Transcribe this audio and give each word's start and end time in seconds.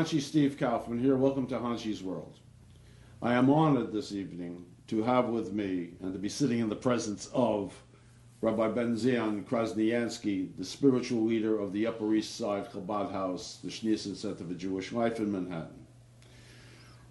Hanshi 0.00 0.20
Steve 0.20 0.56
Kaufman 0.56 1.00
here. 1.00 1.16
Welcome 1.16 1.48
to 1.48 1.56
Hanshi's 1.56 2.04
World. 2.04 2.38
I 3.20 3.34
am 3.34 3.50
honored 3.50 3.90
this 3.90 4.12
evening 4.12 4.64
to 4.86 5.02
have 5.02 5.24
with 5.24 5.52
me 5.52 5.94
and 6.00 6.12
to 6.12 6.20
be 6.20 6.28
sitting 6.28 6.60
in 6.60 6.68
the 6.68 6.76
presence 6.76 7.28
of 7.34 7.74
Rabbi 8.40 8.68
Ben 8.68 8.96
Zion 8.96 9.42
Krasniansky, 9.42 10.56
the 10.56 10.64
spiritual 10.64 11.24
leader 11.24 11.58
of 11.58 11.72
the 11.72 11.88
Upper 11.88 12.14
East 12.14 12.36
Side 12.36 12.70
Chabad 12.70 13.10
House, 13.10 13.58
the 13.64 13.70
Schneerson 13.70 14.14
Center 14.14 14.44
for 14.44 14.54
Jewish 14.54 14.92
Life 14.92 15.18
in 15.18 15.32
Manhattan. 15.32 15.84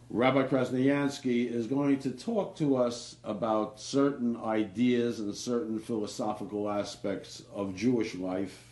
Rabbi 0.10 0.44
Krasniansky 0.44 1.52
is 1.52 1.68
going 1.68 2.00
to 2.00 2.12
talk 2.12 2.56
to 2.56 2.78
us 2.78 3.18
about 3.26 3.82
certain 3.82 4.38
ideas 4.38 5.20
and 5.20 5.36
certain 5.36 5.78
philosophical 5.78 6.70
aspects 6.70 7.44
of 7.54 7.76
Jewish 7.76 8.16
life. 8.16 8.67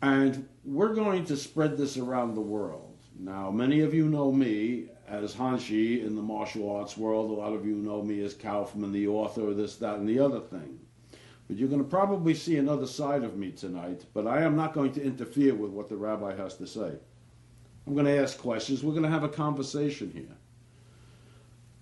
And 0.00 0.48
we're 0.64 0.94
going 0.94 1.24
to 1.26 1.36
spread 1.36 1.76
this 1.76 1.96
around 1.96 2.34
the 2.34 2.40
world. 2.40 2.96
Now, 3.18 3.50
many 3.50 3.80
of 3.80 3.92
you 3.92 4.08
know 4.08 4.30
me 4.30 4.90
as 5.08 5.34
Hanshi 5.34 6.04
in 6.04 6.14
the 6.14 6.22
martial 6.22 6.70
arts 6.70 6.96
world. 6.96 7.30
A 7.30 7.34
lot 7.34 7.52
of 7.52 7.66
you 7.66 7.74
know 7.74 8.02
me 8.02 8.22
as 8.22 8.34
Kaufman, 8.34 8.92
the 8.92 9.08
author 9.08 9.48
of 9.48 9.56
this, 9.56 9.76
that, 9.76 9.96
and 9.96 10.08
the 10.08 10.20
other 10.20 10.40
thing. 10.40 10.78
But 11.48 11.56
you're 11.56 11.68
going 11.68 11.82
to 11.82 11.88
probably 11.88 12.34
see 12.34 12.58
another 12.58 12.86
side 12.86 13.24
of 13.24 13.36
me 13.36 13.50
tonight, 13.50 14.04
but 14.12 14.26
I 14.26 14.42
am 14.42 14.54
not 14.54 14.74
going 14.74 14.92
to 14.92 15.02
interfere 15.02 15.54
with 15.54 15.70
what 15.70 15.88
the 15.88 15.96
rabbi 15.96 16.36
has 16.36 16.56
to 16.56 16.66
say. 16.66 16.92
I'm 17.86 17.94
going 17.94 18.04
to 18.04 18.22
ask 18.22 18.38
questions. 18.38 18.84
We're 18.84 18.92
going 18.92 19.04
to 19.04 19.08
have 19.08 19.24
a 19.24 19.30
conversation 19.30 20.10
here. 20.12 20.36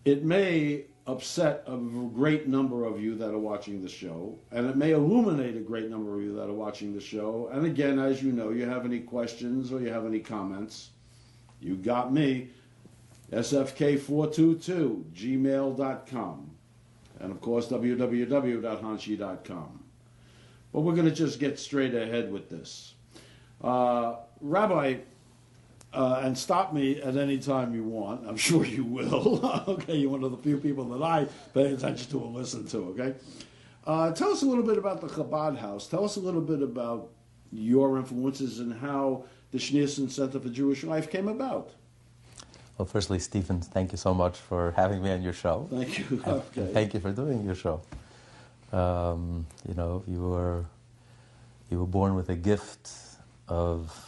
It 0.05 0.25
may 0.25 0.85
upset 1.07 1.63
a 1.67 1.77
great 1.77 2.49
number 2.49 2.85
of 2.85 3.01
you 3.01 3.15
that 3.17 3.31
are 3.31 3.39
watching 3.39 3.81
the 3.81 3.89
show, 3.89 4.39
and 4.51 4.67
it 4.67 4.77
may 4.77 4.91
illuminate 4.91 5.57
a 5.57 5.61
great 5.61 5.89
number 5.89 6.17
of 6.17 6.23
you 6.23 6.35
that 6.35 6.49
are 6.49 6.55
watching 6.55 6.93
the 6.93 7.01
show. 7.01 7.49
And 7.53 7.65
again, 7.65 7.99
as 7.99 8.23
you 8.23 8.33
know, 8.33 8.51
you 8.51 8.67
have 8.67 8.85
any 8.85 9.01
questions 9.01 9.73
or 9.73 9.81
you 9.81 9.93
have 9.93 10.05
any 10.05 10.21
comments, 10.21 10.91
you 11.61 11.77
got 11.77 12.13
me. 12.13 12.51
SFK422, 13.33 15.05
gmail.com. 15.13 16.51
And 17.19 17.33
of 17.33 17.41
course, 17.41 17.67
www.hanshi.com. 17.69 19.81
But 20.73 20.81
we're 20.81 20.95
going 20.95 21.09
to 21.09 21.15
just 21.15 21.41
get 21.41 21.59
straight 21.59 21.95
ahead 21.95 22.31
with 22.31 22.51
this. 22.51 22.93
Uh, 23.63 24.17
Rabbi, 24.41 24.99
uh, 25.97 26.21
and 26.23 26.37
stop 26.37 26.73
me 26.73 27.01
at 27.01 27.17
any 27.17 27.39
time 27.39 27.75
you 27.75 27.83
want. 27.83 28.29
I'm 28.29 28.37
sure 28.49 28.65
you 28.65 28.85
will. 28.85 29.65
okay, 29.69 29.97
you're 29.97 30.11
one 30.11 30.23
of 30.23 30.31
the 30.31 30.37
few 30.37 30.59
people 30.59 30.85
that 30.91 31.03
I 31.03 31.27
pay 31.55 31.73
attention 31.73 32.11
to 32.11 32.25
and 32.25 32.35
listen 32.35 32.67
to. 32.69 32.79
Okay, 32.91 33.15
uh, 33.87 34.13
tell 34.13 34.31
us 34.31 34.43
a 34.43 34.47
little 34.47 34.65
bit 34.65 34.79
about 34.79 35.01
the 35.01 35.09
Chabad 35.09 35.57
House. 35.57 35.89
Tell 35.89 36.05
us 36.05 36.17
a 36.17 36.21
little 36.21 36.43
bit 36.43 36.63
about 36.63 37.09
your 37.51 37.97
influences 37.97 38.59
and 38.59 38.73
how 38.75 39.25
the 39.53 39.59
Schneerson 39.59 40.11
Center 40.11 40.39
for 40.39 40.51
Jewish 40.51 40.85
Life 40.85 41.11
came 41.11 41.29
about. 41.29 41.71
Well, 42.77 42.87
firstly, 42.87 43.19
Stephen, 43.19 43.63
thank 43.63 43.93
you 43.93 43.97
so 43.99 44.13
much 44.13 44.37
for 44.37 44.73
having 44.73 45.03
me 45.03 45.11
on 45.11 45.23
your 45.23 45.33
show. 45.33 45.67
Thank 45.71 45.99
you. 45.99 46.23
Okay. 46.27 46.73
Thank 46.75 46.93
you 46.93 47.01
for 47.01 47.11
doing 47.11 47.43
your 47.45 47.55
show. 47.55 47.81
Um, 48.71 49.47
you 49.67 49.75
know, 49.75 50.03
you 50.07 50.21
were 50.21 50.67
you 51.71 51.79
were 51.79 51.87
born 51.87 52.15
with 52.15 52.29
a 52.29 52.35
gift 52.35 52.91
of 53.49 54.06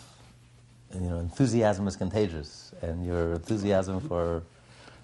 you 0.94 1.08
know 1.08 1.19
enthusiasm 1.19 1.86
is 1.86 1.97
contagious, 1.97 2.72
and 2.83 3.05
your 3.05 3.34
enthusiasm 3.34 4.00
for 4.00 4.42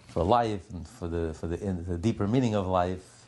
for 0.08 0.22
life 0.22 0.70
and 0.72 0.86
for 0.86 1.08
the 1.08 1.34
for 1.34 1.46
the, 1.46 1.60
in, 1.62 1.84
the 1.86 1.98
deeper 1.98 2.26
meaning 2.26 2.54
of 2.54 2.66
life, 2.66 3.26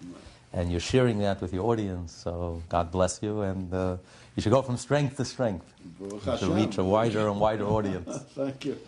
and 0.53 0.71
you're 0.71 0.81
sharing 0.81 1.19
that 1.19 1.41
with 1.41 1.53
your 1.53 1.65
audience. 1.67 2.13
So 2.13 2.63
God 2.69 2.91
bless 2.91 3.23
you, 3.23 3.43
and 3.43 3.73
uh, 3.73 3.97
you 4.35 4.43
should 4.43 4.53
go 4.53 4.63
from 4.63 4.77
strength 4.77 5.17
to 5.19 5.25
strength 5.25 5.67
to 6.39 6.51
reach 6.51 6.79
a 6.79 6.85
wider 6.85 7.29
and 7.29 7.41
wider 7.41 7.67
audience. 7.67 8.19
Thank 8.35 8.65
you. 8.65 8.79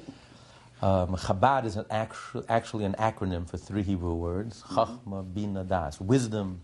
Um, 0.81 1.17
Chabad 1.17 1.65
is 1.65 1.77
an 1.77 1.87
actu- 1.91 2.45
actually 2.49 2.85
an 2.85 2.95
acronym 3.01 3.49
for 3.49 3.59
three 3.59 3.83
Hebrew 3.83 4.15
words: 4.15 4.63
Chachma, 4.63 5.23
Bina, 5.35 5.65
Das, 5.65 6.01
wisdom, 6.01 6.61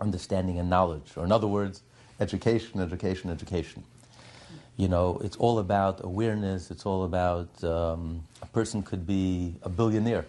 understanding, 0.00 0.58
and 0.58 0.68
knowledge. 0.68 1.12
Or 1.16 1.24
in 1.24 1.32
other 1.32 1.46
words, 1.46 1.82
education, 2.20 2.80
education, 2.80 3.30
education. 3.30 3.84
You 4.76 4.88
know, 4.88 5.18
it's 5.24 5.36
all 5.36 5.58
about 5.58 6.04
awareness. 6.04 6.70
It's 6.70 6.84
all 6.84 7.04
about 7.04 7.64
um, 7.64 8.24
a 8.42 8.46
person 8.46 8.82
could 8.82 9.06
be 9.06 9.54
a 9.62 9.70
billionaire, 9.70 10.26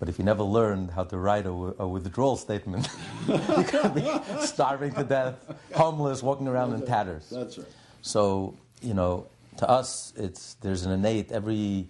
but 0.00 0.08
if 0.08 0.18
you 0.18 0.24
never 0.24 0.42
learned 0.42 0.90
how 0.90 1.04
to 1.04 1.16
write 1.16 1.46
a, 1.46 1.50
a 1.50 1.86
withdrawal 1.86 2.36
statement, 2.36 2.88
you 3.28 3.64
could 3.64 3.94
be 3.94 4.10
starving 4.40 4.92
to 4.94 5.04
death, 5.04 5.36
homeless, 5.74 6.22
walking 6.22 6.48
around 6.48 6.74
in 6.74 6.84
tatters. 6.84 7.30
That's 7.30 7.56
right. 7.56 7.66
So, 8.02 8.54
you 8.82 8.94
know, 8.94 9.26
to 9.58 9.68
us, 9.68 10.12
it's 10.16 10.54
there's 10.54 10.84
an 10.84 10.92
innate. 10.92 11.30
Every 11.30 11.86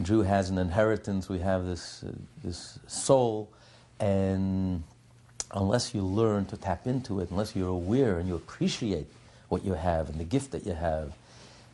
Jew 0.00 0.22
has 0.22 0.50
an 0.50 0.58
inheritance. 0.58 1.28
We 1.28 1.38
have 1.40 1.66
this 1.66 2.02
uh, 2.02 2.12
this 2.42 2.78
soul, 2.86 3.50
and 4.00 4.82
unless 5.52 5.94
you 5.94 6.02
learn 6.02 6.46
to 6.46 6.56
tap 6.56 6.86
into 6.86 7.20
it, 7.20 7.30
unless 7.30 7.54
you're 7.54 7.68
aware 7.68 8.18
and 8.18 8.26
you 8.26 8.34
appreciate 8.34 9.06
what 9.54 9.64
you 9.64 9.74
have 9.74 10.08
and 10.10 10.18
the 10.18 10.24
gift 10.36 10.50
that 10.50 10.66
you 10.66 10.74
have, 10.74 11.12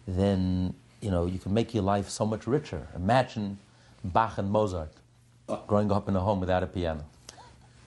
then 0.06 0.74
you 1.00 1.10
know 1.10 1.24
you 1.24 1.38
can 1.44 1.52
make 1.54 1.68
your 1.76 1.86
life 1.94 2.08
so 2.10 2.24
much 2.32 2.42
richer. 2.46 2.82
Imagine 2.94 3.46
Bach 4.04 4.34
and 4.36 4.50
Mozart 4.50 4.92
growing 5.66 5.91
up 5.91 6.08
in 6.08 6.14
a 6.14 6.20
home 6.28 6.41
without 6.44 6.62
a 6.62 6.66
piano. 6.66 7.04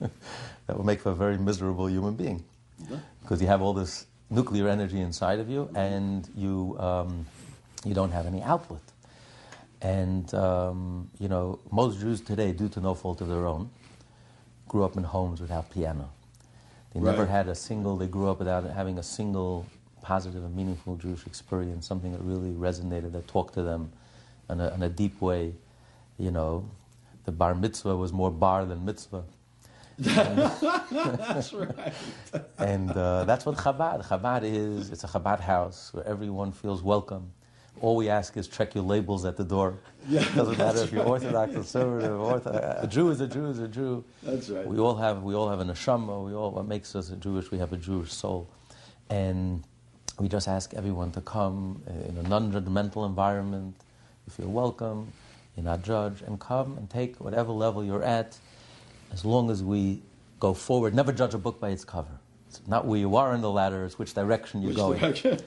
that 0.66 0.76
would 0.76 0.86
make 0.92 1.00
for 1.00 1.10
a 1.10 1.18
very 1.24 1.38
miserable 1.38 1.88
human 1.88 2.14
being 2.14 2.42
because 3.22 3.40
you 3.40 3.46
have 3.46 3.62
all 3.62 3.72
this 3.72 4.06
nuclear 4.30 4.68
energy 4.68 5.00
inside 5.00 5.38
of 5.38 5.48
you 5.48 5.70
and 5.76 6.28
you 6.36 6.76
um, 6.88 7.24
you 7.84 7.94
don't 7.94 8.10
have 8.18 8.26
any 8.26 8.42
outlet. 8.42 8.86
And 9.80 10.26
um, 10.34 11.08
you 11.20 11.28
know, 11.28 11.60
most 11.70 12.00
Jews 12.00 12.20
today, 12.20 12.50
due 12.52 12.70
to 12.70 12.80
no 12.80 12.94
fault 12.94 13.20
of 13.20 13.28
their 13.28 13.46
own, 13.46 13.70
grew 14.66 14.82
up 14.82 14.96
in 14.96 15.04
homes 15.04 15.40
without 15.40 15.70
piano. 15.70 16.10
They 16.92 17.00
never 17.00 17.26
had 17.26 17.48
a 17.48 17.54
single. 17.54 17.96
They 17.96 18.06
grew 18.06 18.28
up 18.30 18.38
without 18.38 18.64
having 18.80 18.98
a 18.98 19.02
single 19.02 19.66
positive 20.04 20.44
and 20.44 20.54
meaningful 20.54 20.96
Jewish 20.96 21.26
experience, 21.26 21.86
something 21.86 22.12
that 22.12 22.20
really 22.20 22.50
resonated, 22.50 23.12
that 23.12 23.26
talked 23.26 23.54
to 23.54 23.62
them 23.62 23.90
in 24.50 24.60
a, 24.60 24.72
in 24.74 24.82
a 24.82 24.88
deep 24.88 25.20
way. 25.20 25.54
You 26.18 26.30
know, 26.30 26.68
the 27.24 27.32
bar 27.32 27.54
mitzvah 27.54 27.96
was 27.96 28.12
more 28.12 28.30
bar 28.30 28.66
than 28.66 28.84
mitzvah. 28.84 29.24
That's 29.98 31.52
right. 31.52 31.92
And 32.58 32.90
uh, 32.90 33.24
that's 33.24 33.46
what 33.46 33.56
Chabad. 33.56 34.06
Chabad 34.06 34.42
is, 34.44 34.90
it's 34.90 35.04
a 35.04 35.08
Chabad 35.08 35.40
house 35.40 35.90
where 35.94 36.06
everyone 36.06 36.52
feels 36.52 36.82
welcome. 36.82 37.32
All 37.80 37.96
we 37.96 38.08
ask 38.08 38.36
is 38.36 38.46
check 38.46 38.74
your 38.74 38.84
labels 38.84 39.24
at 39.24 39.36
the 39.36 39.44
door. 39.44 39.78
Yeah, 40.08 40.24
Doesn't 40.34 40.58
matter 40.58 40.82
if 40.84 40.92
you're. 40.92 41.04
Orthodox, 41.04 41.52
conservative, 41.52 42.10
ortho, 42.12 42.84
a 42.84 42.86
Jew 42.86 43.10
is 43.10 43.20
a 43.20 43.26
Jew 43.26 43.46
is 43.46 43.58
a 43.58 43.68
Jew. 43.68 44.04
That's 44.22 44.48
right. 44.48 44.66
We 44.66 44.78
all 44.78 44.94
have 44.94 45.22
we 45.22 45.34
all 45.34 45.48
have 45.48 45.60
a 45.60 45.64
neshama. 45.64 46.24
We 46.24 46.34
all 46.34 46.52
what 46.52 46.66
makes 46.66 46.94
us 46.94 47.10
a 47.10 47.16
Jewish. 47.16 47.50
We 47.50 47.58
have 47.58 47.72
a 47.72 47.76
Jewish 47.76 48.12
soul, 48.12 48.48
and 49.10 49.64
we 50.18 50.28
just 50.28 50.48
ask 50.48 50.74
everyone 50.74 51.10
to 51.12 51.20
come 51.20 51.82
uh, 51.88 52.08
in 52.08 52.16
a 52.18 52.22
non-judgmental 52.28 53.06
environment. 53.06 53.74
You 54.26 54.32
feel 54.32 54.48
welcome. 54.50 55.12
You're 55.56 55.64
not 55.64 55.82
judged, 55.82 56.22
and 56.22 56.38
come 56.40 56.78
and 56.78 56.88
take 56.90 57.16
whatever 57.20 57.52
level 57.52 57.84
you're 57.84 58.02
at, 58.02 58.36
as 59.12 59.24
long 59.24 59.50
as 59.50 59.62
we 59.62 60.02
go 60.40 60.52
forward. 60.54 60.94
Never 60.94 61.12
judge 61.12 61.34
a 61.34 61.38
book 61.38 61.60
by 61.60 61.70
its 61.70 61.84
cover. 61.84 62.10
It's 62.48 62.60
not 62.66 62.86
where 62.86 62.98
you 62.98 63.16
are 63.16 63.34
in 63.34 63.40
the 63.40 63.50
ladder; 63.50 63.84
it's 63.84 63.98
which 63.98 64.14
direction 64.14 64.62
you're 64.62 64.70
Which 64.70 64.76
going. 64.76 65.00
direction? 65.00 65.38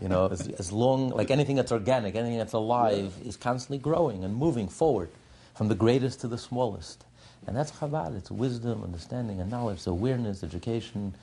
You 0.00 0.08
know, 0.08 0.26
as, 0.28 0.48
as 0.48 0.72
long, 0.72 1.10
like 1.10 1.30
anything 1.30 1.56
that's 1.56 1.72
organic, 1.72 2.14
anything 2.14 2.38
that's 2.38 2.52
alive 2.54 3.14
is 3.24 3.36
constantly 3.36 3.78
growing 3.78 4.24
and 4.24 4.34
moving 4.34 4.68
forward 4.68 5.10
from 5.54 5.68
the 5.68 5.74
greatest 5.74 6.20
to 6.20 6.28
the 6.28 6.38
smallest. 6.38 7.04
And 7.46 7.56
that's 7.56 7.70
Chabad. 7.72 8.16
It's 8.16 8.30
wisdom, 8.30 8.82
understanding, 8.82 9.40
and 9.40 9.50
knowledge, 9.50 9.86
awareness, 9.86 10.42
education, 10.42 11.14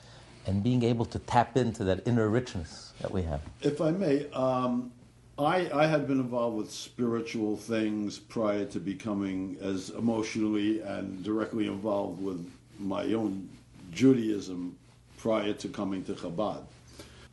and 0.47 0.63
being 0.63 0.81
able 0.83 1.05
to 1.05 1.19
tap 1.19 1.57
into 1.57 1.83
that 1.83 2.07
inner 2.07 2.29
richness 2.29 2.93
that 3.01 3.11
we 3.11 3.21
have. 3.21 3.41
If 3.61 3.81
I 3.81 3.91
may, 3.91 4.29
um, 4.31 4.91
I, 5.37 5.69
I 5.71 5.85
had 5.85 6.07
been 6.07 6.19
involved 6.19 6.57
with 6.57 6.71
spiritual 6.71 7.57
things 7.57 8.17
prior 8.17 8.65
to 8.65 8.79
becoming 8.79 9.57
as 9.61 9.91
emotionally 9.91 10.81
and 10.81 11.23
directly 11.23 11.67
involved 11.67 12.21
with 12.21 12.49
my 12.79 13.13
own 13.13 13.49
Judaism 13.91 14.77
prior 15.17 15.53
to 15.53 15.67
coming 15.67 16.03
to 16.05 16.13
Chabad. 16.13 16.63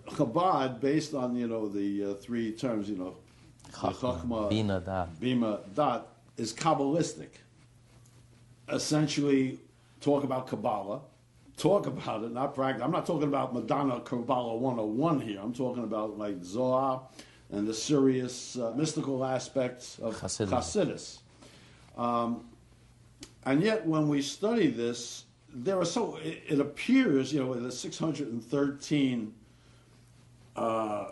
Chabad, 0.08 0.80
based 0.80 1.14
on 1.14 1.34
you 1.34 1.46
know 1.46 1.68
the 1.68 2.10
uh, 2.10 2.14
three 2.14 2.52
terms, 2.52 2.90
you 2.90 2.96
know, 2.96 3.16
Chachma, 3.72 4.50
Bina, 4.50 4.80
Dat. 4.80 5.18
Bina, 5.18 5.60
Dat, 5.74 6.06
is 6.36 6.52
Kabbalistic. 6.52 7.30
Essentially, 8.68 9.58
talk 10.00 10.24
about 10.24 10.46
Kabbalah, 10.46 11.00
talk 11.56 11.86
about 11.86 12.24
it, 12.24 12.32
not 12.32 12.54
practice. 12.54 12.82
I'm 12.82 12.90
not 12.90 13.06
talking 13.06 13.28
about 13.28 13.54
Madonna 13.54 14.00
Kabbalah 14.00 14.56
101 14.56 15.20
here. 15.20 15.40
I'm 15.40 15.52
talking 15.52 15.84
about 15.84 16.18
like 16.18 16.42
Zohar 16.42 17.02
and 17.50 17.66
the 17.66 17.74
serious 17.74 18.58
uh, 18.58 18.72
mystical 18.76 19.24
aspects 19.24 19.98
of 20.00 20.20
Hasidus. 20.20 20.48
Hasidus. 20.48 21.18
Um, 21.96 22.48
and 23.46 23.62
yet, 23.62 23.86
when 23.86 24.08
we 24.08 24.22
study 24.22 24.68
this, 24.68 25.24
there 25.52 25.78
are 25.78 25.84
so 25.84 26.16
it, 26.16 26.42
it 26.48 26.60
appears, 26.60 27.32
you 27.32 27.40
know, 27.40 27.52
in 27.52 27.62
the 27.62 27.70
613 27.70 29.34
uh, 30.56 31.10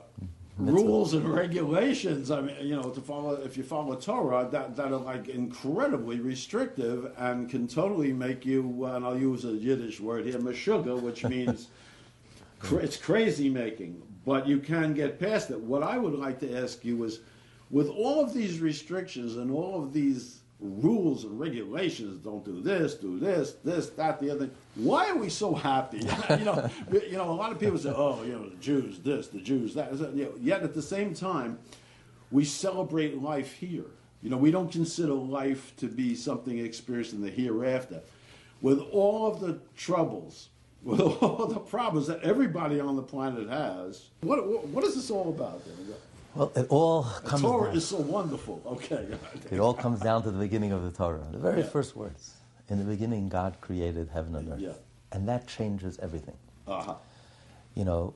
rules 0.58 1.14
and 1.14 1.28
regulations. 1.28 2.30
I 2.30 2.40
mean, 2.40 2.56
you 2.60 2.76
know, 2.76 2.90
to 2.90 3.00
follow 3.00 3.34
if 3.34 3.56
you 3.56 3.62
follow 3.62 3.94
Torah, 3.96 4.48
that 4.50 4.76
that 4.76 4.92
are 4.92 4.98
like 4.98 5.28
incredibly 5.28 6.20
restrictive 6.20 7.12
and 7.16 7.48
can 7.48 7.66
totally 7.66 8.12
make 8.12 8.44
you. 8.44 8.84
And 8.84 9.04
I'll 9.04 9.18
use 9.18 9.44
a 9.44 9.52
Yiddish 9.52 10.00
word 10.00 10.26
here, 10.26 10.38
meshuga, 10.38 11.00
which 11.00 11.24
means 11.28 11.68
cra- 12.58 12.78
it's 12.78 12.96
crazy 12.96 13.48
making. 13.48 14.02
But 14.24 14.46
you 14.46 14.58
can 14.58 14.94
get 14.94 15.18
past 15.18 15.50
it. 15.50 15.58
What 15.58 15.82
I 15.82 15.98
would 15.98 16.14
like 16.14 16.38
to 16.40 16.62
ask 16.62 16.84
you 16.84 17.02
is, 17.04 17.20
with 17.70 17.88
all 17.88 18.22
of 18.22 18.32
these 18.32 18.60
restrictions 18.60 19.36
and 19.36 19.50
all 19.50 19.82
of 19.82 19.92
these 19.92 20.41
rules 20.62 21.24
and 21.24 21.38
regulations, 21.38 22.22
don't 22.24 22.44
do 22.44 22.60
this, 22.60 22.94
do 22.94 23.18
this, 23.18 23.52
this, 23.64 23.90
that, 23.90 24.20
the 24.20 24.30
other. 24.30 24.46
thing. 24.46 24.50
Why 24.76 25.10
are 25.10 25.16
we 25.16 25.28
so 25.28 25.54
happy? 25.54 25.98
you 26.30 26.44
know, 26.44 26.70
you 26.92 27.16
know, 27.16 27.30
a 27.30 27.32
lot 27.32 27.52
of 27.52 27.58
people 27.58 27.78
say, 27.78 27.92
"Oh, 27.94 28.22
you 28.22 28.32
know, 28.32 28.48
the 28.48 28.56
Jews 28.56 28.98
this, 29.00 29.28
the 29.28 29.40
Jews 29.40 29.74
that." 29.74 29.92
You 30.14 30.24
know, 30.24 30.32
yet 30.40 30.62
at 30.62 30.74
the 30.74 30.82
same 30.82 31.14
time, 31.14 31.58
we 32.30 32.44
celebrate 32.44 33.20
life 33.20 33.52
here. 33.52 33.86
You 34.22 34.30
know, 34.30 34.36
we 34.36 34.52
don't 34.52 34.70
consider 34.70 35.12
life 35.12 35.74
to 35.78 35.88
be 35.88 36.14
something 36.14 36.58
experienced 36.58 37.12
in 37.12 37.20
the 37.20 37.30
hereafter. 37.30 38.00
With 38.60 38.78
all 38.92 39.26
of 39.26 39.40
the 39.40 39.58
troubles, 39.76 40.48
with 40.82 41.00
all 41.00 41.46
the 41.46 41.60
problems 41.60 42.06
that 42.06 42.22
everybody 42.22 42.80
on 42.80 42.96
the 42.96 43.02
planet 43.02 43.48
has, 43.48 44.08
what, 44.20 44.46
what, 44.48 44.66
what 44.68 44.84
is 44.84 44.94
this 44.94 45.10
all 45.10 45.28
about? 45.28 45.64
Then? 45.64 45.94
Well, 46.34 46.50
it 46.56 46.66
all 46.70 47.02
The 47.02 47.28
comes. 47.28 47.42
Torah 47.42 47.66
down, 47.68 47.76
is 47.76 47.86
so 47.86 47.96
wonderful. 47.98 48.62
Okay. 48.66 49.06
it 49.50 49.58
all 49.60 49.74
comes 49.74 50.00
down 50.00 50.22
to 50.22 50.30
the 50.30 50.38
beginning 50.38 50.72
of 50.72 50.82
the 50.82 50.90
Torah. 50.90 51.26
The 51.30 51.38
very 51.38 51.60
Yeah. 51.60 51.66
first 51.68 51.94
words. 51.96 52.34
In 52.68 52.78
the 52.78 52.84
beginning, 52.84 53.28
God 53.28 53.56
created 53.60 54.08
heaven 54.08 54.34
and 54.36 54.48
earth, 54.52 54.60
Yeah. 54.60 54.72
and 55.12 55.28
that 55.28 55.46
changes 55.46 55.98
everything. 55.98 56.36
Uh-huh. 56.66 56.94
You 57.74 57.84
know, 57.84 58.14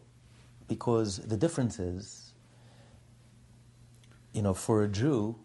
because 0.68 1.18
the 1.18 1.36
difference 1.36 1.78
is, 1.78 2.32
you 4.32 4.40
know, 4.42 4.54
for 4.54 4.82
a 4.82 4.88
Jew, 4.88 5.36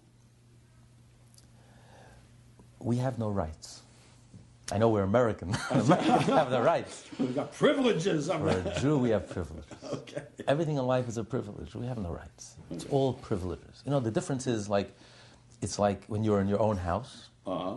we 2.80 2.98
have 2.98 3.20
no 3.20 3.30
rights. 3.30 3.82
I 4.72 4.78
know 4.78 4.90
we're 4.90 5.04
American. 5.04 5.56
Americans 5.72 6.26
have 6.28 6.50
the 6.50 6.62
rights. 6.62 7.06
We've 7.20 7.36
got 7.36 7.54
privileges. 7.54 8.30
I 8.30 8.40
For 8.40 8.50
a 8.50 8.80
Jew, 8.80 8.98
we 8.98 9.10
have 9.10 9.30
privileges. 9.30 9.72
okay. 9.94 10.24
Everything 10.48 10.78
in 10.78 10.86
life 10.86 11.08
is 11.10 11.18
a 11.18 11.24
privilege. 11.24 11.76
We 11.76 11.86
have 11.88 11.98
no 11.98 12.12
rights. 12.12 12.56
It's 12.72 12.86
all 12.86 13.14
privileges. 13.14 13.82
You 13.86 13.92
know, 13.92 14.00
the 14.00 14.12
difference 14.12 14.48
is 14.48 14.70
like, 14.70 14.96
it's 15.62 15.78
like 15.78 16.06
when 16.08 16.24
you're 16.24 16.42
in 16.42 16.48
your 16.48 16.62
own 16.62 16.78
house, 16.78 17.30
Uh-huh. 17.46 17.76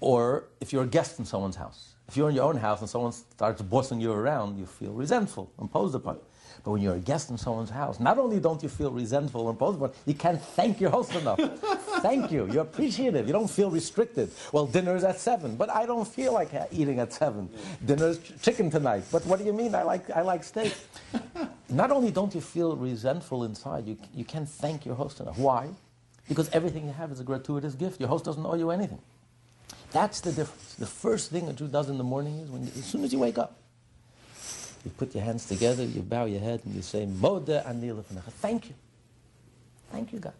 or 0.00 0.44
if 0.60 0.72
you're 0.72 0.84
a 0.84 0.92
guest 0.98 1.18
in 1.18 1.24
someone's 1.24 1.56
house. 1.56 1.94
If 2.08 2.16
you're 2.16 2.28
in 2.28 2.36
your 2.36 2.44
own 2.44 2.56
house 2.56 2.80
and 2.80 2.88
someone 2.88 3.12
starts 3.12 3.60
bossing 3.62 4.00
you 4.00 4.12
around, 4.12 4.58
you 4.58 4.66
feel 4.66 4.92
resentful, 4.92 5.50
imposed 5.60 5.94
upon. 5.96 6.18
But 6.66 6.72
when 6.72 6.82
you're 6.82 6.96
a 6.96 6.98
guest 6.98 7.30
in 7.30 7.38
someone's 7.38 7.70
house, 7.70 8.00
not 8.00 8.18
only 8.18 8.40
don't 8.40 8.60
you 8.60 8.68
feel 8.68 8.90
resentful 8.90 9.48
imposed 9.48 9.76
upon, 9.76 9.92
you 10.04 10.14
can't 10.14 10.42
thank 10.42 10.80
your 10.80 10.90
host 10.90 11.14
enough. 11.14 11.38
thank 12.02 12.32
you. 12.32 12.50
You're 12.50 12.64
appreciative. 12.64 13.28
You 13.28 13.32
don't 13.32 13.48
feel 13.48 13.70
restricted. 13.70 14.32
Well, 14.50 14.66
dinner's 14.66 15.04
at 15.04 15.20
seven, 15.20 15.54
but 15.54 15.70
I 15.70 15.86
don't 15.86 16.08
feel 16.08 16.32
like 16.32 16.50
eating 16.72 16.98
at 16.98 17.12
seven. 17.12 17.48
Dinner's 17.84 18.18
ch- 18.18 18.32
chicken 18.42 18.68
tonight. 18.68 19.04
But 19.12 19.24
what 19.26 19.38
do 19.38 19.44
you 19.44 19.52
mean? 19.52 19.76
I 19.76 19.84
like 19.84 20.10
I 20.10 20.22
like 20.22 20.42
steak. 20.42 20.74
not 21.68 21.92
only 21.92 22.10
don't 22.10 22.34
you 22.34 22.40
feel 22.40 22.74
resentful 22.74 23.44
inside, 23.44 23.86
you 23.86 23.96
you 24.12 24.24
can't 24.24 24.48
thank 24.48 24.84
your 24.84 24.96
host 24.96 25.20
enough. 25.20 25.38
Why? 25.38 25.68
Because 26.26 26.48
everything 26.48 26.84
you 26.86 26.94
have 26.94 27.12
is 27.12 27.20
a 27.20 27.24
gratuitous 27.24 27.76
gift. 27.76 28.00
Your 28.00 28.08
host 28.08 28.24
doesn't 28.24 28.44
owe 28.44 28.56
you 28.56 28.72
anything. 28.72 28.98
That's 29.92 30.20
the 30.20 30.32
difference. 30.32 30.74
The 30.74 30.86
first 30.86 31.30
thing 31.30 31.48
a 31.48 31.52
Jew 31.52 31.68
does 31.68 31.88
in 31.88 31.96
the 31.96 32.02
morning 32.04 32.40
is 32.40 32.50
when 32.50 32.64
as 32.64 32.84
soon 32.84 33.04
as 33.04 33.12
you 33.12 33.20
wake 33.20 33.38
up, 33.38 33.56
you 34.86 34.92
put 34.96 35.16
your 35.16 35.24
hands 35.24 35.46
together, 35.46 35.82
you 35.82 36.00
bow 36.00 36.26
your 36.26 36.38
head, 36.38 36.60
and 36.64 36.72
you 36.72 36.80
say, 36.80 37.06
Moda 37.06 37.66
ani. 37.68 37.92
Thank 38.40 38.68
you. 38.68 38.74
Thank 39.90 40.12
you, 40.12 40.20
God. 40.20 40.32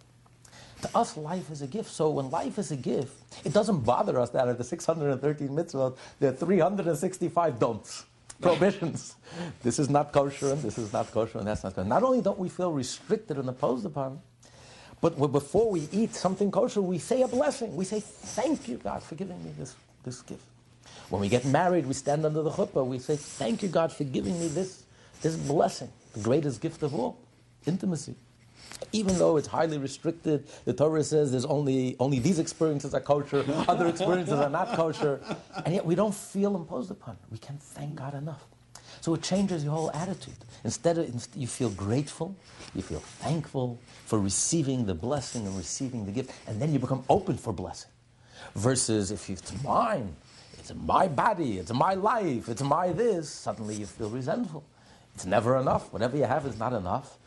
To 0.82 0.96
us, 0.96 1.16
life 1.16 1.50
is 1.50 1.62
a 1.62 1.66
gift. 1.66 1.90
So 1.90 2.10
when 2.10 2.30
life 2.30 2.56
is 2.56 2.70
a 2.70 2.76
gift, 2.76 3.12
it 3.44 3.52
doesn't 3.52 3.80
bother 3.80 4.20
us 4.20 4.30
that 4.30 4.46
at 4.46 4.56
the 4.56 4.62
613 4.62 5.48
mitzvot, 5.48 5.96
there 6.20 6.30
are 6.30 6.34
365 6.34 7.58
don'ts, 7.58 8.04
prohibitions. 8.40 9.16
this 9.64 9.80
is 9.80 9.90
not 9.90 10.12
kosher, 10.12 10.52
and 10.52 10.62
this 10.62 10.78
is 10.78 10.92
not 10.92 11.10
kosher, 11.10 11.38
and 11.38 11.48
that's 11.48 11.64
not 11.64 11.74
kosher. 11.74 11.88
Not 11.88 12.04
only 12.04 12.20
don't 12.20 12.38
we 12.38 12.48
feel 12.48 12.70
restricted 12.70 13.38
and 13.38 13.48
opposed 13.48 13.84
upon, 13.84 14.20
but 15.00 15.16
before 15.32 15.72
we 15.72 15.88
eat 15.90 16.14
something 16.14 16.52
kosher, 16.52 16.82
we 16.82 16.98
say 16.98 17.22
a 17.22 17.28
blessing. 17.28 17.74
We 17.74 17.84
say, 17.84 17.98
Thank 17.98 18.68
you, 18.68 18.76
God, 18.76 19.02
for 19.02 19.16
giving 19.16 19.42
me 19.44 19.50
this, 19.58 19.74
this 20.04 20.22
gift. 20.22 20.44
When 21.08 21.20
we 21.20 21.28
get 21.28 21.44
married, 21.44 21.86
we 21.86 21.94
stand 21.94 22.26
under 22.26 22.42
the 22.42 22.50
chuppah. 22.50 22.84
We 22.86 22.98
say, 22.98 23.16
Thank 23.16 23.62
you, 23.62 23.68
God, 23.68 23.92
for 23.92 24.04
giving 24.04 24.38
me 24.40 24.48
this, 24.48 24.84
this 25.22 25.36
blessing, 25.36 25.90
the 26.14 26.20
greatest 26.20 26.60
gift 26.60 26.82
of 26.82 26.94
all 26.94 27.18
intimacy. 27.66 28.14
Even 28.92 29.18
though 29.18 29.36
it's 29.36 29.46
highly 29.48 29.78
restricted, 29.78 30.46
the 30.64 30.72
Torah 30.72 31.02
says 31.02 31.30
there's 31.30 31.44
only, 31.44 31.96
only 31.98 32.18
these 32.18 32.38
experiences 32.38 32.94
are 32.94 33.00
kosher, 33.00 33.44
other 33.68 33.86
experiences 33.86 34.34
are 34.34 34.50
not 34.50 34.68
kosher, 34.76 35.20
and 35.64 35.74
yet 35.74 35.84
we 35.84 35.94
don't 35.94 36.14
feel 36.14 36.56
imposed 36.56 36.90
upon. 36.90 37.16
We 37.30 37.38
can't 37.38 37.62
thank 37.62 37.94
God 37.94 38.14
enough. 38.14 38.44
So 39.00 39.14
it 39.14 39.22
changes 39.22 39.62
your 39.64 39.72
whole 39.72 39.90
attitude. 39.92 40.34
Instead, 40.64 40.98
of, 40.98 41.28
you 41.34 41.46
feel 41.46 41.70
grateful, 41.70 42.34
you 42.74 42.82
feel 42.82 43.00
thankful 43.00 43.78
for 44.04 44.18
receiving 44.18 44.86
the 44.86 44.94
blessing 44.94 45.46
and 45.46 45.56
receiving 45.56 46.04
the 46.04 46.12
gift, 46.12 46.30
and 46.46 46.60
then 46.60 46.72
you 46.72 46.78
become 46.78 47.04
open 47.08 47.36
for 47.36 47.52
blessing. 47.52 47.90
Versus 48.54 49.10
if 49.10 49.28
you, 49.28 49.34
it's 49.34 49.62
mine, 49.62 50.14
it's 50.70 50.80
my 50.82 51.06
body, 51.06 51.58
it's 51.58 51.72
my 51.72 51.94
life, 51.94 52.48
it's 52.48 52.62
my 52.62 52.90
this, 52.90 53.28
suddenly 53.28 53.76
you 53.76 53.86
feel 53.86 54.10
resentful. 54.10 54.64
It's 55.14 55.24
never 55.24 55.56
enough. 55.58 55.92
Whatever 55.92 56.16
you 56.16 56.24
have 56.24 56.44
is 56.44 56.58
not 56.58 56.72
enough. 56.72 57.18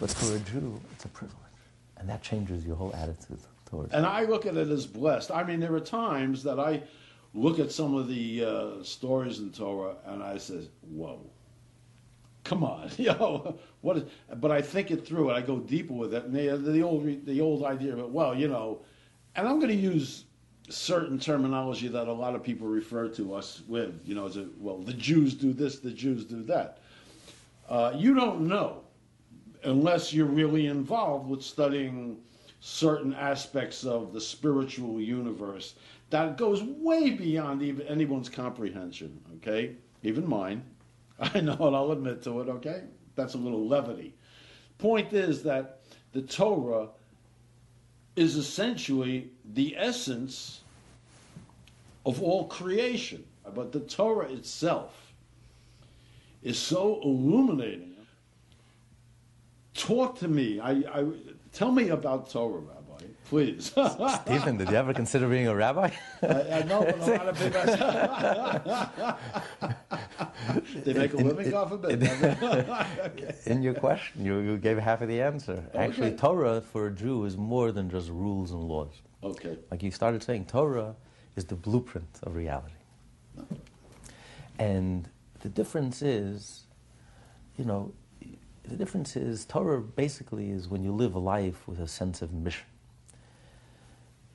But 0.00 0.10
for 0.10 0.34
a 0.34 0.38
Jew, 0.38 0.80
it's 0.92 1.04
a 1.04 1.08
privilege. 1.08 1.36
And 1.98 2.08
that 2.08 2.22
changes 2.22 2.64
your 2.64 2.76
whole 2.76 2.94
attitude 2.94 3.38
towards 3.66 3.92
it. 3.92 3.96
And 3.96 4.06
I 4.06 4.22
look 4.22 4.46
at 4.46 4.56
it 4.56 4.68
as 4.70 4.86
blessed. 4.86 5.30
I 5.30 5.44
mean, 5.44 5.60
there 5.60 5.74
are 5.74 5.80
times 5.80 6.42
that 6.44 6.58
I 6.58 6.82
look 7.34 7.58
at 7.58 7.70
some 7.70 7.94
of 7.94 8.08
the 8.08 8.44
uh, 8.44 8.82
stories 8.82 9.40
in 9.40 9.52
Torah 9.52 9.96
and 10.06 10.22
I 10.22 10.38
says, 10.38 10.70
"Whoa, 10.80 11.20
come 12.44 12.64
on, 12.64 12.90
you 12.96 13.08
know 13.08 13.58
what?" 13.82 14.08
But 14.40 14.50
I 14.50 14.62
think 14.62 14.90
it 14.90 15.06
through 15.06 15.28
and 15.28 15.38
I 15.38 15.42
go 15.42 15.58
deeper 15.58 15.92
with 15.92 16.14
it. 16.14 16.24
And 16.24 16.34
the, 16.34 16.56
the 16.56 16.82
old 16.82 17.26
the 17.26 17.40
old 17.42 17.62
idea 17.62 17.92
of 17.92 17.98
it, 17.98 18.08
well, 18.08 18.34
you 18.34 18.48
know, 18.48 18.80
and 19.36 19.46
I'm 19.46 19.60
going 19.60 19.68
to 19.68 19.74
use 19.74 20.24
certain 20.70 21.18
terminology 21.18 21.88
that 21.88 22.08
a 22.08 22.12
lot 22.12 22.34
of 22.34 22.42
people 22.42 22.66
refer 22.66 23.08
to 23.08 23.34
us 23.34 23.62
with. 23.68 24.00
You 24.04 24.14
know, 24.14 24.26
as 24.26 24.36
a, 24.36 24.46
well, 24.58 24.78
the 24.78 24.92
Jews 24.92 25.34
do 25.34 25.52
this, 25.52 25.78
the 25.78 25.90
Jews 25.90 26.24
do 26.24 26.42
that. 26.44 26.78
Uh, 27.68 27.92
you 27.96 28.14
don't 28.14 28.48
know 28.48 28.82
unless 29.64 30.12
you're 30.12 30.26
really 30.26 30.66
involved 30.66 31.28
with 31.28 31.42
studying 31.42 32.18
certain 32.60 33.14
aspects 33.14 33.84
of 33.84 34.12
the 34.12 34.20
spiritual 34.20 35.00
universe 35.00 35.74
that 36.10 36.36
goes 36.36 36.62
way 36.62 37.10
beyond 37.10 37.62
even 37.62 37.86
anyone's 37.86 38.28
comprehension, 38.28 39.18
okay? 39.36 39.76
Even 40.02 40.28
mine. 40.28 40.62
I 41.20 41.40
know 41.40 41.56
and 41.60 41.76
I'll 41.76 41.92
admit 41.92 42.22
to 42.24 42.40
it, 42.40 42.48
okay? 42.48 42.82
That's 43.14 43.34
a 43.34 43.38
little 43.38 43.66
levity. 43.66 44.14
Point 44.78 45.12
is 45.12 45.42
that 45.44 45.80
the 46.12 46.22
Torah 46.22 46.88
is 48.16 48.36
essentially 48.36 49.30
the 49.54 49.76
essence 49.76 50.60
of 52.04 52.22
all 52.22 52.46
creation. 52.46 53.24
But 53.54 53.72
the 53.72 53.80
Torah 53.80 54.30
itself 54.30 55.12
is 56.42 56.58
so 56.58 57.00
illuminating. 57.02 57.94
Talk 59.74 60.18
to 60.18 60.28
me. 60.28 60.60
I, 60.60 60.70
I 60.70 61.06
tell 61.52 61.72
me 61.72 61.88
about 61.88 62.30
Torah, 62.30 62.60
Rabbi, 62.60 63.04
please. 63.28 63.72
Stephen, 64.22 64.56
did 64.56 64.70
you 64.70 64.76
ever 64.76 64.92
consider 64.92 65.28
being 65.28 65.48
a 65.48 65.54
rabbi? 65.54 65.90
I, 66.22 66.28
I 66.28 66.62
know, 66.62 66.84
but 66.84 66.98
a 66.98 67.06
lot 67.06 67.28
of 67.28 67.38
people. 67.38 67.60
they 70.84 70.92
make 70.92 71.12
a 71.12 71.16
living 71.16 71.54
off 71.54 71.72
of 71.72 71.84
it. 71.84 72.02
okay. 72.42 73.34
In 73.46 73.62
your 73.62 73.74
question, 73.74 74.24
you, 74.24 74.38
you 74.40 74.56
gave 74.56 74.78
half 74.78 75.00
of 75.00 75.08
the 75.08 75.20
answer. 75.20 75.64
Actually, 75.74 76.12
Torah 76.12 76.60
for 76.60 76.86
a 76.86 76.90
Jew 76.90 77.24
is 77.24 77.36
more 77.36 77.72
than 77.72 77.90
just 77.90 78.08
rules 78.10 78.50
and 78.50 78.62
laws. 78.62 79.02
okay. 79.22 79.58
Like 79.70 79.82
you 79.82 79.90
started 79.90 80.22
saying, 80.22 80.46
Torah 80.46 80.94
is 81.36 81.44
the 81.44 81.54
blueprint 81.54 82.18
of 82.22 82.34
reality. 82.34 82.74
And 84.58 85.08
the 85.40 85.48
difference 85.48 86.02
is, 86.02 86.64
you 87.56 87.64
know, 87.64 87.92
the 88.64 88.76
difference 88.76 89.16
is 89.16 89.44
Torah 89.46 89.80
basically 89.80 90.50
is 90.50 90.68
when 90.68 90.84
you 90.84 90.92
live 90.92 91.14
a 91.14 91.18
life 91.18 91.66
with 91.66 91.80
a 91.80 91.88
sense 91.88 92.22
of 92.22 92.32
mission. 92.32 92.66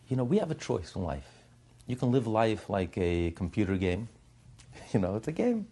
You 0.10 0.18
know, 0.18 0.24
we 0.24 0.38
have 0.38 0.52
a 0.52 0.56
choice 0.56 0.96
in 0.96 1.04
life. 1.04 1.30
You 1.88 1.96
can 1.96 2.12
live 2.12 2.28
life 2.28 2.70
like 2.70 2.98
a 2.98 3.32
computer 3.32 3.78
game. 3.78 4.10
You 4.94 5.00
know, 5.00 5.16
it's 5.16 5.28
a 5.28 5.32
game. 5.32 5.68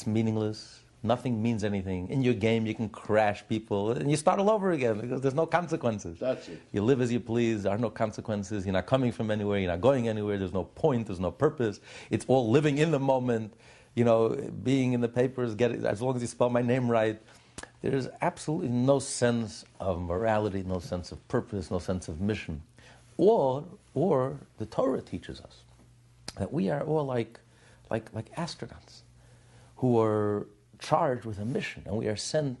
It's 0.00 0.06
meaningless. 0.06 0.80
Nothing 1.02 1.42
means 1.42 1.62
anything. 1.62 2.08
In 2.08 2.22
your 2.22 2.32
game, 2.32 2.64
you 2.64 2.74
can 2.74 2.88
crash 2.88 3.46
people 3.46 3.90
and 3.90 4.10
you 4.10 4.16
start 4.16 4.40
all 4.40 4.48
over 4.48 4.70
again 4.70 4.98
because 4.98 5.20
there's 5.20 5.34
no 5.34 5.44
consequences. 5.44 6.18
That's 6.18 6.48
it. 6.48 6.58
You 6.72 6.80
live 6.82 7.02
as 7.02 7.12
you 7.12 7.20
please. 7.20 7.64
There 7.64 7.72
are 7.72 7.76
no 7.76 7.90
consequences. 7.90 8.64
You're 8.64 8.72
not 8.72 8.86
coming 8.86 9.12
from 9.12 9.30
anywhere. 9.30 9.58
You're 9.58 9.70
not 9.70 9.82
going 9.82 10.08
anywhere. 10.08 10.38
There's 10.38 10.54
no 10.54 10.64
point. 10.64 11.08
There's 11.08 11.20
no 11.20 11.30
purpose. 11.30 11.80
It's 12.08 12.24
all 12.28 12.48
living 12.48 12.78
in 12.78 12.92
the 12.92 12.98
moment. 12.98 13.52
You 13.94 14.04
know, 14.04 14.30
being 14.62 14.94
in 14.94 15.02
the 15.02 15.08
papers. 15.08 15.54
Get 15.54 15.72
it, 15.72 15.84
as 15.84 16.00
long 16.00 16.16
as 16.16 16.22
you 16.22 16.28
spell 16.28 16.48
my 16.48 16.62
name 16.62 16.90
right. 16.90 17.20
there's 17.82 18.08
absolutely 18.22 18.68
no 18.68 19.00
sense 19.00 19.66
of 19.80 20.00
morality, 20.00 20.62
no 20.62 20.78
sense 20.78 21.12
of 21.12 21.28
purpose, 21.28 21.70
no 21.70 21.78
sense 21.78 22.08
of 22.08 22.22
mission. 22.22 22.62
Or, 23.18 23.66
or 23.92 24.38
the 24.56 24.64
Torah 24.64 25.02
teaches 25.02 25.42
us 25.42 25.58
that 26.38 26.50
we 26.50 26.70
are 26.70 26.80
all 26.84 27.04
like, 27.04 27.38
like, 27.90 28.10
like 28.14 28.34
astronauts 28.36 29.02
who 29.80 29.98
are 29.98 30.46
charged 30.78 31.24
with 31.24 31.38
a 31.38 31.44
mission, 31.44 31.82
and 31.86 31.96
we 31.96 32.06
are 32.06 32.16
sent 32.16 32.58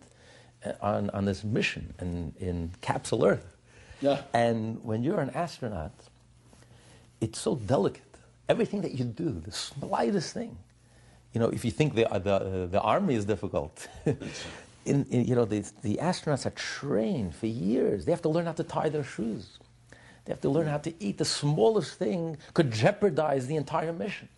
uh, 0.64 0.72
on, 0.80 1.10
on 1.10 1.26
this 1.26 1.44
mission 1.44 1.92
in, 2.00 2.32
in 2.40 2.70
capsule 2.80 3.26
Earth. 3.26 3.56
Yeah. 4.00 4.22
And 4.32 4.82
when 4.82 5.02
you're 5.02 5.20
an 5.20 5.28
astronaut, 5.30 5.92
it's 7.20 7.38
so 7.38 7.56
delicate. 7.56 8.14
Everything 8.48 8.80
that 8.80 8.92
you 8.92 9.04
do, 9.04 9.38
the 9.44 9.52
slightest 9.52 10.32
thing, 10.32 10.56
you 11.34 11.40
know, 11.40 11.50
if 11.50 11.62
you 11.62 11.70
think 11.70 11.94
the, 11.94 12.06
the, 12.24 12.34
uh, 12.34 12.66
the 12.66 12.80
army 12.80 13.14
is 13.14 13.26
difficult, 13.26 13.86
in, 14.86 15.04
in, 15.10 15.26
you 15.26 15.34
know, 15.34 15.44
the, 15.44 15.60
the 15.82 15.98
astronauts 16.00 16.46
are 16.46 16.56
trained 16.56 17.34
for 17.34 17.48
years. 17.48 18.06
They 18.06 18.12
have 18.12 18.22
to 18.22 18.30
learn 18.30 18.46
how 18.46 18.52
to 18.52 18.64
tie 18.64 18.88
their 18.88 19.04
shoes. 19.04 19.58
They 20.24 20.32
have 20.32 20.40
to 20.40 20.48
learn 20.48 20.66
how 20.66 20.78
to 20.78 20.94
eat. 21.04 21.18
The 21.18 21.26
smallest 21.26 21.98
thing 21.98 22.38
could 22.54 22.72
jeopardize 22.72 23.46
the 23.46 23.56
entire 23.56 23.92
mission. 23.92 24.30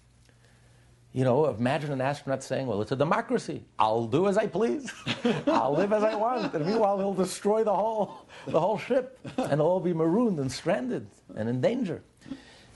You 1.12 1.25
know, 1.25 1.47
imagine 1.47 1.92
an 1.92 2.00
astronaut 2.00 2.42
saying, 2.42 2.66
Well, 2.66 2.81
it's 2.81 2.92
a 2.92 2.97
democracy. 2.97 3.62
I'll 3.78 4.07
do 4.07 4.28
as 4.28 4.38
I 4.38 4.47
please. 4.47 4.90
I'll 5.47 5.75
live 5.75 5.92
as 5.92 6.02
I 6.02 6.14
want. 6.14 6.54
And 6.54 6.64
meanwhile, 6.64 6.99
he'll 6.99 7.12
destroy 7.12 7.64
the 7.64 7.75
whole, 7.75 8.26
the 8.47 8.59
whole 8.59 8.78
ship, 8.78 9.19
and 9.37 9.61
all 9.61 9.78
be 9.78 9.92
marooned 9.92 10.38
and 10.38 10.50
stranded 10.50 11.07
and 11.37 11.49
in 11.49 11.61
danger. 11.61 12.02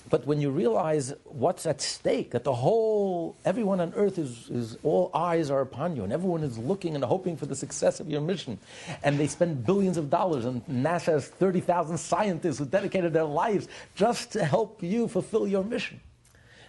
But 0.08 0.24
when 0.26 0.40
you 0.40 0.50
realize 0.50 1.14
what's 1.24 1.66
at 1.66 1.80
stake, 1.80 2.30
that 2.30 2.44
the 2.44 2.54
whole, 2.54 3.34
everyone 3.44 3.80
on 3.80 3.92
earth 3.96 4.18
is, 4.18 4.48
is, 4.50 4.78
all 4.84 5.10
eyes 5.14 5.50
are 5.50 5.62
upon 5.62 5.96
you, 5.96 6.04
and 6.04 6.12
everyone 6.12 6.44
is 6.44 6.58
looking 6.58 6.94
and 6.94 7.02
hoping 7.02 7.36
for 7.36 7.46
the 7.46 7.56
success 7.56 7.98
of 7.98 8.08
your 8.08 8.20
mission. 8.20 8.56
And 9.02 9.18
they 9.18 9.26
spend 9.26 9.66
billions 9.66 9.96
of 9.96 10.08
dollars, 10.08 10.44
and 10.44 10.64
NASA 10.66 11.06
has 11.06 11.26
30,000 11.26 11.98
scientists 11.98 12.58
who 12.58 12.66
dedicated 12.66 13.12
their 13.12 13.24
lives 13.24 13.66
just 13.96 14.30
to 14.32 14.44
help 14.44 14.80
you 14.80 15.08
fulfill 15.08 15.48
your 15.48 15.64
mission. 15.64 16.00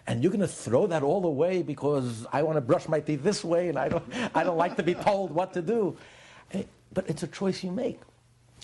And 0.08 0.24
you're 0.24 0.32
going 0.32 0.40
to 0.40 0.48
throw 0.48 0.88
that 0.88 1.04
all 1.04 1.26
away 1.26 1.62
because 1.62 2.26
I 2.32 2.42
want 2.44 2.56
to 2.56 2.62
brush 2.62 2.88
my 2.88 3.02
teeth 3.02 3.24
this 3.24 3.44
way 3.44 3.68
and 3.70 3.78
I 3.78 3.90
don't, 3.90 4.06
I 4.34 4.44
don't 4.44 4.58
like 4.58 4.78
to 4.78 4.84
be 4.84 4.94
told 4.94 5.32
what 5.32 5.54
to 5.54 5.62
do. 5.62 5.98
Eh, 6.54 6.64
but 6.94 7.10
it's 7.10 7.24
a 7.24 7.28
choice 7.28 7.64
you 7.64 7.72
make 7.72 8.00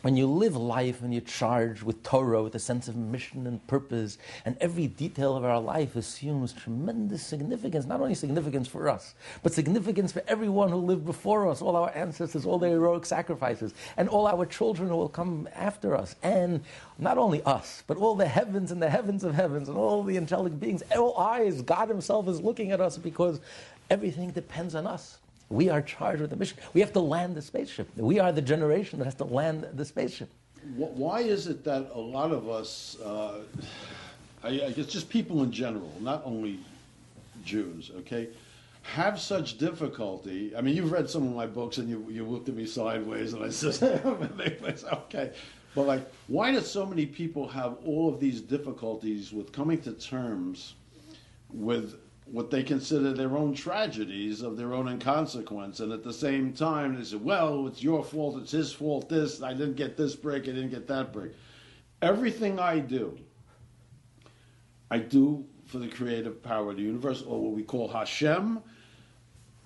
when 0.04 0.18
you 0.18 0.28
live 0.28 0.58
life 0.58 1.02
and 1.02 1.14
you're 1.14 1.22
charged 1.22 1.82
with 1.82 2.04
Torah, 2.04 2.44
with 2.44 2.54
a 2.56 2.60
sense 2.60 2.90
of 2.90 2.98
mission 2.98 3.48
and 3.48 3.66
purpose, 3.68 4.18
and 4.44 4.58
every 4.60 4.86
detail 4.86 5.38
of 5.38 5.46
our 5.46 5.62
life 5.62 5.96
assumes 5.96 6.52
tremendous 6.52 7.26
significance, 7.26 7.86
not 7.86 8.02
only 8.02 8.14
significance 8.14 8.68
for 8.68 8.90
us, 8.90 9.16
but 9.44 9.54
significance 9.54 10.12
for 10.12 10.22
everyone 10.28 10.70
who 10.70 10.76
lived 10.76 11.06
before 11.06 11.48
us, 11.48 11.62
all 11.62 11.78
our 11.78 11.90
ancestors, 11.96 12.46
all 12.46 12.60
their 12.60 12.72
heroic 12.72 13.06
sacrifices, 13.06 13.74
and 13.96 14.10
all 14.10 14.28
our 14.28 14.46
children 14.46 14.90
who 14.90 14.98
will 14.98 15.08
come 15.08 15.48
after 15.56 15.96
us, 15.96 16.18
and 16.22 16.60
not 17.00 17.18
only 17.18 17.42
us, 17.44 17.82
but 17.88 17.96
all 17.96 18.14
the 18.14 18.28
heavens 18.28 18.72
and 18.72 18.82
the 18.82 18.90
heavens 18.90 19.24
of 19.24 19.34
heavens, 19.34 19.70
and 19.70 19.78
all 19.78 20.04
the 20.04 20.18
angelic 20.18 20.60
beings, 20.60 20.84
all 20.98 21.18
eyes, 21.18 21.62
God 21.62 21.88
Himself 21.88 22.28
is 22.28 22.42
looking 22.42 22.74
at 22.74 22.82
us 22.82 22.98
because 22.98 23.40
everything 23.90 24.32
depends 24.32 24.76
on 24.76 24.86
us. 24.86 25.20
We 25.50 25.70
are 25.70 25.82
charged 25.82 26.22
with 26.22 26.30
the 26.30 26.36
mission. 26.36 26.58
We 26.74 26.82
have 26.82 26.94
to 26.94 27.00
land 27.00 27.36
the 27.36 27.42
spaceship. 27.42 27.90
We 27.96 28.20
are 28.20 28.32
the 28.32 28.42
generation 28.42 29.00
that 29.00 29.06
has 29.06 29.16
to 29.16 29.26
land 29.26 29.68
the 29.74 29.86
spaceship. 29.86 30.30
Why 30.76 31.20
is 31.20 31.48
it 31.48 31.64
that 31.66 31.90
a 31.94 32.00
lot 32.00 32.32
of 32.32 32.50
us, 32.50 32.98
uh, 33.04 33.42
I, 34.44 34.48
I 34.48 34.72
guess 34.72 34.88
just 34.88 35.10
people 35.10 35.44
in 35.44 35.52
general, 35.52 35.92
not 36.00 36.22
only 36.26 36.60
Jews, 37.44 37.92
okay, 37.98 38.30
have 38.84 39.20
such 39.20 39.58
difficulty? 39.58 40.56
I 40.56 40.62
mean, 40.62 40.76
you've 40.76 40.92
read 40.92 41.10
some 41.10 41.28
of 41.28 41.36
my 41.36 41.48
books 41.48 41.78
and 41.78 41.90
you, 41.90 42.08
you 42.10 42.26
looked 42.26 42.48
at 42.48 42.56
me 42.56 42.66
sideways 42.66 43.34
and 43.34 43.44
I 43.44 43.50
said, 43.50 44.02
okay. 44.94 45.34
But 45.76 45.88
like, 45.88 46.12
why 46.28 46.52
do 46.52 46.62
so 46.62 46.86
many 46.86 47.06
people 47.06 47.48
have 47.48 47.78
all 47.86 48.08
of 48.08 48.20
these 48.20 48.42
difficulties 48.42 49.34
with 49.34 49.52
coming 49.52 49.82
to 49.82 49.92
terms 49.94 50.76
with 51.52 51.96
what 52.26 52.50
they 52.50 52.64
consider 52.64 53.14
their 53.14 53.36
own 53.38 53.54
tragedies 53.54 54.42
of 54.42 54.58
their 54.58 54.74
own 54.74 54.88
inconsequence. 54.88 55.80
And 55.80 55.92
at 55.92 56.04
the 56.04 56.14
same 56.14 56.54
time, 56.54 56.96
they 56.96 57.04
say, 57.04 57.18
well, 57.18 57.68
it's 57.68 57.84
your 57.84 58.04
fault, 58.04 58.42
it's 58.42 58.52
his 58.52 58.72
fault, 58.72 59.10
this, 59.10 59.42
I 59.42 59.54
didn't 59.54 59.76
get 59.76 59.98
this 59.98 60.16
break, 60.16 60.44
I 60.44 60.48
didn't 60.48 60.70
get 60.72 60.88
that 60.88 61.12
break. 61.12 61.34
Everything 62.02 62.60
I 62.60 62.80
do, 62.80 63.18
I 64.90 65.00
do 65.00 65.46
for 65.66 65.80
the 65.80 65.88
creative 65.88 66.42
power 66.44 66.72
of 66.72 66.78
the 66.78 66.84
universe, 66.84 67.24
or 67.24 67.42
what 67.42 67.54
we 67.54 67.64
call 67.64 67.88
Hashem, 67.88 68.62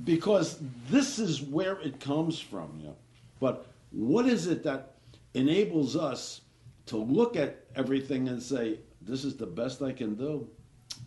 because 0.03 0.59
this 0.89 1.19
is 1.19 1.41
where 1.41 1.79
it 1.81 1.99
comes 1.99 2.39
from. 2.39 2.81
Know? 2.83 2.95
But 3.39 3.67
what 3.91 4.25
is 4.27 4.47
it 4.47 4.63
that 4.63 4.95
enables 5.33 5.95
us 5.95 6.41
to 6.87 6.97
look 6.97 7.35
at 7.35 7.65
everything 7.75 8.29
and 8.29 8.41
say, 8.41 8.79
this 9.01 9.23
is 9.23 9.35
the 9.35 9.45
best 9.45 9.81
I 9.81 9.91
can 9.91 10.15
do? 10.15 10.47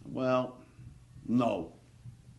Well, 0.07 0.60
no. 1.31 1.73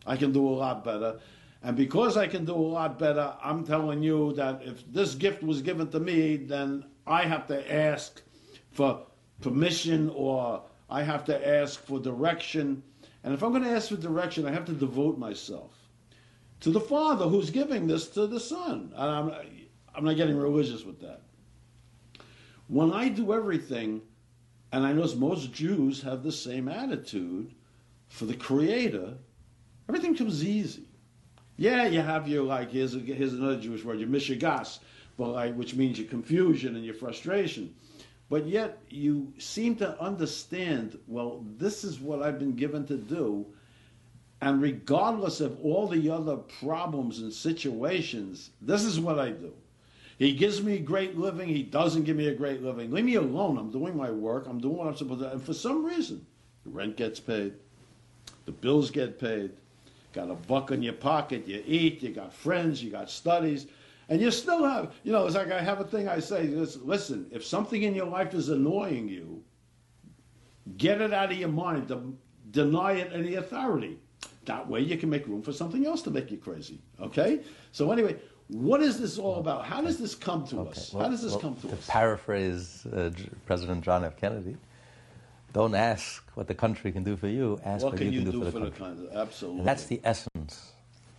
I 0.06 0.16
can 0.16 0.32
do 0.32 0.46
a 0.46 0.50
lot 0.50 0.84
better. 0.84 1.18
And 1.62 1.76
because 1.76 2.16
I 2.16 2.26
can 2.26 2.44
do 2.44 2.54
a 2.54 2.56
lot 2.56 2.98
better, 2.98 3.34
I'm 3.42 3.64
telling 3.64 4.02
you 4.02 4.32
that 4.34 4.62
if 4.64 4.84
this 4.92 5.14
gift 5.14 5.42
was 5.42 5.62
given 5.62 5.88
to 5.90 6.00
me, 6.00 6.36
then 6.36 6.84
I 7.06 7.22
have 7.22 7.46
to 7.48 7.72
ask 7.72 8.20
for 8.72 9.06
permission 9.40 10.10
or 10.14 10.62
I 10.90 11.02
have 11.02 11.24
to 11.26 11.48
ask 11.48 11.80
for 11.84 12.00
direction. 12.00 12.82
And 13.22 13.32
if 13.32 13.42
I'm 13.42 13.50
going 13.50 13.62
to 13.62 13.70
ask 13.70 13.88
for 13.88 13.96
direction, 13.96 14.46
I 14.46 14.52
have 14.52 14.64
to 14.66 14.72
devote 14.72 15.18
myself 15.18 15.72
to 16.60 16.70
the 16.70 16.80
Father 16.80 17.26
who's 17.26 17.50
giving 17.50 17.86
this 17.86 18.08
to 18.10 18.26
the 18.26 18.40
Son. 18.40 18.92
And 18.94 19.10
I'm, 19.10 19.32
I'm 19.94 20.04
not 20.04 20.16
getting 20.16 20.36
religious 20.36 20.84
with 20.84 21.00
that. 21.00 21.22
When 22.68 22.92
I 22.92 23.08
do 23.08 23.32
everything, 23.32 24.02
and 24.72 24.86
I 24.86 24.92
know 24.92 25.06
most 25.16 25.52
Jews 25.52 26.02
have 26.02 26.22
the 26.22 26.32
same 26.32 26.68
attitude, 26.68 27.54
for 28.12 28.26
the 28.26 28.34
creator, 28.34 29.14
everything 29.88 30.14
comes 30.14 30.44
easy. 30.44 30.84
Yeah, 31.56 31.86
you 31.86 32.02
have 32.02 32.28
your 32.28 32.42
like 32.44 32.70
here's 32.70 32.94
a, 32.94 32.98
here's 32.98 33.32
another 33.32 33.58
Jewish 33.58 33.84
word, 33.84 33.98
your 33.98 34.08
mishigas, 34.08 34.80
but 35.16 35.28
like 35.28 35.54
which 35.54 35.74
means 35.74 35.98
your 35.98 36.08
confusion 36.08 36.76
and 36.76 36.84
your 36.84 36.94
frustration. 36.94 37.74
But 38.28 38.46
yet 38.46 38.82
you 38.90 39.32
seem 39.38 39.76
to 39.76 39.98
understand, 40.00 40.98
well, 41.06 41.42
this 41.56 41.84
is 41.84 42.00
what 42.00 42.22
I've 42.22 42.38
been 42.38 42.54
given 42.54 42.86
to 42.86 42.96
do. 42.96 43.46
And 44.42 44.60
regardless 44.60 45.40
of 45.40 45.58
all 45.64 45.86
the 45.86 46.10
other 46.10 46.36
problems 46.36 47.20
and 47.20 47.32
situations, 47.32 48.50
this 48.60 48.84
is 48.84 49.00
what 49.00 49.18
I 49.18 49.30
do. 49.30 49.54
He 50.18 50.34
gives 50.34 50.62
me 50.62 50.78
great 50.78 51.16
living, 51.16 51.48
he 51.48 51.62
doesn't 51.62 52.04
give 52.04 52.16
me 52.16 52.28
a 52.28 52.34
great 52.34 52.62
living. 52.62 52.90
Leave 52.90 53.06
me 53.06 53.14
alone. 53.14 53.56
I'm 53.56 53.70
doing 53.70 53.96
my 53.96 54.10
work, 54.10 54.46
I'm 54.46 54.60
doing 54.60 54.76
what 54.76 54.88
I'm 54.88 54.96
supposed 54.96 55.20
to 55.20 55.32
And 55.32 55.42
for 55.42 55.54
some 55.54 55.84
reason, 55.84 56.26
the 56.64 56.70
rent 56.70 56.96
gets 56.96 57.20
paid, 57.20 57.54
the 58.44 58.52
bills 58.52 58.90
get 58.90 59.18
paid. 59.18 59.52
Got 60.12 60.30
a 60.30 60.34
buck 60.34 60.70
in 60.70 60.82
your 60.82 60.92
pocket, 60.92 61.46
you 61.46 61.62
eat, 61.66 62.02
you 62.02 62.10
got 62.10 62.34
friends, 62.34 62.82
you 62.82 62.90
got 62.90 63.10
studies, 63.10 63.66
and 64.08 64.20
you 64.20 64.30
still 64.30 64.62
have, 64.64 64.92
you 65.04 65.12
know, 65.12 65.24
it's 65.26 65.36
like 65.36 65.50
I 65.50 65.62
have 65.62 65.80
a 65.80 65.84
thing 65.84 66.06
I 66.06 66.18
say, 66.18 66.48
listen, 66.48 67.26
if 67.30 67.44
something 67.44 67.82
in 67.82 67.94
your 67.94 68.06
life 68.06 68.34
is 68.34 68.50
annoying 68.50 69.08
you, 69.08 69.42
get 70.76 71.00
it 71.00 71.14
out 71.14 71.32
of 71.32 71.38
your 71.38 71.48
mind, 71.48 71.90
deny 72.50 72.92
it 72.92 73.10
any 73.14 73.36
authority. 73.36 73.98
That 74.44 74.68
way 74.68 74.80
you 74.80 74.98
can 74.98 75.08
make 75.08 75.26
room 75.26 75.40
for 75.40 75.52
something 75.52 75.86
else 75.86 76.02
to 76.02 76.10
make 76.10 76.30
you 76.30 76.36
crazy. 76.36 76.80
Okay? 77.00 77.40
So 77.70 77.90
anyway, 77.90 78.16
what 78.48 78.82
is 78.82 78.98
this 78.98 79.18
all 79.18 79.38
about? 79.38 79.64
How 79.64 79.80
does 79.80 79.98
this 79.98 80.14
come 80.14 80.46
to 80.48 80.60
okay. 80.60 80.70
us? 80.70 80.92
Well, 80.92 81.04
How 81.04 81.08
does 81.08 81.22
this 81.22 81.32
well, 81.32 81.40
come 81.40 81.54
to, 81.56 81.68
to 81.68 81.72
us? 81.72 81.86
To 81.86 81.92
paraphrase 81.92 82.86
uh, 82.86 83.10
President 83.46 83.82
John 83.82 84.04
F. 84.04 84.16
Kennedy, 84.16 84.56
don't 85.52 85.74
ask 85.74 86.24
what 86.34 86.46
the 86.46 86.54
country 86.54 86.92
can 86.92 87.04
do 87.04 87.16
for 87.16 87.28
you. 87.28 87.60
Ask 87.64 87.84
what, 87.84 87.94
what 87.94 88.02
you 88.02 88.10
can, 88.10 88.22
can 88.22 88.24
do, 88.24 88.32
do, 88.32 88.44
for, 88.44 88.52
for 88.52 88.58
the 88.60 88.70
country. 88.70 89.06
country. 89.06 89.08
Absolutely. 89.14 89.58
And 89.60 89.68
that's 89.68 89.84
the 89.84 90.00
essence 90.04 90.72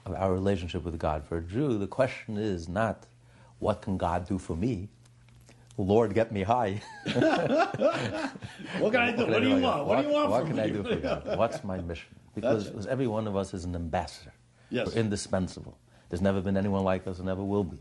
of 0.06 0.16
our 0.16 0.34
relationship 0.34 0.84
with 0.84 0.98
God. 0.98 1.24
For 1.24 1.38
a 1.38 1.42
Jew, 1.42 1.78
the 1.78 1.88
question 1.88 2.38
is 2.38 2.68
not, 2.68 3.06
what 3.60 3.82
can 3.82 3.98
God 3.98 4.28
do 4.28 4.38
for 4.38 4.56
me? 4.56 4.90
Lord, 5.78 6.14
get 6.14 6.32
me 6.32 6.44
high. 6.44 6.82
what 7.04 7.22
can 8.92 9.02
I 9.02 9.12
do? 9.12 9.24
What, 9.24 9.30
what 9.30 9.42
do 9.42 9.48
you 9.48 9.58
want? 9.58 9.86
What, 9.86 9.88
what, 9.88 10.02
do 10.02 10.08
you 10.08 10.14
want 10.14 10.30
for 10.30 10.30
me? 10.30 10.32
What 10.32 10.46
can 10.48 10.56
me? 10.56 10.62
I 10.62 10.68
do 10.70 10.84
for 10.84 10.96
God? 10.96 11.38
What's 11.38 11.64
my 11.64 11.78
mission? 11.82 12.10
Because, 12.36 12.68
because 12.70 12.88
every 12.88 13.08
one 13.08 13.28
of 13.28 13.36
us 13.36 13.54
is 13.54 13.66
an 13.66 13.76
ambassador. 13.76 14.34
Yes. 14.70 14.88
We're 14.88 15.02
indispensable. 15.02 15.78
There's 16.10 16.22
never 16.22 16.42
been 16.42 16.58
anyone 16.58 16.84
like 16.84 17.08
us 17.08 17.18
and 17.18 17.28
never 17.28 17.44
will 17.44 17.64
be. 17.64 17.78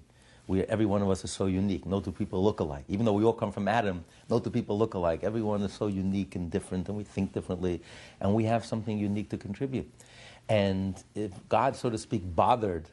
We, 0.48 0.62
every 0.64 0.86
one 0.86 1.02
of 1.02 1.10
us 1.10 1.24
is 1.24 1.30
so 1.32 1.46
unique. 1.46 1.86
No 1.86 2.00
two 2.00 2.12
people 2.12 2.42
look 2.44 2.60
alike. 2.60 2.84
Even 2.88 3.06
though 3.06 3.14
we 3.14 3.24
all 3.24 3.32
come 3.32 3.52
from 3.52 3.68
Adam, 3.68 4.04
no 4.30 4.40
two 4.40 4.50
people 4.50 4.78
look 4.78 4.94
alike. 4.94 5.24
Everyone 5.24 5.62
is 5.62 5.72
so 5.72 5.88
unique 5.88 6.36
and 6.36 6.50
different, 6.50 6.88
and 6.88 6.98
we 6.98 7.04
think 7.04 7.32
differently, 7.32 7.82
and 8.20 8.34
we 8.34 8.44
have 8.44 8.64
something 8.66 8.98
unique 8.98 9.30
to 9.30 9.38
contribute. 9.38 9.90
And 10.48 11.02
if 11.14 11.32
God, 11.48 11.76
so 11.76 11.90
to 11.90 11.98
speak, 11.98 12.22
bothered 12.36 12.88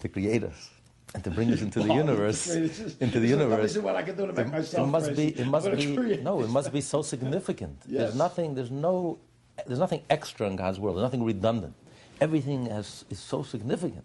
to 0.00 0.08
create 0.08 0.44
us 0.44 0.70
and 1.14 1.24
to 1.24 1.30
bring 1.30 1.52
us 1.52 1.62
into 1.62 1.80
the 1.82 1.94
universe, 2.04 2.48
into 3.00 3.20
the 3.20 3.28
universe, 3.28 3.62
This 3.62 3.76
is 3.76 3.82
what 3.82 3.96
I 3.96 4.02
can 4.02 4.16
do 4.16 4.26
to 4.28 4.34
make 4.34 4.52
myself 4.52 4.88
it 4.88 4.90
must 4.90 5.06
crazy. 5.08 5.32
be, 5.32 5.40
it 5.40 5.46
must 5.48 5.70
be, 5.72 6.18
no, 6.22 6.42
it 6.42 6.50
must 6.50 6.72
be 6.72 6.80
so 6.82 7.02
significant. 7.02 7.78
Yes. 7.88 8.00
There's 8.02 8.16
nothing, 8.16 8.54
there's 8.56 8.72
no, 8.72 9.18
there's 9.66 9.80
nothing 9.80 10.02
extra 10.10 10.46
in 10.48 10.56
God's 10.56 10.80
world. 10.80 10.96
There's 10.96 11.04
nothing 11.04 11.24
redundant. 11.24 11.74
Everything 12.20 12.66
has, 12.66 13.04
is 13.10 13.18
so 13.20 13.42
significant 13.44 14.04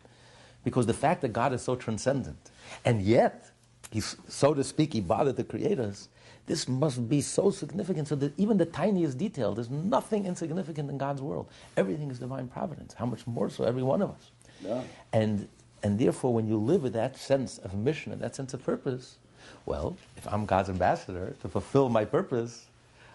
Because 0.66 0.88
the 0.88 0.94
fact 0.96 1.22
that 1.24 1.34
God 1.34 1.54
is 1.54 1.64
so 1.64 1.76
transcendent, 1.76 2.38
and 2.86 3.02
yet, 3.02 3.52
he's, 3.92 4.16
so 4.28 4.54
to 4.54 4.64
speak, 4.64 4.94
he 4.94 5.02
bothered 5.02 5.38
to 5.38 5.44
create 5.44 5.80
us, 5.80 6.10
this 6.48 6.68
must 6.68 7.08
be 7.08 7.22
so 7.22 7.52
significant 7.52 8.08
so 8.08 8.16
that 8.16 8.38
even 8.38 8.58
the 8.58 8.66
tiniest 8.66 9.18
detail, 9.18 9.54
there's 9.54 9.70
nothing 9.70 10.26
insignificant 10.26 10.90
in 10.90 10.98
God's 10.98 11.22
world. 11.22 11.48
Everything 11.78 12.10
is 12.12 12.20
divine 12.20 12.48
providence. 12.48 12.94
How 12.94 13.06
much 13.06 13.26
more 13.28 13.50
so 13.50 13.64
every 13.64 13.84
one 13.84 14.02
of 14.02 14.10
us? 14.10 14.32
Yeah. 14.64 14.82
And, 15.14 15.48
and 15.84 15.98
therefore, 16.00 16.34
when 16.34 16.48
you 16.48 16.58
live 16.58 16.84
with 16.84 16.94
that 16.94 17.16
sense 17.18 17.58
of 17.60 17.74
mission 17.74 18.12
and 18.12 18.22
that 18.22 18.36
sense 18.36 18.54
of 18.54 18.64
purpose, 18.64 19.18
well, 19.66 19.96
if 20.18 20.28
I'm 20.28 20.46
God's 20.46 20.70
ambassador 20.70 21.36
to 21.42 21.48
fulfill 21.48 21.90
my 21.90 22.06
purpose, 22.06 22.66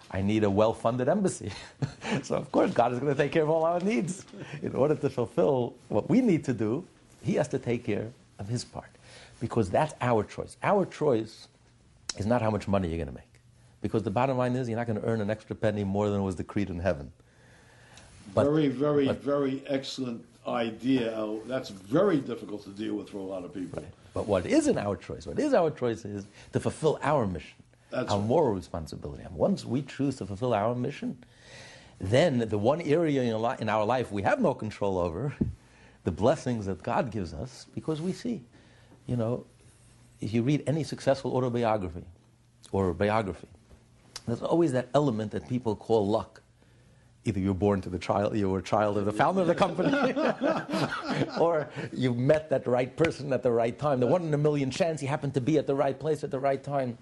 I 0.09 0.21
need 0.21 0.43
a 0.43 0.49
well 0.49 0.73
funded 0.73 1.09
embassy. 1.09 1.51
so, 2.23 2.35
of 2.35 2.51
course, 2.51 2.71
God 2.71 2.93
is 2.93 2.99
going 2.99 3.13
to 3.13 3.21
take 3.21 3.31
care 3.31 3.43
of 3.43 3.49
all 3.49 3.65
our 3.65 3.79
needs. 3.81 4.25
In 4.61 4.73
order 4.73 4.95
to 4.95 5.09
fulfill 5.09 5.75
what 5.89 6.09
we 6.09 6.21
need 6.21 6.43
to 6.45 6.53
do, 6.53 6.85
He 7.21 7.33
has 7.35 7.47
to 7.49 7.59
take 7.59 7.83
care 7.83 8.09
of 8.39 8.47
His 8.47 8.63
part. 8.63 8.89
Because 9.39 9.69
that's 9.69 9.93
our 10.01 10.23
choice. 10.23 10.57
Our 10.63 10.85
choice 10.85 11.47
is 12.17 12.25
not 12.25 12.41
how 12.41 12.49
much 12.49 12.67
money 12.67 12.87
you're 12.87 12.97
going 12.97 13.07
to 13.07 13.13
make. 13.13 13.23
Because 13.81 14.03
the 14.03 14.11
bottom 14.11 14.37
line 14.37 14.55
is, 14.55 14.67
you're 14.67 14.77
not 14.77 14.87
going 14.87 14.99
to 14.99 15.05
earn 15.07 15.21
an 15.21 15.29
extra 15.29 15.55
penny 15.55 15.83
more 15.83 16.09
than 16.09 16.23
was 16.23 16.35
decreed 16.35 16.69
in 16.69 16.79
heaven. 16.79 17.11
But, 18.33 18.45
very, 18.45 18.67
very, 18.67 19.05
but, 19.05 19.21
very 19.21 19.63
excellent 19.67 20.25
idea. 20.47 21.37
That's 21.45 21.69
very 21.69 22.17
difficult 22.17 22.63
to 22.63 22.71
deal 22.71 22.95
with 22.95 23.09
for 23.09 23.19
a 23.19 23.23
lot 23.23 23.43
of 23.45 23.53
people. 23.53 23.81
Right. 23.81 23.91
But 24.13 24.27
what 24.27 24.45
isn't 24.47 24.77
our 24.77 24.95
choice? 24.95 25.27
What 25.27 25.37
is 25.37 25.53
our 25.53 25.69
choice 25.69 26.03
is 26.05 26.25
to 26.53 26.59
fulfill 26.59 26.97
our 27.03 27.27
mission. 27.27 27.57
That's 27.91 28.11
our 28.11 28.17
right. 28.17 28.27
moral 28.27 28.53
responsibility. 28.55 29.23
And 29.23 29.35
once 29.35 29.63
we 29.63 29.83
choose 29.83 30.15
to 30.17 30.25
fulfill 30.25 30.53
our 30.53 30.73
mission, 30.73 31.23
then 31.99 32.39
the 32.39 32.57
one 32.57 32.81
area 32.81 33.21
in 33.21 33.69
our 33.69 33.85
life 33.85 34.11
we 34.11 34.23
have 34.23 34.41
no 34.41 34.53
control 34.53 34.97
over, 34.97 35.33
the 36.03 36.11
blessings 36.11 36.65
that 36.65 36.81
God 36.81 37.11
gives 37.11 37.33
us, 37.33 37.67
because 37.75 38.01
we 38.01 38.11
see, 38.11 38.41
you 39.07 39.15
know, 39.15 39.45
if 40.21 40.33
you 40.33 40.43
read 40.43 40.63
any 40.67 40.83
successful 40.83 41.35
autobiography 41.35 42.03
or 42.71 42.93
biography, 42.93 43.47
there's 44.27 44.41
always 44.41 44.73
that 44.73 44.89
element 44.93 45.31
that 45.31 45.47
people 45.47 45.75
call 45.75 46.07
luck. 46.07 46.41
Either 47.23 47.39
you're 47.39 47.53
born 47.53 47.81
to 47.81 47.89
the 47.89 47.99
child, 47.99 48.35
you 48.37 48.49
were 48.49 48.59
a 48.59 48.63
child 48.63 48.97
of 48.97 49.05
the 49.05 49.11
founder 49.11 49.41
of 49.41 49.47
the 49.47 49.55
company, 49.55 50.13
or 51.39 51.69
you 51.91 52.13
met 52.13 52.49
that 52.49 52.65
right 52.67 52.95
person 52.95 53.33
at 53.33 53.43
the 53.43 53.51
right 53.51 53.77
time. 53.77 53.99
The 53.99 54.07
one 54.07 54.23
in 54.23 54.33
a 54.33 54.37
million 54.37 54.71
chance 54.71 55.01
you 55.01 55.09
happened 55.09 55.33
to 55.33 55.41
be 55.41 55.57
at 55.57 55.67
the 55.67 55.75
right 55.75 55.97
place 55.97 56.23
at 56.23 56.31
the 56.31 56.39
right 56.39 56.63
time. 56.63 56.97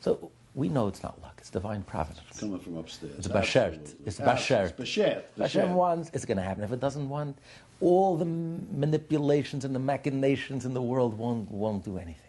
So 0.00 0.30
we 0.54 0.68
know 0.68 0.86
it's 0.86 1.02
not 1.02 1.20
luck, 1.20 1.34
it's 1.38 1.50
divine 1.50 1.82
providence. 1.82 2.26
It's 2.30 2.40
coming 2.40 2.60
from 2.60 2.76
upstairs. 2.76 3.18
It's 3.18 3.28
bashert. 3.28 3.94
It's 4.06 4.18
bashert. 4.18 4.74
Bashert. 4.74 5.22
Hashem 5.36 5.74
wants, 5.74 6.10
it's 6.14 6.24
going 6.24 6.38
to 6.38 6.44
happen. 6.44 6.62
If 6.62 6.72
it 6.72 6.80
doesn't 6.80 7.08
want, 7.08 7.36
all 7.80 8.16
the 8.16 8.24
manipulations 8.24 9.64
and 9.64 9.74
the 9.74 9.78
machinations 9.78 10.64
in 10.64 10.74
the 10.74 10.82
world 10.82 11.16
won't, 11.16 11.50
won't 11.50 11.84
do 11.84 11.98
anything. 11.98 12.22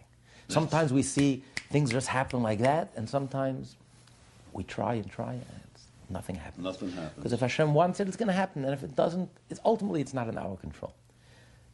Sometimes 0.48 0.92
we 0.92 1.02
see 1.02 1.42
things 1.70 1.90
just 1.90 2.08
happen 2.08 2.42
like 2.42 2.58
that, 2.60 2.90
and 2.96 3.08
sometimes 3.08 3.76
we 4.52 4.64
try 4.64 4.94
and 4.94 5.10
try, 5.10 5.32
and 5.32 5.44
nothing 6.08 6.36
happens. 6.36 6.64
Nothing 6.64 6.90
happens. 6.90 7.12
Because 7.16 7.32
if 7.32 7.40
Hashem 7.40 7.74
wants 7.74 8.00
it, 8.00 8.08
it's 8.08 8.16
going 8.16 8.28
to 8.28 8.32
happen, 8.32 8.64
and 8.64 8.72
if 8.72 8.82
it 8.82 8.96
doesn't, 8.96 9.28
it's 9.50 9.60
ultimately 9.64 10.00
it's 10.00 10.14
not 10.14 10.28
in 10.28 10.38
our 10.38 10.56
control. 10.56 10.94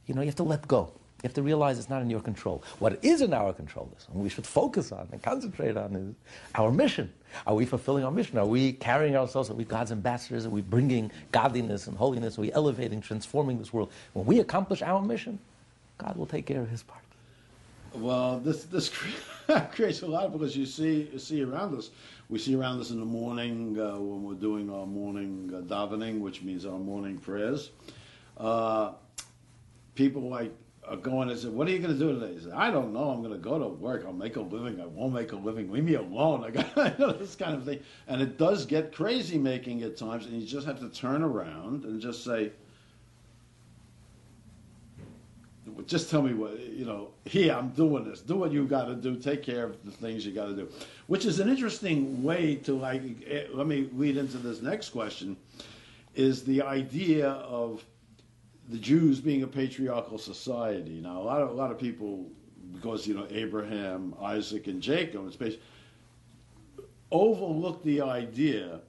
You 0.06 0.14
know, 0.14 0.22
you 0.22 0.26
have 0.26 0.36
to 0.36 0.42
let 0.42 0.66
go. 0.66 0.92
You 1.22 1.28
have 1.28 1.34
to 1.34 1.42
realize 1.42 1.78
it's 1.78 1.88
not 1.88 2.02
in 2.02 2.10
your 2.10 2.20
control. 2.20 2.62
What 2.80 2.98
is 3.02 3.22
in 3.22 3.32
our 3.32 3.52
control 3.52 3.90
is, 3.96 4.06
and 4.12 4.22
we 4.22 4.28
should 4.28 4.46
focus 4.46 4.92
on 4.92 5.08
and 5.12 5.22
concentrate 5.22 5.76
on, 5.76 5.94
is 5.94 6.14
our 6.54 6.70
mission. 6.70 7.12
Are 7.46 7.54
we 7.54 7.64
fulfilling 7.64 8.04
our 8.04 8.10
mission? 8.10 8.38
Are 8.38 8.46
we 8.46 8.72
carrying 8.72 9.16
ourselves? 9.16 9.50
Are 9.50 9.54
we 9.54 9.64
God's 9.64 9.92
ambassadors? 9.92 10.46
Are 10.46 10.50
we 10.50 10.62
bringing 10.62 11.10
godliness 11.32 11.86
and 11.86 11.96
holiness? 11.96 12.38
Are 12.38 12.42
we 12.42 12.52
elevating, 12.52 13.00
transforming 13.00 13.58
this 13.58 13.72
world? 13.72 13.90
When 14.12 14.26
we 14.26 14.40
accomplish 14.40 14.82
our 14.82 15.02
mission, 15.02 15.38
God 15.98 16.16
will 16.16 16.26
take 16.26 16.46
care 16.46 16.60
of 16.60 16.68
His 16.68 16.82
part. 16.82 17.02
Well, 17.94 18.40
this 18.40 18.64
this 18.64 18.90
creates 19.72 20.02
a 20.02 20.06
lot 20.06 20.32
because 20.32 20.56
you 20.56 20.66
see 20.66 21.08
you 21.12 21.18
see 21.18 21.42
around 21.42 21.76
us. 21.78 21.90
We 22.28 22.38
see 22.38 22.56
around 22.56 22.80
us 22.80 22.90
in 22.90 22.98
the 22.98 23.06
morning 23.06 23.78
uh, 23.78 23.98
when 23.98 24.24
we're 24.24 24.34
doing 24.34 24.70
our 24.70 24.86
morning 24.86 25.52
uh, 25.54 25.60
davening, 25.60 26.20
which 26.20 26.42
means 26.42 26.66
our 26.66 26.78
morning 26.78 27.18
prayers. 27.18 27.70
Uh, 28.36 28.92
people 29.94 30.28
like 30.28 30.52
going 31.02 31.30
and 31.30 31.38
say, 31.38 31.48
"What 31.48 31.66
are 31.68 31.70
you 31.70 31.78
going 31.78 31.98
to 31.98 31.98
do 31.98 32.18
today?" 32.18 32.38
Say, 32.38 32.50
"I 32.50 32.70
don't 32.70 32.92
know. 32.92 33.10
I'm 33.10 33.22
going 33.22 33.32
to 33.32 33.38
go 33.38 33.58
to 33.58 33.68
work. 33.68 34.04
I'll 34.06 34.12
make 34.12 34.36
a 34.36 34.40
living. 34.40 34.80
I 34.80 34.86
won't 34.86 35.14
make 35.14 35.32
a 35.32 35.36
living. 35.36 35.70
Leave 35.70 35.84
me 35.84 35.94
alone." 35.94 36.44
I 36.44 36.50
got 36.50 37.18
this 37.18 37.34
kind 37.34 37.54
of 37.54 37.64
thing, 37.64 37.80
and 38.06 38.20
it 38.20 38.38
does 38.38 38.66
get 38.66 38.92
crazy 38.92 39.38
making 39.38 39.82
at 39.82 39.96
times, 39.96 40.26
and 40.26 40.40
you 40.40 40.46
just 40.46 40.66
have 40.66 40.80
to 40.80 40.88
turn 40.88 41.22
around 41.22 41.84
and 41.84 42.00
just 42.00 42.24
say, 42.24 42.52
"Just 45.86 46.10
tell 46.10 46.22
me 46.22 46.34
what 46.34 46.58
you 46.60 46.84
know." 46.84 47.10
Here, 47.24 47.54
I'm 47.54 47.70
doing 47.70 48.04
this. 48.04 48.20
Do 48.20 48.36
what 48.36 48.52
you 48.52 48.66
got 48.66 48.84
to 48.84 48.94
do. 48.94 49.16
Take 49.16 49.42
care 49.42 49.64
of 49.64 49.82
the 49.84 49.90
things 49.90 50.26
you 50.26 50.32
got 50.32 50.46
to 50.46 50.54
do, 50.54 50.68
which 51.06 51.24
is 51.24 51.40
an 51.40 51.48
interesting 51.48 52.22
way 52.22 52.56
to 52.56 52.74
like. 52.74 53.02
Eh, 53.26 53.46
let 53.52 53.66
me 53.66 53.88
lead 53.94 54.16
into 54.16 54.38
this 54.38 54.60
next 54.60 54.90
question: 54.90 55.36
is 56.14 56.44
the 56.44 56.62
idea 56.62 57.28
of 57.30 57.84
the 58.68 58.78
Jews 58.78 59.20
being 59.20 59.42
a 59.42 59.46
patriarchal 59.46 60.18
society. 60.18 61.00
Now, 61.00 61.20
a 61.20 61.24
lot 61.24 61.42
of 61.42 61.50
a 61.50 61.52
lot 61.52 61.70
of 61.70 61.78
people, 61.78 62.26
because 62.72 63.06
you 63.06 63.14
know 63.14 63.26
Abraham, 63.30 64.14
Isaac, 64.20 64.66
and 64.66 64.80
Jacob, 64.80 65.26
especially, 65.26 65.60
overlook 67.10 67.82
the 67.82 68.00
idea 68.00 68.80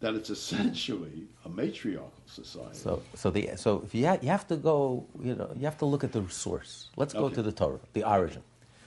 that 0.00 0.14
it's 0.14 0.30
essentially 0.30 1.28
a 1.44 1.48
matriarchal 1.48 2.12
society. 2.26 2.74
So, 2.74 3.02
so 3.14 3.30
the 3.30 3.50
so 3.56 3.82
if 3.84 3.94
you 3.94 4.06
ha- 4.06 4.18
you 4.20 4.28
have 4.28 4.46
to 4.48 4.56
go, 4.56 5.06
you 5.20 5.34
know, 5.34 5.50
you 5.56 5.64
have 5.64 5.78
to 5.78 5.86
look 5.86 6.04
at 6.04 6.12
the 6.12 6.28
source. 6.28 6.90
Let's 6.96 7.14
go 7.14 7.26
okay. 7.26 7.36
to 7.36 7.42
the 7.42 7.52
Torah, 7.52 7.80
the 7.94 8.04
origin. 8.04 8.42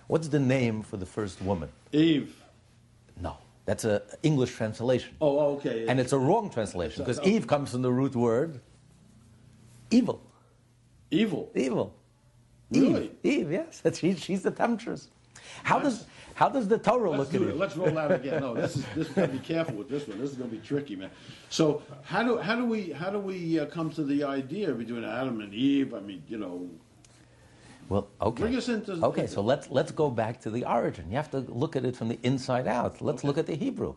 What's 0.08 0.28
the 0.28 0.40
name 0.40 0.84
for 0.84 0.98
the 0.98 1.06
first 1.06 1.42
woman? 1.42 1.70
Eve. 1.92 2.36
No, 3.20 3.38
that's 3.66 3.86
an 3.86 4.02
English 4.22 4.54
translation. 4.54 5.16
Oh, 5.20 5.56
okay. 5.56 5.88
And 5.88 6.00
it's 6.00 6.14
a 6.14 6.20
wrong 6.20 6.52
translation 6.52 7.04
because 7.04 7.20
Eve 7.22 7.48
comes 7.48 7.72
from 7.72 7.82
the 7.82 7.92
root 7.92 8.16
word 8.16 8.60
evil. 9.90 10.22
Evil. 11.16 11.52
Evil. 11.56 11.96
Really? 12.72 13.12
Eve, 13.24 13.40
Eve 13.40 13.52
yes. 13.52 13.80
That's, 13.84 14.00
she, 14.00 14.16
she's 14.16 14.44
the 14.44 14.52
temptress. 14.52 15.10
How 15.64 15.80
does 15.80 16.06
how 16.34 16.50
does 16.50 16.68
the 16.68 16.78
Torah 16.78 17.12
Let's 17.12 17.32
look 17.32 17.42
at 17.42 17.48
it? 17.48 17.52
it? 17.52 17.58
Let's 17.58 17.78
roll 17.78 17.98
out 17.98 18.12
again. 18.12 18.42
No, 18.42 18.54
this 18.54 18.76
is 18.76 18.86
this. 18.94 19.08
Got 19.10 19.28
to 19.28 19.32
be 19.32 19.40
careful 19.54 19.76
with 19.76 19.90
this 19.90 20.08
one. 20.08 20.20
This 20.20 20.32
is 20.32 20.38
going 20.38 20.50
to 20.50 20.56
be 20.56 20.62
tricky, 20.62 20.96
man. 20.96 21.10
So 21.50 21.82
how 22.04 22.24
do 22.24 22.38
how 22.38 22.56
do 22.56 22.66
we 22.66 22.92
how 22.92 23.10
do 23.10 23.20
we 23.20 23.60
uh, 23.60 23.66
come 23.68 23.90
to 23.92 24.04
the 24.04 24.24
idea 24.24 24.74
between 24.74 25.06
Adam 25.06 25.40
and 25.40 25.54
Eve? 25.54 25.94
I 25.94 26.00
mean, 26.02 26.24
you 26.28 26.38
know. 26.38 26.68
Well, 27.88 28.08
okay. 28.22 28.44
Bring 28.44 28.56
us 28.56 28.68
into. 28.68 28.94
Okay, 29.06 29.28
so 29.28 29.42
let's 29.42 29.70
let's 29.70 29.92
go 29.92 30.10
back 30.10 30.42
to 30.42 30.50
the 30.50 30.66
origin. 30.66 31.10
You 31.10 31.16
have 31.16 31.32
to 31.32 31.40
look 31.40 31.76
at 31.76 31.86
it 31.86 31.96
from 31.96 32.10
the 32.10 32.20
inside 32.24 32.68
out. 32.68 33.02
Let's 33.02 33.20
okay. 33.20 33.28
look 33.28 33.38
at 33.38 33.46
the 33.46 33.56
Hebrew. 33.56 33.96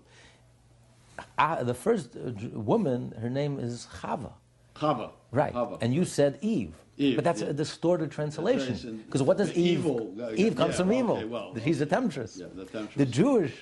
Uh, 1.36 1.64
the 1.64 1.74
first 1.74 2.14
uh, 2.16 2.30
woman, 2.58 3.12
her 3.20 3.30
name 3.30 3.58
is 3.58 3.88
Chava. 4.00 4.32
Chava. 4.76 5.10
Right. 5.32 5.52
Chava. 5.52 5.78
And 5.80 5.92
you 5.92 6.04
said 6.04 6.38
Eve. 6.40 6.74
Eve, 6.98 7.16
but 7.16 7.24
that's 7.24 7.42
yeah. 7.42 7.48
a 7.48 7.52
distorted 7.52 8.10
translation. 8.10 9.02
Because 9.06 9.22
what 9.22 9.38
does 9.38 9.52
Eve? 9.52 9.78
Evil. 9.78 10.32
Eve 10.34 10.56
comes 10.56 10.74
yeah, 10.74 10.78
from 10.78 10.92
evil. 10.92 11.16
Okay, 11.16 11.24
well, 11.24 11.54
She's 11.64 11.80
a 11.80 11.86
temptress. 11.86 12.36
Yeah, 12.36 12.46
the 12.52 12.64
temptress. 12.64 12.96
The 12.96 13.06
Jewish, 13.06 13.54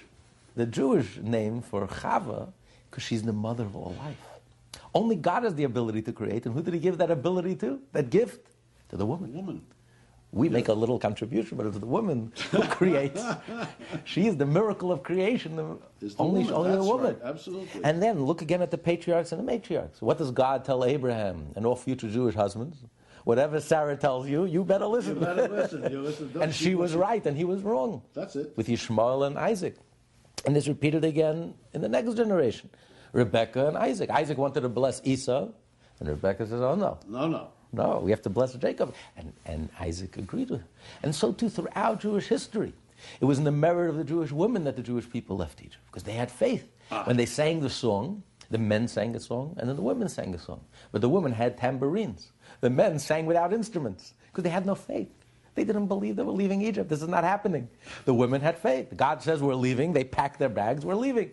the 0.57 0.67
Jewish 0.67 1.19
name 1.19 1.61
for 1.61 1.87
Chava, 1.87 2.53
because 2.91 3.03
she's 3.03 3.23
the 3.23 3.35
mother 3.35 3.65
of 3.65 3.77
all 3.77 3.95
life. 3.99 4.17
Only 4.95 5.17
God 5.17 5.45
has 5.45 5.55
the 5.55 5.65
ability 5.65 6.03
to 6.03 6.13
create, 6.13 6.47
and 6.47 6.55
who 6.55 6.63
did 6.63 6.73
He 6.73 6.81
give 6.81 6.97
that 6.99 7.11
ability 7.11 7.57
to? 7.57 7.79
That 7.93 8.09
gift 8.09 8.49
to 8.89 8.97
the 8.97 9.05
woman. 9.05 9.33
woman. 9.35 9.61
We 10.33 10.49
make 10.49 10.69
a 10.69 10.73
little 10.73 10.99
contribution, 10.99 11.57
but 11.57 11.67
it's 11.67 11.79
the 11.79 11.87
woman 11.87 12.33
who 12.51 12.63
creates. 12.81 13.23
she 14.05 14.27
is 14.27 14.37
the 14.37 14.45
miracle 14.45 14.91
of 14.91 15.03
creation. 15.03 15.57
The, 15.57 15.79
the 16.01 16.15
only 16.19 16.45
woman. 16.45 16.55
only 16.55 16.77
the 16.77 16.85
woman. 16.85 17.17
Right. 17.23 17.31
Absolutely. 17.31 17.85
And 17.85 18.03
then 18.03 18.25
look 18.25 18.43
again 18.43 18.61
at 18.61 18.71
the 18.71 18.79
patriarchs 18.79 19.33
and 19.33 19.47
the 19.47 19.51
matriarchs. 19.51 20.03
What 20.03 20.19
does 20.19 20.31
God 20.31 20.65
tell 20.65 20.85
Abraham 20.85 21.49
and 21.55 21.65
all 21.65 21.77
future 21.77 22.09
Jewish 22.09 22.35
husbands? 22.35 22.79
Whatever 23.27 23.61
Sarah 23.61 23.97
tells 23.97 24.29
you, 24.29 24.45
you 24.45 24.63
better 24.63 24.87
listen. 24.87 25.17
You 25.17 25.21
better 25.21 25.49
listen. 25.49 25.91
You 25.91 26.01
listen. 26.01 26.31
and 26.41 26.55
she 26.55 26.77
was 26.77 26.95
right, 26.95 27.27
and 27.27 27.37
he 27.37 27.43
was 27.43 27.61
wrong. 27.61 28.01
That's 28.15 28.37
it. 28.37 28.57
With 28.57 28.69
Ishmael 28.69 29.25
and 29.25 29.37
Isaac. 29.37 29.75
And 30.47 30.57
it's 30.57 30.69
repeated 30.69 31.05
again 31.05 31.55
in 31.75 31.81
the 31.81 31.89
next 31.89 32.15
generation. 32.15 32.71
Rebecca 33.13 33.67
and 33.67 33.77
Isaac. 33.77 34.11
Isaac 34.11 34.39
wanted 34.39 34.61
to 34.61 34.69
bless 34.69 35.01
Esau, 35.05 35.49
and 35.99 36.09
Rebecca 36.09 36.47
says, 36.47 36.61
oh 36.61 36.77
no. 36.77 37.01
No, 37.09 37.27
no. 37.27 37.49
No, 37.73 37.99
we 37.99 38.13
have 38.13 38.23
to 38.23 38.31
bless 38.31 38.55
Jacob. 38.55 38.95
And, 39.17 39.33
and 39.45 39.71
Isaac 39.81 40.17
agreed 40.19 40.51
with 40.51 40.61
him. 40.61 40.69
And 41.03 41.13
so 41.13 41.33
too 41.33 41.49
throughout 41.49 41.99
Jewish 41.99 42.29
history. 42.29 42.75
It 43.21 43.25
was 43.25 43.39
in 43.39 43.45
the 43.45 43.51
merit 43.51 43.91
of 43.91 43.97
the 43.97 44.05
Jewish 44.05 44.31
women 44.31 44.63
that 44.65 44.77
the 44.77 44.85
Jewish 44.85 45.11
people 45.11 45.37
left 45.37 45.61
Egypt, 45.63 45.83
because 45.87 46.05
they 46.05 46.13
had 46.13 46.31
faith. 46.31 46.65
Ah. 46.93 47.03
When 47.07 47.17
they 47.17 47.27
sang 47.27 47.59
the 47.59 47.71
song, 47.71 48.23
the 48.51 48.59
men 48.59 48.87
sang 48.87 49.17
a 49.17 49.21
song, 49.21 49.57
and 49.59 49.69
then 49.69 49.75
the 49.75 49.83
women 49.83 50.09
sang 50.09 50.33
a 50.33 50.39
song. 50.39 50.61
But 50.93 51.01
the 51.01 51.09
women 51.09 51.33
had 51.33 51.59
tambourines. 51.59 52.31
The 52.67 52.71
men 52.71 52.99
sang 52.99 53.27
without 53.27 53.53
instruments, 53.53 54.13
because 54.27 54.43
they 54.43 54.51
had 54.51 54.67
no 54.67 54.75
faith. 54.75 55.13
They 55.55 55.63
didn't 55.63 55.87
believe 55.87 56.17
they 56.17 56.25
were 56.25 56.33
leaving 56.33 56.63
Egypt. 56.63 56.89
This 56.89 57.01
is 57.01 57.07
not 57.07 57.23
happening. 57.23 57.69
The 58.07 58.13
women 58.13 58.41
had 58.41 58.59
faith. 58.59 58.89
God 58.97 59.23
says 59.23 59.41
we're 59.41 59.55
leaving. 59.55 59.93
They 59.93 60.03
packed 60.03 60.41
their 60.41 60.49
bags. 60.49 60.85
We're 60.85 60.97
leaving. 60.97 61.31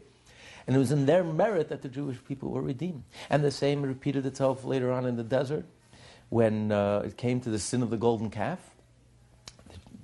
And 0.68 0.76
it 0.76 0.80
was 0.80 0.92
in 0.92 1.08
their 1.08 1.24
merit 1.24 1.70
that 1.70 1.82
the 1.82 1.90
Jewish 1.90 2.24
people 2.24 2.52
were 2.52 2.62
redeemed. 2.62 3.02
And 3.32 3.44
the 3.44 3.50
same 3.50 3.82
repeated 3.82 4.28
itself 4.28 4.64
later 4.64 4.92
on 4.92 5.08
in 5.08 5.16
the 5.16 5.24
desert 5.24 5.66
when 6.30 6.72
uh, 6.72 7.00
it 7.04 7.18
came 7.18 7.42
to 7.42 7.50
the 7.50 7.58
sin 7.58 7.82
of 7.82 7.90
the 7.90 7.98
golden 7.98 8.30
calf, 8.30 8.60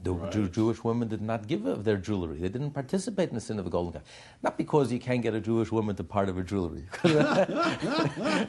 the 0.01 0.13
Right. 0.13 0.31
Jew- 0.31 0.47
Jewish 0.47 0.83
women 0.83 1.07
did 1.07 1.21
not 1.21 1.47
give 1.47 1.65
of 1.65 1.83
their 1.83 1.97
jewelry. 1.97 2.39
They 2.39 2.47
didn't 2.49 2.71
participate 2.71 3.29
in 3.29 3.35
the 3.35 3.41
sin 3.41 3.59
of 3.59 3.65
the 3.65 3.71
golden 3.71 3.93
calf. 3.93 4.03
Not 4.41 4.57
because 4.57 4.91
you 4.91 4.99
can't 4.99 5.21
get 5.21 5.33
a 5.33 5.41
Jewish 5.41 5.71
woman 5.71 5.95
to 5.97 6.03
part 6.03 6.29
of 6.29 6.35
her 6.37 6.43
jewelry. 6.43 6.85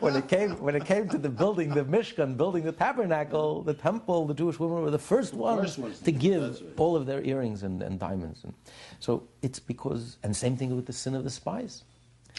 when, 0.01 0.15
it 0.17 0.29
came, 0.29 0.61
when 0.61 0.77
it 0.77 0.85
came 0.85 1.09
to 1.09 1.19
the 1.19 1.29
building, 1.29 1.71
the 1.71 1.85
Mishkan, 1.85 2.37
building 2.37 2.63
the 2.63 2.73
tabernacle, 2.73 3.63
the 3.63 3.75
temple, 3.75 4.27
the 4.27 4.35
Jewish 4.35 4.61
women 4.61 4.83
were 4.83 4.91
the 4.91 4.99
first 4.99 5.35
ones, 5.35 5.77
first 5.77 6.05
to 6.05 6.13
give 6.13 6.43
right. 6.43 6.63
all 6.77 6.95
of 6.95 7.07
their 7.07 7.23
earrings 7.25 7.65
and, 7.65 7.83
and 7.83 7.99
diamonds. 7.99 8.45
And 8.45 8.55
so 9.01 9.25
it's 9.43 9.59
because, 9.59 10.19
and 10.23 10.37
same 10.37 10.57
thing 10.57 10.77
with 10.77 10.87
the 10.87 10.93
sin 10.93 11.15
of 11.15 11.25
the 11.25 11.31
spies. 11.31 11.83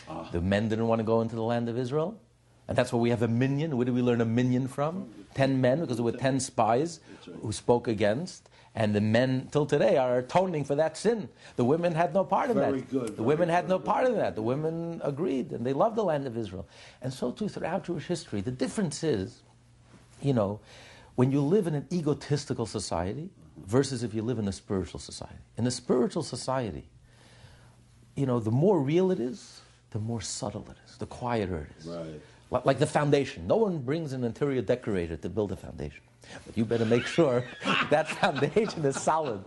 Ah. 0.08 0.30
The 0.32 0.42
men 0.42 0.70
didn't 0.70 0.88
want 0.88 1.00
to 1.00 1.04
go 1.04 1.22
into 1.22 1.36
the 1.36 1.44
land 1.44 1.68
of 1.68 1.78
Israel. 1.78 2.18
And 2.68 2.78
that's 2.78 2.94
why 2.94 3.00
we 3.00 3.10
have 3.10 3.22
a 3.22 3.28
minyan. 3.28 3.76
Where 3.76 3.86
do 3.86 3.94
we 3.94 4.02
learn 4.02 4.22
a 4.22 4.26
minyan 4.26 4.70
from? 4.70 5.10
Ten 5.34 5.60
men, 5.60 5.82
because 5.82 5.98
there 5.98 6.06
were 6.06 6.14
ten 6.14 6.40
spies 6.40 7.02
who 7.42 7.52
spoke 7.52 7.90
against. 7.90 8.48
And 8.74 8.96
the 8.96 9.02
men, 9.02 9.50
till 9.52 9.66
today, 9.66 9.98
are 9.98 10.20
atoning 10.20 10.64
for 10.64 10.76
that 10.76 10.96
sin. 10.96 11.28
The 11.58 11.66
women 11.66 11.94
had 11.94 12.14
no 12.14 12.24
part 12.24 12.50
in 12.50 12.56
Very 12.56 12.80
that. 12.80 12.90
good, 12.90 13.18
the 13.18 13.24
women 13.24 13.50
had 13.50 13.68
no 13.68 13.78
very 13.78 13.86
part 13.86 14.06
in 14.08 14.16
that. 14.16 14.36
The 14.36 14.42
women 14.42 15.02
agreed, 15.04 15.52
and 15.52 15.66
they 15.66 15.74
loved 15.74 15.98
the 15.98 16.04
land 16.04 16.26
of 16.26 16.38
Israel. 16.38 16.66
And 17.02 17.14
so 17.14 17.32
too 17.32 17.50
throughout 17.50 17.84
Jewish 17.84 18.06
history. 18.06 18.40
The 18.40 18.52
difference 18.52 19.04
is, 19.04 19.42
you 20.22 20.34
know, 20.34 20.62
when 21.16 21.32
you 21.34 21.42
live 21.42 21.68
in 21.68 21.76
an 21.76 21.86
egotistical 21.92 22.66
society 22.66 23.30
versus 23.66 24.04
if 24.04 24.14
you 24.14 24.22
live 24.22 24.40
in 24.40 24.48
a 24.48 24.52
spiritual 24.52 25.00
society. 25.00 25.36
In 25.58 25.68
a 25.68 25.72
spiritual 25.72 26.24
society, 26.24 26.88
you 28.16 28.26
know, 28.26 28.40
the 28.40 28.52
more 28.52 28.80
real 28.82 29.12
it 29.12 29.20
is, 29.20 29.62
the 29.92 30.00
more 30.00 30.22
subtle 30.22 30.66
it 30.70 30.78
is, 30.90 30.98
the 30.98 31.06
quieter 31.06 31.68
it 31.70 31.82
is. 31.82 31.88
Right. 31.88 32.22
Li- 32.52 32.62
Like 32.64 32.80
the 32.80 32.86
foundation. 32.88 33.48
No 33.48 33.58
one 33.58 33.80
brings 33.80 34.14
an 34.14 34.24
interior 34.24 34.62
decorator 34.62 35.18
to 35.18 35.30
build 35.30 35.52
a 35.52 35.56
foundation. 35.56 36.02
But 36.46 36.58
you 36.58 36.66
better 36.66 36.86
make 36.86 37.06
sure 37.06 37.44
that 37.90 38.08
foundation 38.10 38.86
is 38.86 39.00
solid. 39.02 39.44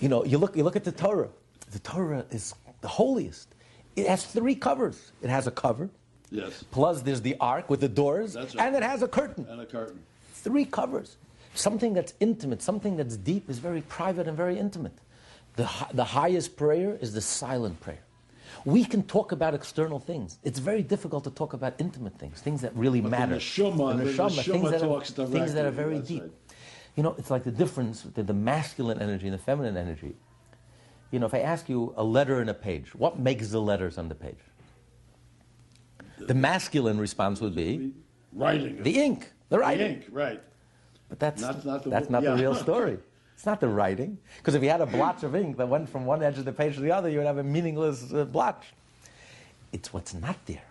You 0.00 0.08
know, 0.08 0.24
you 0.24 0.38
look, 0.38 0.56
you 0.56 0.64
look 0.64 0.76
at 0.76 0.84
the 0.84 0.92
Torah. 0.92 1.28
The 1.70 1.78
Torah 1.78 2.24
is 2.30 2.54
the 2.80 2.88
holiest. 2.88 3.54
It 3.94 4.06
has 4.08 4.24
three 4.26 4.54
covers. 4.54 5.12
It 5.22 5.30
has 5.30 5.46
a 5.46 5.50
cover, 5.50 5.88
Yes. 6.30 6.64
plus 6.70 7.02
there's 7.02 7.22
the 7.22 7.36
ark 7.40 7.70
with 7.70 7.80
the 7.80 7.88
doors, 7.88 8.32
That's 8.34 8.54
right. 8.54 8.66
and 8.66 8.76
it 8.76 8.82
has 8.82 9.02
a 9.02 9.08
curtain. 9.08 9.46
And 9.48 9.60
a 9.60 9.66
curtain. 9.66 10.00
Three 10.34 10.64
covers. 10.64 11.16
Something 11.54 11.94
that's 11.94 12.12
intimate, 12.20 12.60
something 12.62 12.96
that's 12.96 13.16
deep, 13.16 13.48
is 13.48 13.58
very 13.58 13.80
private 13.82 14.28
and 14.28 14.36
very 14.36 14.58
intimate. 14.58 14.92
The, 15.54 15.68
the 15.94 16.04
highest 16.04 16.56
prayer 16.56 16.98
is 17.00 17.14
the 17.14 17.22
silent 17.22 17.80
prayer. 17.80 18.02
We 18.66 18.84
can 18.84 19.04
talk 19.04 19.30
about 19.30 19.54
external 19.54 20.00
things. 20.00 20.38
It's 20.42 20.58
very 20.58 20.82
difficult 20.82 21.22
to 21.24 21.30
talk 21.30 21.52
about 21.52 21.74
intimate 21.78 22.18
things, 22.18 22.40
things 22.40 22.60
that 22.62 22.74
really 22.74 23.00
But 23.00 23.10
the 23.12 23.16
matter. 23.18 23.36
neshama- 23.36 23.96
the 23.96 24.04
neshama, 24.10 24.30
neshama 24.30 24.52
things, 24.52 24.70
that 24.72 24.80
talks 24.80 25.18
are, 25.18 25.26
things 25.26 25.54
that 25.54 25.64
are 25.64 25.70
very 25.70 26.00
deep. 26.00 26.22
right. 26.22 26.32
You 26.96 27.02
know, 27.04 27.14
it's 27.16 27.30
like 27.30 27.44
the 27.44 27.52
difference 27.52 28.02
between 28.02 28.26
the 28.26 28.34
masculine 28.34 29.00
energy 29.00 29.26
and 29.28 29.34
the 29.34 29.38
feminine 29.38 29.76
energy. 29.76 30.16
You 31.12 31.20
know, 31.20 31.26
if 31.26 31.34
I 31.34 31.40
ask 31.40 31.68
you 31.68 31.94
a 31.96 32.02
letter 32.02 32.40
and 32.40 32.50
a 32.50 32.54
page, 32.54 32.92
what 32.94 33.20
makes 33.20 33.50
the 33.50 33.60
letters 33.60 33.98
on 33.98 34.08
the 34.08 34.16
page? 34.16 34.42
The 36.18 36.34
masculine 36.34 36.98
response 36.98 37.40
would 37.40 37.54
be 37.54 37.92
Writing. 38.32 38.82
the 38.82 38.98
ink, 39.00 39.32
the 39.48 39.58
writing. 39.60 39.86
The 39.86 39.94
ink, 39.94 40.06
right. 40.10 40.42
But 41.08 41.20
that's 41.20 41.40
Not- 41.40 41.64
not 41.64 41.84
the 41.84 41.90
that's 41.90 42.10
not 42.10 42.24
the 42.24 42.34
real 42.34 42.54
story. 42.66 42.98
It's 43.36 43.44
not 43.44 43.60
the 43.60 43.68
writing. 43.68 44.18
Because 44.38 44.54
if 44.54 44.62
you 44.62 44.70
had 44.70 44.80
a 44.80 44.86
blotch 44.86 45.22
of 45.22 45.36
ink 45.36 45.58
that 45.58 45.68
went 45.68 45.88
from 45.88 46.06
one 46.06 46.22
edge 46.22 46.38
of 46.38 46.46
the 46.46 46.52
page 46.52 46.74
to 46.76 46.80
the 46.80 46.90
other, 46.90 47.10
you 47.10 47.18
would 47.18 47.26
have 47.26 47.38
a 47.38 47.44
meaningless 47.44 48.12
uh, 48.12 48.24
blotch. 48.24 48.72
It's 49.72 49.92
what's 49.92 50.14
not 50.14 50.36
there. 50.46 50.64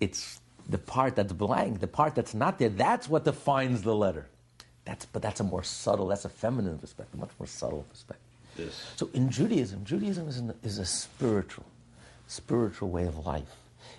It's 0.00 0.40
the 0.68 0.78
part 0.78 1.14
that's 1.14 1.32
blank, 1.32 1.80
the 1.80 1.86
part 1.86 2.16
that's 2.16 2.34
not 2.34 2.58
there. 2.58 2.70
That's 2.70 3.08
what 3.08 3.24
defines 3.24 3.82
the 3.82 3.94
letter. 3.94 4.26
That's, 4.84 5.06
but 5.06 5.22
that's 5.22 5.38
a 5.38 5.44
more 5.44 5.62
subtle, 5.62 6.08
that's 6.08 6.24
a 6.24 6.28
feminine 6.28 6.78
perspective, 6.78 7.20
much 7.20 7.30
more 7.38 7.46
subtle 7.46 7.84
perspective. 7.88 8.26
Yes. 8.56 8.92
So 8.96 9.08
in 9.14 9.30
Judaism, 9.30 9.84
Judaism 9.84 10.28
is, 10.28 10.38
an, 10.38 10.52
is 10.64 10.78
a 10.78 10.84
spiritual, 10.84 11.66
spiritual 12.26 12.88
way 12.88 13.06
of 13.06 13.24
life. 13.24 13.56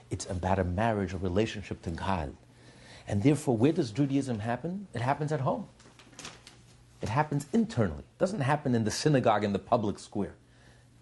It's 0.10 0.29
about 0.29 0.60
a 0.60 0.65
marriage, 0.65 1.13
a 1.13 1.17
relationship 1.17 1.81
to 1.84 1.91
God. 1.91 2.36
And 3.07 3.23
therefore, 3.23 3.55
where 3.55 3.71
does 3.71 3.91
Judaism 3.91 4.39
happen? 4.39 4.88
It 4.93 5.01
happens 5.01 5.31
at 5.31 5.39
home. 5.39 5.67
It 7.01 7.09
happens 7.09 7.47
internally. 7.53 7.99
It 8.03 8.19
doesn't 8.19 8.41
happen 8.41 8.75
in 8.75 8.83
the 8.83 8.91
synagogue 8.91 9.43
in 9.43 9.53
the 9.53 9.59
public 9.59 9.97
square. 9.99 10.35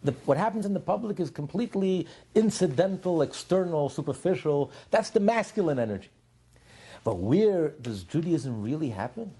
The, 0.03 0.13
what 0.25 0.37
happens 0.37 0.65
in 0.65 0.73
the 0.73 0.79
public 0.79 1.19
is 1.19 1.29
completely 1.29 2.07
incidental, 2.33 3.21
external, 3.21 3.89
superficial. 3.89 4.71
That's 4.91 5.09
the 5.09 5.19
masculine 5.19 5.77
energy. 5.77 6.09
But 7.03 7.17
where 7.17 7.69
does 7.81 8.03
Judaism 8.03 8.61
really 8.61 8.89
happen? 8.89 9.31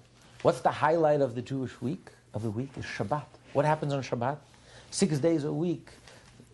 What's 0.42 0.62
the 0.62 0.72
highlight 0.72 1.22
of 1.22 1.36
the 1.36 1.42
Jewish 1.42 1.82
week? 1.82 2.10
Of 2.34 2.44
the 2.44 2.52
week 2.52 2.72
is 2.78 2.86
Shabbat. 2.86 3.26
What 3.54 3.66
happens 3.66 3.94
on 3.94 4.04
Shabbat? 4.04 4.38
Six 4.92 5.20
days 5.20 5.44
a 5.44 5.54
week, 5.54 5.90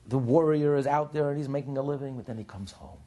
the 0.08 0.18
warrior 0.18 0.76
is 0.76 0.88
out 0.88 1.14
there 1.14 1.30
and 1.30 1.38
he's 1.38 1.50
making 1.50 1.78
a 1.78 1.82
living, 1.82 2.16
but 2.16 2.26
then 2.26 2.38
he 2.38 2.44
comes 2.44 2.72
home. 2.72 2.98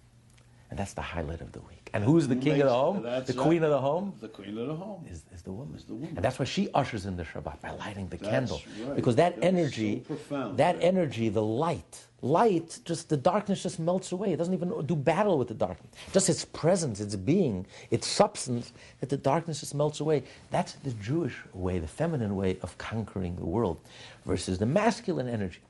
And 0.70 0.78
that's 0.78 0.92
the 0.92 1.02
highlight 1.02 1.40
of 1.40 1.52
the 1.52 1.60
week. 1.60 1.88
And 1.94 2.04
who's 2.04 2.28
the 2.28 2.36
king 2.36 2.60
of 2.60 2.66
the 2.66 2.74
home? 2.74 3.02
The 3.02 3.08
right. 3.10 3.36
queen 3.36 3.62
of 3.64 3.70
the 3.70 3.80
home? 3.80 4.12
The 4.20 4.28
queen 4.28 4.58
of 4.58 4.66
the 4.68 4.74
home. 4.74 5.06
is, 5.10 5.22
is 5.34 5.40
the 5.42 5.50
woman. 5.52 5.74
Is 5.74 5.84
the 5.84 5.94
woman. 5.94 6.12
And 6.14 6.22
that's 6.24 6.38
why 6.38 6.44
she 6.44 6.68
ushers 6.74 7.06
in 7.06 7.16
the 7.16 7.24
Shabbat 7.24 7.62
by 7.62 7.70
lighting 7.70 8.08
the 8.08 8.18
That's 8.18 8.30
candle. 8.30 8.60
right. 8.84 8.94
Because 8.96 9.16
that 9.16 9.36
That's 9.36 9.46
energy, 9.46 10.02
so 10.06 10.14
profound, 10.14 10.58
that 10.58 10.74
right? 10.76 10.84
energy, 10.84 11.30
the 11.30 11.42
light, 11.42 12.06
light, 12.20 12.80
just 12.84 13.08
the 13.08 13.16
darkness 13.16 13.62
just 13.62 13.78
melts 13.78 14.12
away. 14.12 14.32
It 14.32 14.36
doesn't 14.36 14.52
even 14.52 14.84
do 14.84 14.94
battle 14.94 15.38
with 15.38 15.48
the 15.48 15.54
darkness. 15.54 15.90
Just 16.12 16.28
its 16.28 16.44
presence, 16.44 17.00
its 17.00 17.16
being, 17.16 17.66
its 17.90 18.06
substance, 18.06 18.74
that 19.00 19.08
the 19.08 19.16
darkness 19.16 19.60
just 19.60 19.74
melts 19.74 20.00
away. 20.00 20.22
That's 20.50 20.74
the 20.74 20.90
Jewish 20.92 21.36
way, 21.54 21.78
the 21.78 21.86
feminine 21.88 22.36
way 22.36 22.58
of 22.62 22.76
conquering 22.76 23.36
the 23.36 23.46
world 23.46 23.80
versus 24.26 24.58
the 24.58 24.66
masculine 24.66 25.28
energy. 25.28 25.60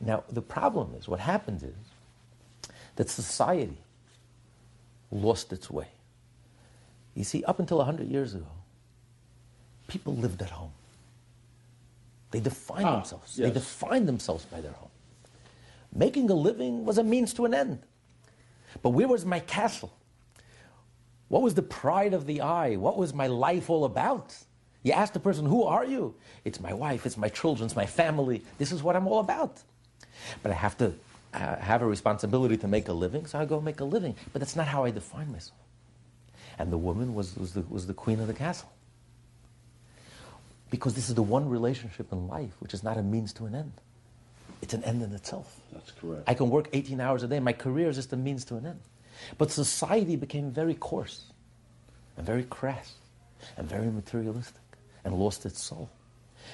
Now, 0.00 0.22
the 0.30 0.42
problem 0.42 0.94
is, 0.94 1.08
what 1.08 1.18
happens 1.18 1.64
is 1.64 1.74
that 2.94 3.10
society 3.10 3.76
lost 5.14 5.52
its 5.52 5.70
way. 5.70 5.86
You 7.14 7.24
see, 7.24 7.44
up 7.44 7.60
until 7.60 7.78
100 7.78 8.08
years 8.08 8.34
ago, 8.34 8.46
people 9.86 10.14
lived 10.14 10.42
at 10.42 10.50
home. 10.50 10.72
They 12.32 12.40
defined 12.40 12.84
Ah, 12.86 12.96
themselves. 12.96 13.36
They 13.36 13.44
yes. 13.44 13.54
defined 13.54 14.08
themselves 14.08 14.44
by 14.44 14.60
their 14.60 14.72
home. 14.72 14.88
Making 15.94 16.28
a 16.30 16.34
living 16.34 16.84
was 16.84 16.98
a 16.98 17.04
means 17.04 17.32
to 17.34 17.44
an 17.44 17.54
end. 17.54 17.78
But 18.82 18.90
where 18.90 19.06
was 19.06 19.24
my 19.24 19.38
castle? 19.38 19.92
What 21.28 21.42
was 21.42 21.54
the 21.54 21.62
pride 21.62 22.12
of 22.12 22.26
the 22.26 22.40
eye? 22.40 22.74
What 22.74 22.96
was 22.96 23.14
my 23.14 23.28
life 23.28 23.70
all 23.70 23.84
about? 23.84 24.36
You 24.82 24.92
ask 24.92 25.12
the 25.12 25.20
person, 25.20 25.46
Who 25.46 25.62
are 25.62 25.84
you? 25.84 26.14
It's 26.44 26.60
my 26.60 26.74
wife, 26.74 27.06
it's 27.06 27.16
my 27.16 27.28
children, 27.28 27.66
it's 27.66 27.76
my 27.76 27.86
family. 27.86 28.42
This 28.58 28.72
is 28.72 28.82
what 28.82 28.96
I'm 28.96 29.06
all 29.06 29.20
about. 29.20 29.62
But 30.42 30.50
I 30.50 30.54
have 30.54 30.76
to 30.78 30.92
uh, 31.34 31.56
have 31.56 31.82
a 31.82 31.86
responsibility 31.86 32.56
to 32.58 32.68
make 32.68 32.88
a 32.88 32.92
living, 32.92 33.26
so 33.26 33.38
I 33.38 33.44
go 33.44 33.60
make 33.60 33.80
a 33.80 33.84
living. 33.84 34.14
But 34.32 34.40
that's 34.40 34.56
not 34.56 34.66
how 34.66 34.84
I 34.84 34.90
define 34.90 35.32
myself. 35.32 35.58
And 36.58 36.72
the 36.72 36.78
woman 36.78 37.14
was, 37.14 37.36
was, 37.36 37.54
the, 37.54 37.62
was 37.62 37.86
the 37.86 37.94
queen 37.94 38.20
of 38.20 38.26
the 38.26 38.34
castle. 38.34 38.70
Because 40.70 40.94
this 40.94 41.08
is 41.08 41.14
the 41.14 41.22
one 41.22 41.48
relationship 41.48 42.12
in 42.12 42.28
life 42.28 42.52
which 42.60 42.74
is 42.74 42.82
not 42.82 42.96
a 42.96 43.02
means 43.02 43.32
to 43.34 43.46
an 43.46 43.54
end. 43.54 43.72
It's 44.62 44.74
an 44.74 44.84
end 44.84 45.02
in 45.02 45.12
itself. 45.12 45.60
That's 45.72 45.90
correct. 45.90 46.24
I 46.26 46.34
can 46.34 46.50
work 46.50 46.68
18 46.72 47.00
hours 47.00 47.22
a 47.22 47.28
day. 47.28 47.40
My 47.40 47.52
career 47.52 47.88
is 47.88 47.96
just 47.96 48.12
a 48.12 48.16
means 48.16 48.44
to 48.46 48.56
an 48.56 48.66
end. 48.66 48.80
But 49.38 49.50
society 49.50 50.16
became 50.16 50.50
very 50.50 50.74
coarse 50.74 51.24
and 52.16 52.26
very 52.26 52.44
crass 52.44 52.94
and 53.56 53.68
very 53.68 53.88
materialistic 53.88 54.62
and 55.04 55.14
lost 55.14 55.44
its 55.46 55.62
soul. 55.62 55.90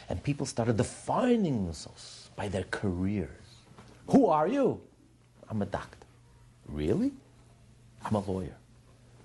And 0.09 0.23
people 0.23 0.47
started 0.47 0.77
defining 0.77 1.67
themselves 1.67 2.31
by 2.37 2.49
their 2.49 2.65
careers. 2.65 3.40
Who 4.09 4.27
are 4.27 4.49
you? 4.49 4.81
I'm 5.49 5.63
a 5.63 5.67
doctor. 5.67 6.07
Really? 6.67 7.13
I'm 8.05 8.15
a 8.15 8.21
lawyer. 8.21 8.57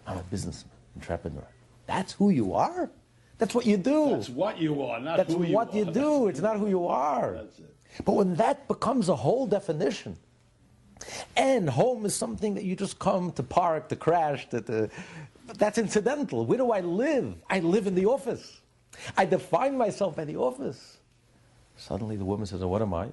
I'm 0.08 0.18
a 0.18 0.24
businessman, 0.24 0.72
entrepreneur. 0.96 1.48
That's 1.88 2.14
who 2.14 2.30
you 2.30 2.54
are? 2.54 2.90
That's 3.38 3.54
what 3.54 3.66
you 3.66 3.78
do. 3.78 4.12
That's 4.12 4.30
what 4.30 4.60
you 4.60 4.84
are, 4.84 5.00
not 5.00 5.18
That's 5.18 5.34
who 5.34 5.44
you 5.44 5.54
what 5.54 5.74
you 5.74 5.86
do. 5.86 6.28
It's 6.28 6.40
not 6.40 6.58
who 6.58 6.68
you 6.68 6.88
are. 6.88 7.34
That's 7.34 7.60
it. 7.60 7.76
But 8.04 8.14
when 8.14 8.36
that 8.36 8.68
becomes 8.68 9.10
a 9.10 9.16
whole 9.16 9.46
definition, 9.46 10.18
and 11.36 11.70
home 11.70 12.06
is 12.06 12.16
something 12.16 12.56
that 12.56 12.64
you 12.64 12.76
just 12.76 13.00
come 13.00 13.32
to 13.34 13.44
park, 13.44 13.90
to 13.90 13.96
crash, 13.96 14.50
to, 14.50 14.62
to 14.62 14.90
that's 15.58 15.78
incidental. 15.78 16.46
Where 16.46 16.58
do 16.58 16.72
I 16.72 16.80
live? 16.82 17.36
I 17.50 17.60
live 17.60 17.88
in 17.88 17.96
the 17.96 18.06
office. 18.06 18.62
I 19.18 19.26
define 19.26 19.78
myself 19.78 20.16
by 20.16 20.26
the 20.26 20.38
office. 20.38 20.98
Suddenly 21.78 22.16
the 22.16 22.26
woman 22.26 22.46
says, 22.46 22.64
oh, 22.64 22.68
what 22.68 22.82
am 22.82 22.94
I? 22.94 23.10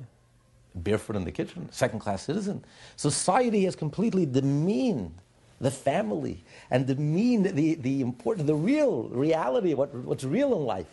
Barefoot 0.75 1.17
in 1.17 1.25
the 1.25 1.33
kitchen, 1.33 1.69
second 1.71 2.01
class 2.01 2.23
citizen. 2.23 2.65
Society 2.97 3.65
has 3.65 3.77
completely 3.77 4.27
demeaned 4.27 5.15
the 5.61 5.71
family 5.71 6.45
and 6.71 6.87
demeaned 6.87 7.47
the, 7.47 7.75
the 7.75 8.01
important, 8.01 8.47
the 8.47 8.55
real 8.55 9.05
reality, 9.09 9.75
what, 9.75 9.95
what's 9.95 10.25
real 10.25 10.55
in 10.55 10.65
life. 10.65 10.87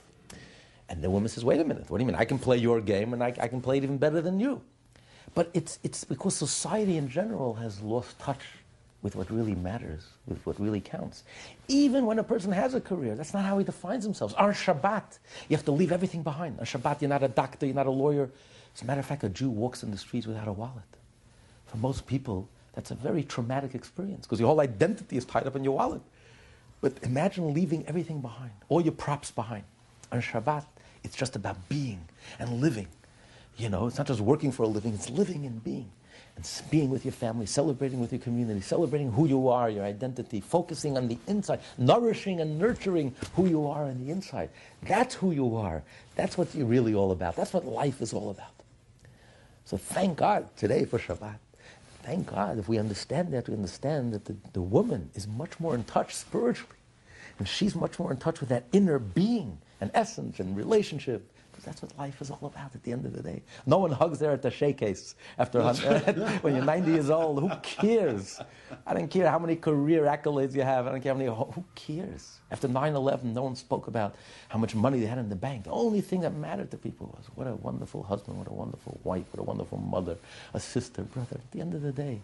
And 0.90 1.04
the 1.04 1.10
woman 1.10 1.30
says, 1.30 1.46
wait 1.46 1.60
a 1.60 1.64
minute, 1.64 1.90
what 1.90 1.98
do 1.98 2.04
you 2.04 2.08
mean? 2.08 2.16
I 2.16 2.26
can 2.26 2.40
play 2.40 2.58
your 2.58 2.82
game 2.82 3.14
and 3.14 3.24
I, 3.24 3.34
I 3.40 3.48
can 3.48 3.62
play 3.62 3.78
it 3.78 3.84
even 3.84 3.98
better 3.98 4.22
than 4.22 4.40
you. 4.40 4.62
But 5.34 5.50
it's, 5.54 5.80
it's 5.84 6.04
because 6.04 6.36
society 6.36 6.98
in 6.98 7.10
general 7.10 7.54
has 7.56 7.82
lost 7.82 8.18
touch 8.20 8.42
with 9.02 9.16
what 9.16 9.30
really 9.32 9.56
matters, 9.56 10.06
with 10.28 10.46
what 10.46 10.60
really 10.60 10.82
counts. 10.82 11.24
Even 11.68 12.06
when 12.06 12.20
a 12.20 12.24
person 12.24 12.52
has 12.52 12.74
a 12.74 12.82
career, 12.82 13.16
that's 13.16 13.34
not 13.34 13.46
how 13.46 13.58
he 13.58 13.64
defines 13.64 14.04
himself. 14.04 14.34
On 14.38 14.52
Shabbat, 14.52 15.20
you 15.48 15.56
have 15.56 15.66
to 15.66 15.72
leave 15.72 15.92
everything 15.92 16.22
behind. 16.22 16.60
On 16.60 16.66
Shabbat, 16.66 17.02
you're 17.02 17.10
not 17.10 17.24
a 17.24 17.28
doctor, 17.30 17.66
you're 17.66 17.76
not 17.76 17.88
a 17.88 17.92
lawyer. 17.92 18.30
As 18.76 18.82
a 18.82 18.86
matter 18.86 19.00
of 19.00 19.06
fact, 19.06 19.24
a 19.24 19.30
Jew 19.30 19.50
walks 19.50 19.84
in 19.84 19.92
the 19.92 19.98
streets 19.98 20.28
without 20.28 20.48
a 20.48 20.54
wallet. 20.54 20.84
For 21.68 21.78
most 21.78 22.08
people, 22.08 22.50
that's 22.74 22.92
a 22.92 22.96
very 22.96 23.24
traumatic 23.24 23.76
experience 23.76 24.26
because 24.26 24.40
your 24.40 24.48
whole 24.48 24.62
identity 24.62 25.18
is 25.18 25.26
tied 25.26 25.48
up 25.48 25.56
in 25.56 25.64
your 25.64 25.76
wallet. 25.76 26.02
But 26.82 26.94
imagine 27.04 27.54
leaving 27.54 27.86
everything 27.88 28.22
behind, 28.22 28.52
all 28.70 28.82
your 28.82 28.94
props 28.94 29.32
behind. 29.32 29.64
On 30.12 30.22
Shabbat, 30.22 30.66
it's 31.04 31.16
just 31.16 31.36
about 31.36 31.70
being 31.70 32.00
and 32.40 32.62
living. 32.62 32.88
You 33.58 33.70
know, 33.70 33.88
it's 33.88 33.98
not 33.98 34.08
just 34.08 34.22
working 34.22 34.52
for 34.52 34.64
a 34.64 34.68
living, 34.68 34.94
it's 34.94 35.10
living 35.10 35.46
and 35.46 35.64
being 35.64 35.92
and 36.36 36.62
being 36.72 36.90
with 36.90 37.04
your 37.06 37.12
family, 37.12 37.46
celebrating 37.46 38.00
with 38.00 38.14
your 38.14 38.22
community, 38.22 38.62
celebrating 38.62 39.12
who 39.12 39.28
you 39.28 39.50
are, 39.50 39.70
your 39.70 39.84
identity, 39.84 40.40
focusing 40.40 40.98
on 40.98 41.08
the 41.08 41.18
inside, 41.28 41.60
nourishing 41.78 42.40
and 42.40 42.58
nurturing 42.58 43.14
who 43.36 43.48
you 43.48 43.68
are 43.68 43.84
on 43.84 44.04
the 44.04 44.12
inside. 44.12 44.50
That's 44.84 45.16
who 45.16 45.32
you 45.32 45.56
are. 45.58 45.84
That's 46.16 46.38
what 46.38 46.54
you're 46.56 46.66
really 46.66 46.94
all 46.94 47.12
about. 47.12 47.36
That's 47.36 47.54
what 47.54 47.66
life 47.66 48.02
is 48.02 48.14
all 48.14 48.30
about. 48.30 48.59
So 49.70 49.78
thank 49.78 50.18
God 50.18 50.50
today 50.58 50.84
for 50.84 50.98
Shabbat. 50.98 51.38
Thank 52.02 52.26
God 52.26 52.58
if 52.58 52.68
we 52.68 52.80
understand 52.80 53.32
that, 53.34 53.48
we 53.48 53.54
understand 53.54 54.12
that 54.14 54.26
the, 54.26 54.36
the 54.54 54.64
woman 54.64 55.12
is 55.14 55.28
much 55.28 55.60
more 55.60 55.76
in 55.76 55.84
touch 55.84 56.16
spiritually. 56.16 56.74
And 57.38 57.48
she's 57.48 57.76
much 57.76 58.00
more 58.00 58.10
in 58.10 58.18
touch 58.18 58.40
with 58.40 58.50
that 58.50 58.64
inner 58.72 58.98
being 58.98 59.60
and 59.80 59.92
essence 59.94 60.40
and 60.40 60.58
relationship 60.58 61.32
because 61.60 61.66
that's 61.66 61.82
what 61.82 61.98
life 61.98 62.22
is 62.22 62.32
all 62.32 62.40
about 62.42 62.74
at 62.74 62.84
the 62.84 62.92
end 62.92 63.06
of 63.06 63.14
the 63.14 63.22
day. 63.22 63.42
No 63.66 63.80
one 63.80 63.92
hugs 63.92 64.20
their 64.20 64.34
attache 64.34 64.74
case 64.74 65.16
after 65.38 65.62
when 66.42 66.56
you're 66.56 66.64
90 66.64 66.92
years 66.92 67.10
old. 67.10 67.40
Who 67.42 67.50
cares? 67.62 68.40
I 68.88 68.94
don't 68.94 69.10
care 69.10 69.30
how 69.30 69.40
many 69.40 69.56
career 69.56 70.04
accolades 70.04 70.56
you 70.56 70.62
have. 70.62 70.88
I 70.88 70.92
don't 70.92 71.02
care 71.02 71.14
how 71.14 71.20
many. 71.20 71.30
Who 71.30 71.64
cares? 71.76 72.40
After 72.52 72.68
9 72.68 72.96
11, 72.96 73.34
no 73.34 73.44
one 73.44 73.56
spoke 73.56 73.88
about 73.88 74.16
how 74.48 74.58
much 74.58 74.74
money 74.74 75.00
they 75.00 75.06
had 75.06 75.18
in 75.18 75.30
the 75.30 75.36
bank. 75.36 75.66
The 75.66 75.72
only 75.72 76.02
thing 76.02 76.22
that 76.22 76.34
mattered 76.34 76.72
to 76.72 76.78
people 76.78 77.14
was 77.18 77.26
what 77.36 77.48
a 77.48 77.56
wonderful 77.56 78.04
husband, 78.04 78.38
what 78.38 78.48
a 78.48 78.54
wonderful 78.54 79.00
wife, 79.04 79.26
what 79.32 79.42
a 79.42 79.44
wonderful 79.44 79.80
mother, 79.80 80.18
a 80.54 80.60
sister, 80.60 81.04
brother. 81.04 81.36
At 81.36 81.52
the 81.52 81.62
end 81.62 81.74
of 81.74 81.82
the 81.82 81.92
day, 81.92 82.22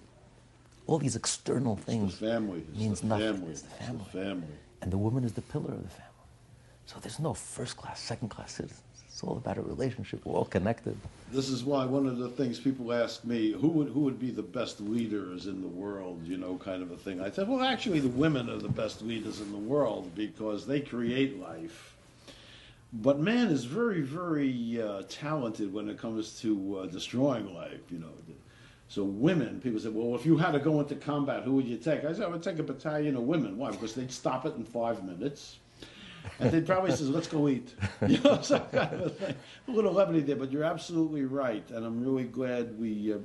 all 0.88 0.98
these 0.98 1.16
external 1.16 1.76
things 1.76 2.14
it's 2.14 2.20
the 2.22 2.28
family. 2.28 2.64
It's 2.70 2.80
means 2.80 3.02
the 3.02 3.08
nothing. 3.08 3.34
Family. 3.34 3.52
It's 3.52 3.62
the 3.62 3.70
family. 3.70 4.02
It's 4.06 4.14
the 4.14 4.20
family. 4.20 4.48
And 4.82 4.92
the 4.92 4.98
woman 4.98 5.24
is 5.24 5.34
the 5.34 5.42
pillar 5.42 5.72
of 5.72 5.84
the 5.84 5.90
family. 5.90 6.12
So 6.86 6.98
there's 7.02 7.20
no 7.20 7.34
first 7.34 7.78
class, 7.78 8.00
second 8.00 8.30
class 8.30 8.54
citizens. 8.54 8.85
It's 9.16 9.24
all 9.24 9.38
about 9.38 9.58
a 9.58 9.62
relationship. 9.62 10.26
We're 10.26 10.36
all 10.36 10.44
connected. 10.44 10.98
This 11.32 11.48
is 11.48 11.64
why 11.64 11.86
one 11.86 12.06
of 12.06 12.18
the 12.18 12.28
things 12.28 12.60
people 12.60 12.92
ask 12.92 13.24
me, 13.24 13.54
who 13.54 13.70
would 13.70 13.88
who 13.88 14.02
would 14.02 14.20
be 14.20 14.30
the 14.30 14.44
best 14.44 14.82
leaders 14.82 15.48
in 15.48 15.62
the 15.62 15.70
world, 15.70 16.20
you 16.26 16.36
know, 16.36 16.58
kind 16.58 16.84
of 16.84 16.92
a 16.92 16.98
thing. 16.98 17.22
I 17.22 17.32
said, 17.32 17.48
well, 17.48 17.64
actually, 17.64 18.02
the 18.02 18.10
women 18.10 18.50
are 18.50 18.58
the 18.58 18.68
best 18.68 19.02
leaders 19.02 19.40
in 19.40 19.54
the 19.54 19.58
world 19.58 20.14
because 20.16 20.68
they 20.68 20.82
create 20.82 21.40
life. 21.40 21.96
But 22.92 23.18
man 23.18 23.48
is 23.48 23.64
very, 23.64 24.02
very 24.02 24.82
uh, 24.82 25.04
talented 25.08 25.72
when 25.72 25.88
it 25.88 25.98
comes 25.98 26.38
to 26.42 26.80
uh, 26.80 26.86
destroying 26.88 27.54
life, 27.54 27.90
you 27.90 28.00
know. 28.00 28.12
So 28.90 29.06
women, 29.06 29.62
people 29.62 29.80
said, 29.80 29.96
well, 29.96 30.16
if 30.16 30.26
you 30.26 30.36
had 30.36 30.52
to 30.52 30.60
go 30.60 30.82
into 30.82 30.96
combat, 30.96 31.44
who 31.44 31.54
would 31.54 31.68
you 31.68 31.78
take? 31.78 32.04
I 32.04 32.12
said, 32.12 32.24
I 32.24 32.28
would 32.28 32.44
take 32.44 32.60
a 32.60 32.64
battalion 32.64 33.16
of 33.16 33.24
women. 33.24 33.58
Why? 33.58 33.72
Because 33.72 33.96
they'd 33.96 34.12
stop 34.12 34.46
it 34.46 34.56
in 34.58 34.66
five 34.66 35.06
minutes 35.06 35.60
and 36.40 36.52
they'd 36.52 36.66
probably 36.66 36.92
says, 36.92 37.10
"Let's 37.10 37.28
go 37.28 37.48
eat." 37.48 37.74
You 38.08 38.20
know, 38.22 38.42
some 38.42 38.66
kind 38.68 39.02
of 39.02 39.18
thing. 39.18 39.36
A 39.68 39.72
little 39.72 39.94
levity 39.94 40.22
there, 40.22 40.36
but 40.36 40.52
you're 40.52 40.64
absolutely 40.64 41.26
right, 41.26 41.68
and 41.72 41.86
I'm 41.86 42.04
really 42.04 42.26
glad 42.26 42.80
we 42.80 43.14
uh, 43.14 43.18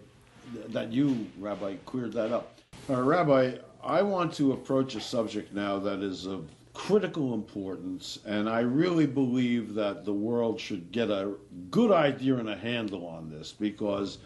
that 0.68 0.92
you, 0.92 1.26
Rabbi, 1.38 1.76
cleared 1.86 2.12
that 2.14 2.32
up. 2.32 2.58
Uh, 2.88 3.02
Rabbi, 3.02 3.56
I 3.82 4.02
want 4.02 4.32
to 4.34 4.52
approach 4.52 4.94
a 4.94 5.00
subject 5.00 5.52
now 5.52 5.78
that 5.78 6.00
is 6.00 6.26
of 6.26 6.48
critical 6.72 7.34
importance, 7.34 8.18
and 8.24 8.48
I 8.48 8.60
really 8.60 9.06
believe 9.06 9.74
that 9.74 10.04
the 10.04 10.14
world 10.14 10.58
should 10.60 10.92
get 10.92 11.10
a 11.10 11.34
good 11.70 11.90
idea 11.90 12.36
and 12.36 12.48
a 12.48 12.56
handle 12.56 13.06
on 13.06 13.30
this 13.30 13.52
because. 13.52 14.18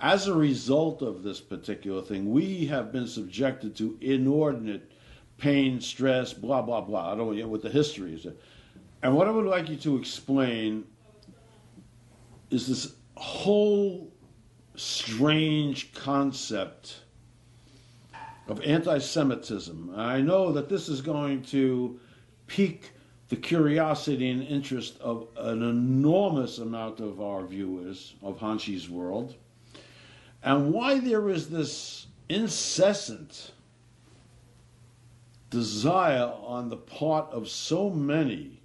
As 0.00 0.26
a 0.26 0.34
result 0.34 1.02
of 1.02 1.22
this 1.22 1.40
particular 1.40 2.02
thing, 2.02 2.30
we 2.32 2.66
have 2.66 2.92
been 2.92 3.06
subjected 3.06 3.76
to 3.76 3.96
inordinate 4.00 4.90
pain, 5.38 5.80
stress, 5.80 6.32
blah, 6.32 6.62
blah, 6.62 6.80
blah. 6.80 7.12
I 7.12 7.16
don't 7.16 7.36
know 7.36 7.48
what 7.48 7.62
the 7.62 7.70
history 7.70 8.14
is. 8.14 8.26
And 9.02 9.14
what 9.14 9.28
I 9.28 9.30
would 9.30 9.46
like 9.46 9.68
you 9.68 9.76
to 9.76 9.96
explain 9.96 10.84
is 12.50 12.66
this 12.66 12.94
whole 13.16 14.12
strange 14.76 15.92
concept 15.92 17.00
of 18.48 18.60
anti 18.62 18.98
Semitism. 18.98 19.92
I 19.96 20.20
know 20.20 20.52
that 20.52 20.68
this 20.68 20.88
is 20.88 21.00
going 21.00 21.42
to 21.44 21.98
pique 22.46 22.90
the 23.28 23.36
curiosity 23.36 24.30
and 24.30 24.42
interest 24.42 25.00
of 25.00 25.28
an 25.36 25.62
enormous 25.62 26.58
amount 26.58 27.00
of 27.00 27.20
our 27.20 27.46
viewers 27.46 28.14
of 28.22 28.38
Hanshi's 28.38 28.88
World, 28.88 29.34
and 30.42 30.72
why 30.72 31.00
there 31.00 31.30
is 31.30 31.48
this 31.48 32.06
incessant 32.28 33.52
desire 35.54 36.32
on 36.42 36.68
the 36.68 36.76
part 36.76 37.30
of 37.30 37.48
so 37.48 37.88
many 37.88 38.60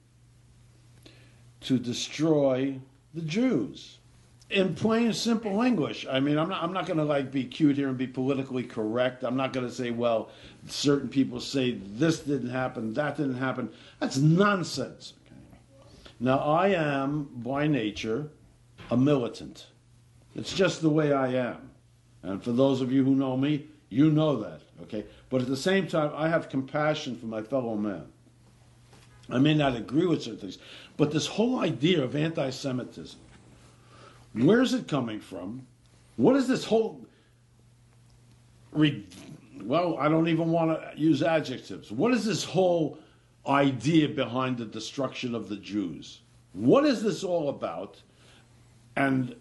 to 1.61 1.77
destroy 1.77 2.79
the 3.13 3.21
Jews. 3.21 3.99
In 4.49 4.73
plain, 4.73 5.13
simple 5.13 5.61
English. 5.61 6.07
I 6.09 6.19
mean, 6.19 6.39
I'm 6.39 6.49
not, 6.49 6.63
I'm 6.63 6.73
not 6.73 6.87
going 6.87 6.97
to 6.97 7.03
like 7.03 7.31
be 7.31 7.43
cute 7.43 7.75
here 7.75 7.87
and 7.87 7.97
be 7.97 8.07
politically 8.07 8.63
correct. 8.63 9.23
I'm 9.23 9.37
not 9.37 9.53
going 9.53 9.67
to 9.67 9.71
say, 9.71 9.91
well, 9.91 10.31
certain 10.67 11.07
people 11.07 11.39
say 11.39 11.73
this 11.73 12.21
didn't 12.21 12.49
happen, 12.49 12.95
that 12.95 13.17
didn't 13.17 13.37
happen. 13.37 13.69
That's 13.99 14.17
nonsense. 14.17 15.13
Okay? 15.27 15.35
Now, 16.19 16.39
I 16.39 16.69
am 16.69 17.29
by 17.35 17.67
nature 17.67 18.29
a 18.89 18.97
militant. 18.97 19.67
It's 20.35 20.53
just 20.53 20.81
the 20.81 20.89
way 20.89 21.13
I 21.13 21.27
am. 21.33 21.69
And 22.23 22.43
for 22.43 22.51
those 22.51 22.81
of 22.81 22.91
you 22.91 23.03
who 23.03 23.13
know 23.13 23.37
me, 23.37 23.67
you 23.89 24.09
know 24.09 24.37
that. 24.37 24.61
Okay? 24.81 25.05
But 25.29 25.41
at 25.41 25.47
the 25.47 25.57
same 25.57 25.87
time, 25.87 26.11
I 26.15 26.27
have 26.27 26.49
compassion 26.49 27.15
for 27.15 27.27
my 27.27 27.41
fellow 27.41 27.75
man. 27.75 28.05
I 29.29 29.37
may 29.37 29.53
not 29.53 29.75
agree 29.75 30.07
with 30.07 30.23
certain 30.23 30.39
things, 30.39 30.57
but 30.97 31.11
this 31.11 31.27
whole 31.27 31.59
idea 31.59 32.03
of 32.03 32.15
anti 32.15 32.49
Semitism, 32.49 33.19
where's 34.33 34.73
it 34.73 34.87
coming 34.87 35.19
from? 35.19 35.67
What 36.15 36.35
is 36.35 36.47
this 36.47 36.65
whole. 36.65 36.99
Re- 38.71 39.05
well, 39.63 39.97
I 39.97 40.09
don't 40.09 40.27
even 40.27 40.49
want 40.49 40.79
to 40.79 40.99
use 40.99 41.21
adjectives. 41.21 41.91
What 41.91 42.13
is 42.13 42.25
this 42.25 42.43
whole 42.43 42.97
idea 43.47 44.09
behind 44.09 44.57
the 44.57 44.65
destruction 44.65 45.35
of 45.35 45.47
the 45.47 45.55
Jews? 45.57 46.21
What 46.53 46.85
is 46.85 47.01
this 47.01 47.23
all 47.23 47.49
about? 47.49 48.01
And 48.95 49.35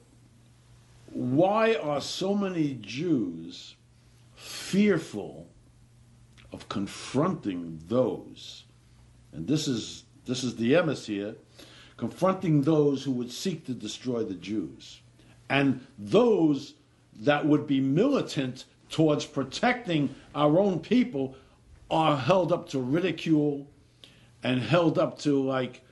why 1.12 1.74
are 1.74 2.00
so 2.00 2.34
many 2.34 2.78
Jews 2.80 3.74
fearful 4.36 5.47
of 6.52 6.68
confronting 6.68 7.80
those, 7.88 8.64
and 9.32 9.46
this 9.46 9.68
is 9.68 10.04
this 10.26 10.44
is 10.44 10.56
the 10.56 10.72
emes 10.72 11.06
here, 11.06 11.34
confronting 11.96 12.62
those 12.62 13.02
who 13.02 13.12
would 13.12 13.30
seek 13.30 13.64
to 13.66 13.74
destroy 13.74 14.24
the 14.24 14.34
Jews, 14.34 15.00
and 15.48 15.86
those 15.98 16.74
that 17.20 17.46
would 17.46 17.66
be 17.66 17.80
militant 17.80 18.64
towards 18.90 19.24
protecting 19.24 20.14
our 20.34 20.58
own 20.58 20.80
people 20.80 21.34
are 21.90 22.16
held 22.16 22.52
up 22.52 22.68
to 22.70 22.78
ridicule 22.78 23.66
and 24.42 24.60
held 24.60 24.98
up 24.98 25.18
to 25.18 25.42
like 25.42 25.82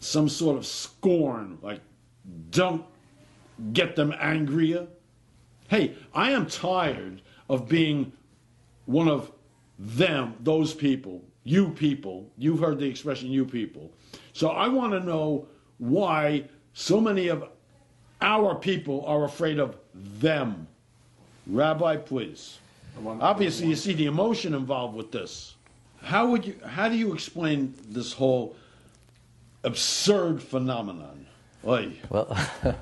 some 0.00 0.28
sort 0.28 0.56
of 0.56 0.66
scorn, 0.66 1.58
like 1.62 1.80
don't 2.50 2.84
get 3.72 3.96
them 3.96 4.14
angrier. 4.18 4.86
Hey, 5.68 5.94
I 6.14 6.32
am 6.32 6.46
tired 6.46 7.22
of 7.48 7.68
being 7.68 8.12
one 8.84 9.08
of 9.08 9.32
them, 9.78 10.34
those 10.40 10.74
people, 10.74 11.22
you 11.44 11.70
people. 11.70 12.30
You've 12.38 12.60
heard 12.60 12.78
the 12.78 12.86
expression 12.86 13.30
you 13.30 13.44
people. 13.44 13.92
So 14.32 14.48
I 14.50 14.68
want 14.68 14.92
to 14.92 15.00
know 15.00 15.46
why 15.78 16.44
so 16.74 17.00
many 17.00 17.28
of 17.28 17.48
our 18.20 18.54
people 18.54 19.04
are 19.06 19.24
afraid 19.24 19.58
of 19.58 19.76
them. 19.94 20.66
Rabbi, 21.46 21.96
please. 21.96 22.58
Obviously, 23.20 23.68
you 23.68 23.76
see 23.76 23.92
the 23.92 24.06
emotion 24.06 24.54
involved 24.54 24.96
with 24.96 25.12
this. 25.12 25.54
How 26.02 26.26
would 26.28 26.46
you? 26.46 26.56
How 26.64 26.88
do 26.88 26.96
you 26.96 27.12
explain 27.12 27.74
this 27.88 28.12
whole 28.12 28.56
absurd 29.64 30.42
phenomenon? 30.42 31.26
Oy. 31.66 31.92
Well, 32.08 32.28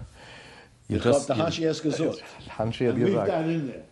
you 0.89 0.99
The 0.99 1.05
just 1.13 1.29
Hashi 1.29 1.63
Eskazot. 1.63 2.21
Hanshi 2.49 2.87
had 2.87 2.97
Leave 2.97 3.09
gesagt. 3.15 3.27
that 3.27 3.45
in 3.49 3.67
there. 3.69 3.83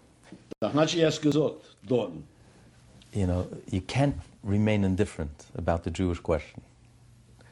The 0.61 0.69
Hashi 0.69 0.99
Eskazot, 1.01 1.57
Dorton. 1.87 2.23
You 3.13 3.27
know, 3.27 3.49
you 3.71 3.81
can't 3.81 4.17
remain 4.43 4.85
indifferent 4.85 5.47
about 5.55 5.85
the 5.85 5.91
Jewish 5.91 6.19
question. 6.21 6.63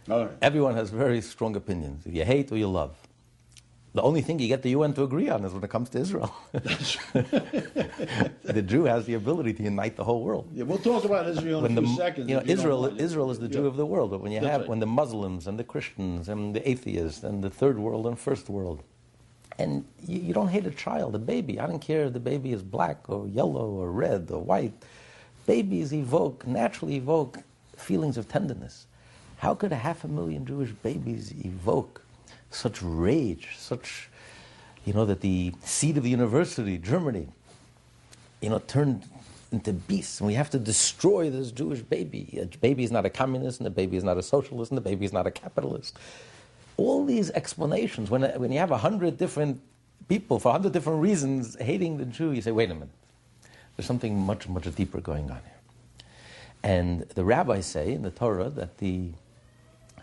Right. 0.09 0.31
Everyone 0.43 0.75
has 0.75 0.91
very 0.91 1.21
strong 1.21 1.55
opinions. 1.57 2.05
You 2.07 2.25
hate 2.25 2.51
or 2.51 2.57
you 2.57 2.69
love. 2.69 2.97
The 3.93 4.03
only 4.03 4.23
thing 4.23 4.39
you 4.39 4.47
get 4.47 4.63
the 4.63 4.71
UN 4.71 4.93
to 4.95 5.03
agree 5.03 5.29
on 5.29 5.45
is 5.45 5.53
when 5.53 5.65
it 5.65 5.71
comes 5.71 5.89
to 5.91 5.99
Israel. 5.99 6.33
the 6.53 6.61
Jew 8.65 8.85
has 8.85 9.05
the 9.07 9.15
ability 9.15 9.53
to 9.55 9.63
unite 9.65 9.97
the 9.97 10.05
whole 10.05 10.23
world. 10.23 10.49
Yeah, 10.55 10.63
we'll 10.65 10.79
talk 10.79 11.05
about 11.05 11.27
Israel 11.29 11.65
in 11.65 11.77
a 11.77 11.83
few 11.83 11.97
seconds. 11.97 12.29
you 12.29 12.37
know, 12.37 12.43
you 12.43 12.53
Israel. 12.53 13.01
Israel 13.01 13.31
is 13.33 13.41
the 13.41 13.49
Jew 13.49 13.63
Yeah. 13.63 13.69
of 13.69 13.77
the 13.77 13.87
world. 13.87 14.11
But 14.13 14.21
when 14.21 14.31
you 14.33 14.39
That's 14.41 14.51
have, 14.53 14.61
right. 14.63 14.71
when 14.71 14.79
the 14.79 14.87
Muslims 14.87 15.47
and 15.49 15.59
the 15.59 15.65
Christians 15.65 16.29
and 16.29 16.55
the 16.55 16.67
atheists 16.69 17.25
and 17.25 17.43
the 17.43 17.51
third 17.51 17.79
world 17.81 18.07
and 18.07 18.17
first 18.19 18.49
world, 18.49 18.83
and 19.59 19.85
you, 20.07 20.21
you 20.21 20.33
don't 20.35 20.49
hate 20.49 20.67
a 20.67 20.71
child, 20.71 21.15
a 21.17 21.19
baby. 21.19 21.59
I 21.59 21.67
don't 21.67 21.81
care 21.81 22.05
if 22.05 22.13
the 22.13 22.21
baby 22.21 22.53
is 22.53 22.63
black 22.63 23.09
or 23.09 23.27
yellow 23.27 23.69
or 23.71 23.91
red 23.91 24.31
or 24.31 24.41
white. 24.43 24.73
Babies 25.47 25.93
evoke, 25.93 26.47
naturally 26.47 26.97
evoke 26.97 27.39
feelings 27.77 28.17
of 28.17 28.29
tenderness. 28.29 28.87
How 29.39 29.55
could 29.55 29.73
a 29.73 29.77
half 29.77 30.05
a 30.05 30.09
million 30.09 30.45
Jewish 30.45 30.71
babies 30.71 31.33
evoke 31.45 32.05
such 32.51 32.83
rage, 32.83 33.57
such, 33.57 34.09
you 34.85 34.93
know, 34.93 35.07
that 35.07 35.21
the 35.21 35.53
seat 35.65 35.97
of 35.97 36.03
the 36.03 36.11
university, 36.11 36.79
Germany, 36.79 37.29
you 38.41 38.51
know, 38.51 38.59
turned 38.59 39.05
into 39.53 39.73
beasts, 39.73 40.21
and 40.21 40.27
we 40.27 40.35
have 40.35 40.51
to 40.51 40.59
destroy 40.59 41.31
this 41.31 41.51
Jewish 41.51 41.81
baby. 41.81 42.39
A 42.41 42.47
baby 42.59 42.85
is 42.85 42.93
not 42.93 43.05
a 43.05 43.11
communist, 43.11 43.61
and 43.61 43.67
a 43.67 43.71
baby 43.71 43.97
is 43.97 44.05
not 44.05 44.17
a 44.17 44.23
socialist, 44.23 44.71
and 44.71 44.79
the 44.79 44.83
baby 44.83 45.05
is 45.05 45.13
not 45.13 45.27
a 45.27 45.31
capitalist. 45.31 45.99
All 46.77 47.05
these 47.05 47.31
explanations, 47.31 48.11
when, 48.11 48.23
when 48.41 48.53
you 48.53 48.59
have 48.59 48.71
a 48.71 48.79
hundred 48.79 49.19
different 49.19 49.61
people 50.09 50.39
for 50.39 50.51
a 50.51 50.53
hundred 50.53 50.73
different 50.73 51.01
reasons 51.01 51.57
hating 51.61 51.99
the 51.99 52.05
Jew, 52.05 52.33
you 52.33 52.43
say, 52.43 52.53
wait 52.53 52.71
a 52.71 52.75
minute, 52.75 52.91
there's 53.81 53.87
something 53.87 54.19
much, 54.19 54.47
much 54.47 54.75
deeper 54.75 55.01
going 55.01 55.31
on 55.31 55.39
here. 55.39 56.05
And 56.63 57.01
the 57.15 57.25
rabbis 57.25 57.65
say 57.65 57.95
in 57.95 58.03
the 58.03 58.11
Torah 58.11 58.51
that 58.51 58.77
the 58.77 59.13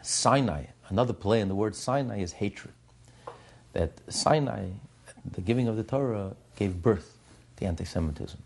Sinai, 0.01 0.63
another 0.89 1.13
play 1.13 1.41
in 1.41 1.47
the 1.47 1.53
word 1.53 1.75
Sinai 1.75 2.17
is 2.17 2.31
hatred. 2.31 2.73
That 3.73 3.91
Sinai, 4.11 4.69
the 5.31 5.41
giving 5.41 5.67
of 5.67 5.77
the 5.77 5.83
Torah, 5.83 6.35
gave 6.55 6.81
birth 6.81 7.19
to 7.57 7.65
anti 7.65 7.83
Semitism. 7.83 8.39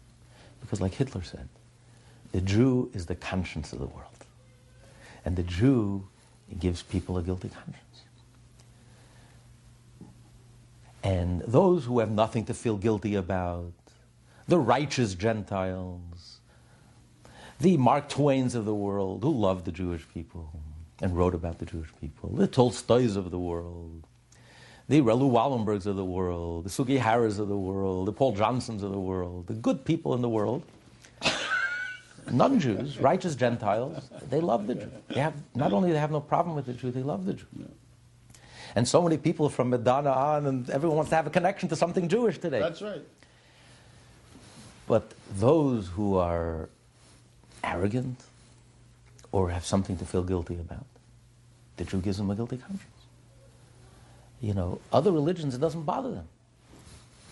Because, 0.59 0.81
like 0.81 0.95
Hitler 0.95 1.23
said, 1.23 1.47
the 2.33 2.41
Jew 2.41 2.91
is 2.93 3.05
the 3.05 3.15
conscience 3.15 3.71
of 3.71 3.79
the 3.79 3.87
world. 3.87 4.25
And 5.23 5.37
the 5.37 5.43
Jew 5.43 6.09
gives 6.59 6.81
people 6.81 7.17
a 7.17 7.23
guilty 7.23 7.47
conscience. 7.47 8.01
And 11.03 11.39
those 11.43 11.85
who 11.85 11.99
have 11.99 12.11
nothing 12.11 12.43
to 12.47 12.53
feel 12.53 12.75
guilty 12.75 13.15
about, 13.15 13.71
the 14.47 14.59
righteous 14.59 15.15
Gentiles, 15.15 16.39
the 17.59 17.77
Mark 17.77 18.09
Twains 18.09 18.55
of 18.55 18.65
the 18.65 18.75
world 18.75 19.23
who 19.23 19.31
loved 19.31 19.65
the 19.65 19.71
Jewish 19.71 20.07
people 20.13 20.51
and 21.01 21.15
wrote 21.15 21.35
about 21.35 21.59
the 21.59 21.65
Jewish 21.65 21.89
people, 21.99 22.29
the 22.29 22.47
Tolstoys 22.47 23.15
of 23.15 23.31
the 23.31 23.39
world, 23.39 24.07
the 24.87 25.01
Raoul 25.01 25.31
Wallenbergs 25.31 25.85
of 25.85 25.95
the 25.95 26.05
world, 26.05 26.65
the 26.65 26.69
Sugiharas 26.69 27.39
of 27.39 27.47
the 27.47 27.57
world, 27.57 28.07
the 28.07 28.13
Paul 28.13 28.33
Johnsons 28.33 28.83
of 28.83 28.91
the 28.91 28.99
world, 28.99 29.47
the 29.47 29.53
good 29.53 29.85
people 29.85 30.13
in 30.15 30.21
the 30.21 30.29
world, 30.29 30.63
non 32.31 32.59
Jews, 32.59 32.99
righteous 32.99 33.35
Gentiles, 33.35 34.09
they 34.29 34.41
love 34.41 34.67
the 34.67 34.75
Jew. 34.75 34.91
They 35.09 35.21
have, 35.21 35.33
not 35.55 35.73
only 35.73 35.91
they 35.91 35.97
have 35.97 36.11
no 36.11 36.19
problem 36.19 36.55
with 36.55 36.65
the 36.65 36.73
Jew, 36.73 36.91
they 36.91 37.03
love 37.03 37.25
the 37.25 37.33
Jew. 37.33 37.47
And 38.75 38.87
so 38.87 39.01
many 39.01 39.17
people 39.17 39.49
from 39.49 39.69
Madonna 39.69 40.11
on, 40.11 40.45
and 40.45 40.69
everyone 40.69 40.97
wants 40.97 41.09
to 41.09 41.15
have 41.15 41.27
a 41.27 41.31
connection 41.31 41.69
to 41.69 41.75
something 41.75 42.07
Jewish 42.07 42.37
today. 42.37 42.59
That's 42.59 42.81
right. 42.81 43.01
But 44.87 45.13
those 45.35 45.87
who 45.87 46.17
are 46.17 46.69
arrogant 47.63 48.19
or 49.31 49.49
have 49.49 49.65
something 49.65 49.97
to 49.97 50.05
feel 50.05 50.23
guilty 50.23 50.55
about, 50.55 50.85
the 51.77 51.85
Jew 51.85 52.01
gives 52.01 52.17
them 52.17 52.29
a 52.29 52.35
guilty 52.35 52.57
conscience. 52.57 52.83
You 54.41 54.53
know, 54.53 54.81
other 54.91 55.11
religions, 55.11 55.55
it 55.55 55.61
doesn't 55.61 55.83
bother 55.83 56.11
them. 56.11 56.27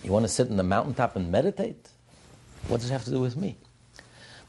You 0.03 0.11
want 0.11 0.23
to 0.23 0.29
sit 0.29 0.47
in 0.47 0.57
the 0.57 0.63
mountaintop 0.63 1.15
and 1.15 1.31
meditate? 1.31 1.89
What 2.67 2.79
does 2.79 2.89
it 2.89 2.93
have 2.93 3.05
to 3.05 3.11
do 3.11 3.19
with 3.19 3.35
me? 3.35 3.57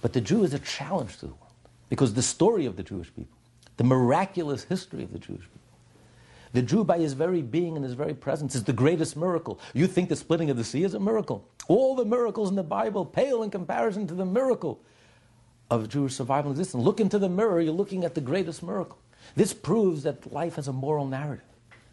But 0.03 0.13
the 0.13 0.21
Jew 0.21 0.45
is 0.45 0.55
a 0.55 0.59
challenge 0.59 1.19
to 1.19 1.27
the 1.27 1.33
world 1.33 1.53
because 1.89 2.15
the 2.15 2.23
story 2.23 2.67
of 2.67 2.77
the 2.77 2.83
Jewish 2.83 3.09
people, 3.15 3.37
the 3.77 3.85
miraculous 3.85 4.65
history 4.65 5.03
of 5.03 5.13
the 5.13 5.19
Jewish 5.19 5.41
people, 5.41 5.60
the 6.53 6.63
Jew, 6.63 6.83
by 6.83 6.99
his 6.99 7.13
very 7.13 7.43
being 7.43 7.77
and 7.77 7.85
his 7.85 7.95
very 7.95 8.15
presence, 8.15 8.55
is 8.55 8.65
the 8.65 8.73
greatest 8.73 9.17
miracle. 9.17 9.61
You 9.73 9.87
think 9.87 10.09
the 10.09 10.17
splitting 10.17 10.51
of 10.51 10.57
the 10.57 10.65
sea 10.65 10.83
is 10.83 10.95
a 10.95 11.01
miracle? 11.01 11.49
All 11.69 11.95
the 11.95 12.05
miracles 12.05 12.51
in 12.51 12.57
the 12.57 12.65
Bible 12.65 13.05
pale 13.05 13.43
in 13.43 13.51
comparison 13.51 14.07
to 14.09 14.15
the 14.15 14.25
miracle 14.25 14.81
of 15.71 15.89
Jewish 15.89 16.15
survival 16.15 16.51
and 16.51 16.59
existence. 16.59 16.85
Look 16.85 16.99
into 16.99 17.19
the 17.19 17.29
mirror, 17.29 17.61
you're 17.61 17.73
looking 17.73 18.05
at 18.05 18.17
the 18.17 18.21
greatest 18.21 18.63
miracle. 18.63 18.99
This 19.37 19.53
proves 19.55 20.03
that 20.03 20.33
life 20.33 20.57
has 20.57 20.67
a 20.67 20.73
moral 20.73 21.07
narrative, 21.07 21.45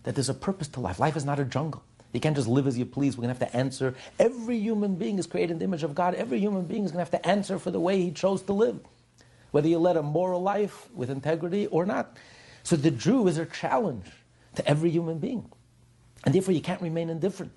that 0.04 0.15
there's 0.15 0.30
a 0.30 0.34
purpose 0.34 0.67
to 0.70 0.80
life. 0.80 1.00
Life 1.00 1.15
is 1.15 1.26
not 1.26 1.39
a 1.39 1.46
jungle. 1.46 1.84
You 2.13 2.20
can't 2.20 2.36
just 2.36 2.48
live 2.48 2.65
as 2.65 2.80
you 2.80 2.86
please. 2.86 3.15
We're 3.15 3.24
going 3.24 3.36
to 3.36 3.39
have 3.39 3.52
to 3.52 3.58
answer. 3.58 3.93
Every 4.17 4.58
human 4.58 4.96
being 4.96 5.20
is 5.20 5.28
created 5.28 5.54
in 5.54 5.60
the 5.60 5.65
image 5.65 5.84
of 5.84 5.93
God. 5.93 6.15
Every 6.15 6.39
human 6.39 6.63
being 6.63 6.84
is 6.84 6.91
going 6.91 7.06
to 7.06 7.12
have 7.12 7.22
to 7.22 7.30
answer 7.30 7.60
for 7.60 7.70
the 7.70 7.80
way 7.80 8.02
he 8.02 8.12
chose 8.12 8.41
to 8.43 8.54
live, 8.54 8.80
whether 9.52 9.67
you 9.67 9.78
led 9.78 9.98
a 9.98 10.02
moral 10.02 10.41
life 10.41 10.89
with 10.96 11.12
integrity 11.12 11.67
or 11.67 11.86
not. 11.86 12.17
So 12.63 12.76
the 12.76 12.89
Jew 12.89 13.28
is 13.28 13.38
a 13.38 13.46
challenge 13.46 14.08
to 14.58 14.67
every 14.67 14.89
human 14.89 15.20
being. 15.20 15.50
And 16.26 16.34
therefore, 16.34 16.54
you 16.54 16.62
can't 16.62 16.82
remain 16.82 17.10
indifferent. 17.10 17.54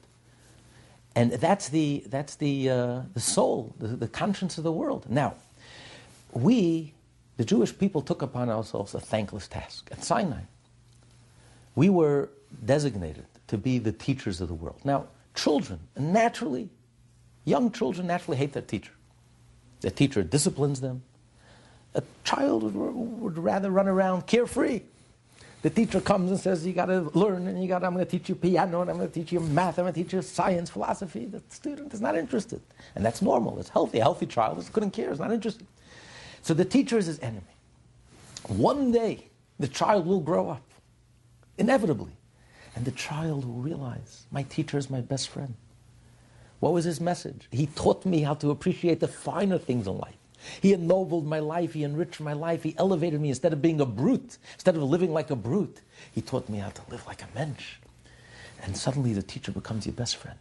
And 1.17 1.33
that's 1.33 1.71
the, 1.71 2.05
that's 2.07 2.37
the, 2.37 2.71
uh, 2.71 3.01
the 3.15 3.21
soul, 3.21 3.75
the, 3.79 3.89
the 3.89 4.07
conscience 4.07 4.59
of 4.59 4.65
the 4.65 4.73
world. 4.73 5.07
Now, 5.09 5.35
we, 6.33 6.93
the 7.37 7.45
Jewish 7.45 7.77
people, 7.77 8.03
took 8.03 8.23
upon 8.23 8.49
ourselves 8.49 8.95
a 8.95 9.01
thankless 9.01 9.49
task 9.49 9.89
at 9.91 10.05
Sinai. 10.05 10.43
We 11.75 11.89
were 11.89 12.29
designated 12.65 13.27
to 13.49 13.59
be 13.59 13.79
the 13.79 13.93
teachers 13.93 14.41
of 14.41 14.49
the 14.49 14.55
world. 14.55 14.81
Now, 14.85 15.07
children, 15.35 15.81
naturally, 15.99 16.69
young 17.45 17.73
children 17.73 18.07
naturally 18.07 18.37
hate 18.37 18.53
their 18.53 18.63
teacher. 18.63 18.93
The 19.81 19.91
teacher 19.91 20.23
disciplines 20.23 20.81
them. 20.81 21.03
A 21.95 22.03
child 22.23 22.63
would, 22.63 22.75
would 22.75 23.39
rather 23.39 23.71
run 23.71 23.89
around 23.89 24.27
carefree. 24.27 24.83
The 25.63 25.71
teacher 25.71 26.01
comes 26.01 26.31
and 26.31 26.41
says, 26.41 26.67
You 26.67 26.73
got 26.73 26.87
to 26.87 27.11
learn, 27.13 27.47
and 27.47 27.63
you 27.63 27.69
got 27.69 27.85
I'm 27.85 27.93
going 27.93 28.05
to 28.05 28.11
teach 28.11 28.29
you 28.29 28.35
piano, 28.35 28.81
and 28.81 28.91
I'm 28.91 28.97
going 28.97 29.09
to 29.09 29.15
teach 29.15 29.33
you 29.33 29.41
math, 29.41 29.79
I'm 29.79 29.85
going 29.85 29.95
to 29.95 30.03
teach 30.03 30.13
you 30.13 30.23
science, 30.23 30.71
philosophy. 30.71 31.27
The 31.27 31.43
student 31.49 31.93
is 31.93 32.01
not 32.01 32.17
interested. 32.17 32.61
And 32.95 33.05
that's 33.05 33.21
normal. 33.21 33.59
It's 33.59 33.69
healthy. 33.69 33.99
A 33.99 34.03
healthy 34.03 34.27
child 34.27 34.59
is 34.59 34.69
couldn't 34.69 34.93
care, 34.93 35.11
is 35.13 35.21
not 35.21 35.33
interested. 35.33 35.67
So 36.43 36.55
the 36.55 36.65
teacher 36.65 36.97
is 36.97 37.07
his 37.07 37.19
enemy. 37.21 37.43
One 38.49 38.91
day, 38.91 39.29
the 39.59 39.69
child 39.69 40.07
will 40.07 40.21
grow 40.21 40.49
up, 40.49 40.63
inevitably. 41.59 42.13
And 42.75 42.85
the 42.85 42.93
child 42.93 43.45
will 43.45 43.61
realize, 43.61 44.27
My 44.31 44.45
teacher 44.45 44.79
is 44.79 44.89
my 44.89 45.03
best 45.03 45.29
friend. 45.29 45.55
What 46.61 46.73
was 46.73 46.85
his 46.85 47.01
message? 47.01 47.49
He 47.51 47.67
taught 47.67 48.07
me 48.07 48.23
how 48.23 48.35
to 48.35 48.51
appreciate 48.51 49.01
the 49.01 49.09
finer 49.09 49.59
things 49.59 49.87
in 49.87 49.99
life. 49.99 50.15
He 50.61 50.73
ennobled 50.73 51.27
my 51.27 51.39
life. 51.39 51.75
He 51.75 51.85
enriched 51.85 52.21
my 52.21 52.33
life. 52.33 52.63
He 52.63 52.75
elevated 52.79 53.21
me 53.21 53.29
instead 53.29 53.53
of 53.53 53.63
being 53.63 53.81
a 53.81 53.87
brute, 53.87 54.39
instead 54.55 54.77
of 54.77 54.83
living 54.83 55.13
like 55.13 55.31
a 55.31 55.37
brute. 55.37 55.81
He 56.13 56.21
taught 56.21 56.49
me 56.49 56.59
how 56.59 56.71
to 56.71 56.83
live 56.91 57.07
like 57.07 57.23
a 57.23 57.29
mensch. 57.35 57.77
And 58.63 58.77
suddenly 58.77 59.13
the 59.13 59.23
teacher 59.23 59.53
becomes 59.53 59.87
your 59.87 59.95
best 59.95 60.17
friend. 60.17 60.39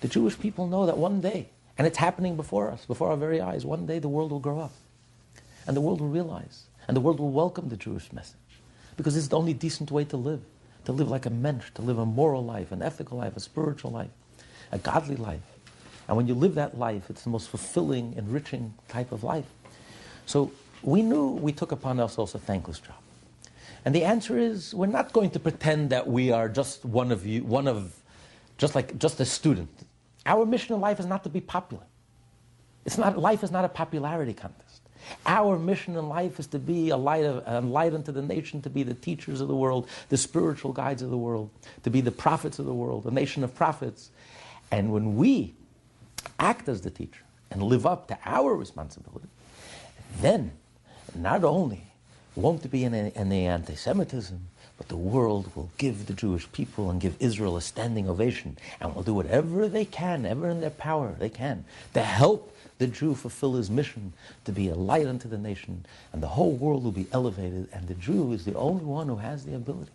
The 0.00 0.08
Jewish 0.08 0.38
people 0.38 0.66
know 0.66 0.86
that 0.86 0.98
one 0.98 1.20
day, 1.20 1.48
and 1.78 1.86
it's 1.86 1.98
happening 1.98 2.36
before 2.36 2.70
us, 2.70 2.84
before 2.86 3.10
our 3.10 3.16
very 3.16 3.40
eyes, 3.40 3.64
one 3.64 3.86
day 3.86 3.98
the 3.98 4.08
world 4.08 4.30
will 4.30 4.40
grow 4.40 4.60
up. 4.60 4.72
And 5.66 5.76
the 5.76 5.80
world 5.80 6.00
will 6.00 6.08
realize, 6.08 6.64
and 6.86 6.96
the 6.96 7.00
world 7.00 7.18
will 7.18 7.30
welcome 7.30 7.68
the 7.68 7.76
Jewish 7.76 8.12
message. 8.12 8.36
Because 8.96 9.16
it's 9.16 9.28
the 9.28 9.38
only 9.38 9.54
decent 9.54 9.90
way 9.90 10.04
to 10.04 10.16
live. 10.16 10.42
To 10.84 10.92
live 10.92 11.08
like 11.08 11.24
a 11.24 11.30
mensch, 11.30 11.72
to 11.74 11.82
live 11.82 11.98
a 11.98 12.04
moral 12.04 12.44
life, 12.44 12.70
an 12.70 12.82
ethical 12.82 13.16
life, 13.16 13.36
a 13.36 13.40
spiritual 13.40 13.90
life, 13.90 14.10
a 14.70 14.78
godly 14.78 15.16
life. 15.16 15.40
And 16.08 16.16
when 16.16 16.28
you 16.28 16.34
live 16.34 16.54
that 16.56 16.78
life, 16.78 17.08
it's 17.10 17.22
the 17.22 17.30
most 17.30 17.48
fulfilling, 17.48 18.14
enriching 18.16 18.74
type 18.88 19.12
of 19.12 19.24
life. 19.24 19.46
So 20.26 20.52
we 20.82 21.02
knew 21.02 21.28
we 21.30 21.52
took 21.52 21.72
upon 21.72 22.00
ourselves 22.00 22.34
a 22.34 22.38
thankless 22.38 22.78
job. 22.78 22.96
And 23.84 23.94
the 23.94 24.04
answer 24.04 24.38
is 24.38 24.74
we're 24.74 24.86
not 24.86 25.12
going 25.12 25.30
to 25.30 25.40
pretend 25.40 25.90
that 25.90 26.06
we 26.06 26.30
are 26.30 26.48
just 26.48 26.84
one 26.84 27.12
of 27.12 27.26
you, 27.26 27.44
one 27.44 27.68
of, 27.68 27.94
just 28.58 28.74
like, 28.74 28.98
just 28.98 29.20
a 29.20 29.24
student. 29.24 29.68
Our 30.26 30.46
mission 30.46 30.74
in 30.74 30.80
life 30.80 31.00
is 31.00 31.06
not 31.06 31.22
to 31.24 31.30
be 31.30 31.40
popular. 31.40 31.84
It's 32.86 32.98
not, 32.98 33.18
life 33.18 33.42
is 33.42 33.50
not 33.50 33.64
a 33.64 33.68
popularity 33.68 34.34
contest. 34.34 34.80
Our 35.26 35.58
mission 35.58 35.96
in 35.96 36.08
life 36.08 36.40
is 36.40 36.46
to 36.48 36.58
be 36.58 36.88
a 36.88 36.96
light, 36.96 37.24
of, 37.24 37.42
a 37.46 37.60
light 37.60 37.92
unto 37.92 38.10
the 38.10 38.22
nation, 38.22 38.62
to 38.62 38.70
be 38.70 38.82
the 38.82 38.94
teachers 38.94 39.42
of 39.42 39.48
the 39.48 39.54
world, 39.54 39.86
the 40.08 40.16
spiritual 40.16 40.72
guides 40.72 41.02
of 41.02 41.10
the 41.10 41.18
world, 41.18 41.50
to 41.82 41.90
be 41.90 42.00
the 42.00 42.10
prophets 42.10 42.58
of 42.58 42.64
the 42.64 42.72
world, 42.72 43.04
a 43.04 43.10
nation 43.10 43.44
of 43.44 43.54
prophets. 43.54 44.10
And 44.70 44.92
when 44.92 45.16
we 45.16 45.54
act 46.38 46.68
as 46.68 46.80
the 46.80 46.90
teacher 46.90 47.22
and 47.50 47.62
live 47.62 47.86
up 47.86 48.08
to 48.08 48.18
our 48.24 48.54
responsibility, 48.54 49.28
then 50.20 50.52
not 51.14 51.44
only 51.44 51.84
won't 52.34 52.68
be 52.70 52.84
any, 52.84 53.12
any 53.14 53.46
anti 53.46 53.74
Semitism, 53.74 54.48
but 54.76 54.88
the 54.88 54.96
world 54.96 55.50
will 55.54 55.70
give 55.78 56.06
the 56.06 56.12
Jewish 56.12 56.50
people 56.50 56.90
and 56.90 57.00
give 57.00 57.14
Israel 57.20 57.56
a 57.56 57.60
standing 57.60 58.08
ovation 58.08 58.58
and 58.80 58.94
will 58.94 59.04
do 59.04 59.14
whatever 59.14 59.68
they 59.68 59.84
can, 59.84 60.26
ever 60.26 60.48
in 60.48 60.60
their 60.60 60.70
power 60.70 61.14
they 61.18 61.28
can, 61.28 61.64
to 61.92 62.02
help 62.02 62.56
the 62.78 62.88
Jew 62.88 63.14
fulfill 63.14 63.54
his 63.54 63.70
mission 63.70 64.12
to 64.44 64.52
be 64.52 64.68
a 64.68 64.74
light 64.74 65.06
unto 65.06 65.28
the 65.28 65.38
nation, 65.38 65.86
and 66.12 66.22
the 66.22 66.28
whole 66.28 66.52
world 66.52 66.82
will 66.82 66.92
be 66.92 67.06
elevated, 67.12 67.68
and 67.72 67.86
the 67.86 67.94
Jew 67.94 68.32
is 68.32 68.44
the 68.44 68.54
only 68.56 68.84
one 68.84 69.06
who 69.06 69.16
has 69.16 69.44
the 69.44 69.54
ability 69.54 69.92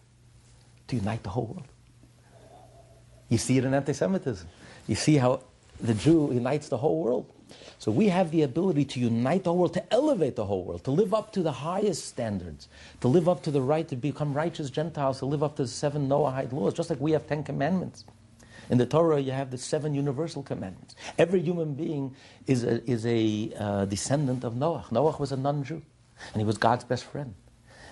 to 0.87 0.95
unite 0.95 1.23
the 1.23 1.29
whole 1.29 1.45
world. 1.45 1.67
You 3.27 3.37
see 3.37 3.57
it 3.57 3.65
in 3.65 3.73
anti 3.73 3.93
Semitism. 3.93 4.47
You 4.87 4.95
see 4.95 5.17
how 5.17 5.41
the 5.79 5.93
Jew 5.93 6.31
unites 6.31 6.69
the 6.69 6.77
whole 6.77 7.01
world. 7.01 7.31
So 7.77 7.91
we 7.91 8.09
have 8.09 8.31
the 8.31 8.43
ability 8.43 8.85
to 8.85 8.99
unite 8.99 9.43
the 9.43 9.51
whole 9.51 9.59
world, 9.59 9.73
to 9.73 9.93
elevate 9.93 10.35
the 10.35 10.45
whole 10.45 10.63
world, 10.63 10.83
to 10.83 10.91
live 10.91 11.13
up 11.13 11.31
to 11.33 11.41
the 11.41 11.51
highest 11.51 12.05
standards, 12.05 12.67
to 13.01 13.07
live 13.07 13.29
up 13.29 13.41
to 13.43 13.51
the 13.51 13.61
right 13.61 13.87
to 13.87 13.95
become 13.95 14.33
righteous 14.33 14.69
Gentiles, 14.69 15.19
to 15.19 15.25
live 15.25 15.43
up 15.43 15.55
to 15.55 15.63
the 15.63 15.67
seven 15.67 16.07
Noahide 16.07 16.51
laws, 16.51 16.73
just 16.73 16.89
like 16.89 16.99
we 16.99 17.11
have 17.13 17.25
Ten 17.27 17.43
Commandments. 17.43 18.05
In 18.69 18.77
the 18.77 18.85
Torah, 18.85 19.19
you 19.19 19.31
have 19.31 19.49
the 19.49 19.57
seven 19.57 19.95
universal 19.95 20.43
commandments. 20.43 20.95
Every 21.17 21.41
human 21.41 21.73
being 21.73 22.15
is 22.45 22.63
a, 22.63 22.87
is 22.89 23.05
a 23.05 23.51
uh, 23.57 23.85
descendant 23.85 24.43
of 24.43 24.55
Noah. 24.55 24.85
Noah 24.91 25.15
was 25.17 25.31
a 25.31 25.37
non 25.37 25.63
Jew, 25.63 25.81
and 26.33 26.41
he 26.41 26.45
was 26.45 26.57
God's 26.57 26.83
best 26.83 27.05
friend. 27.05 27.33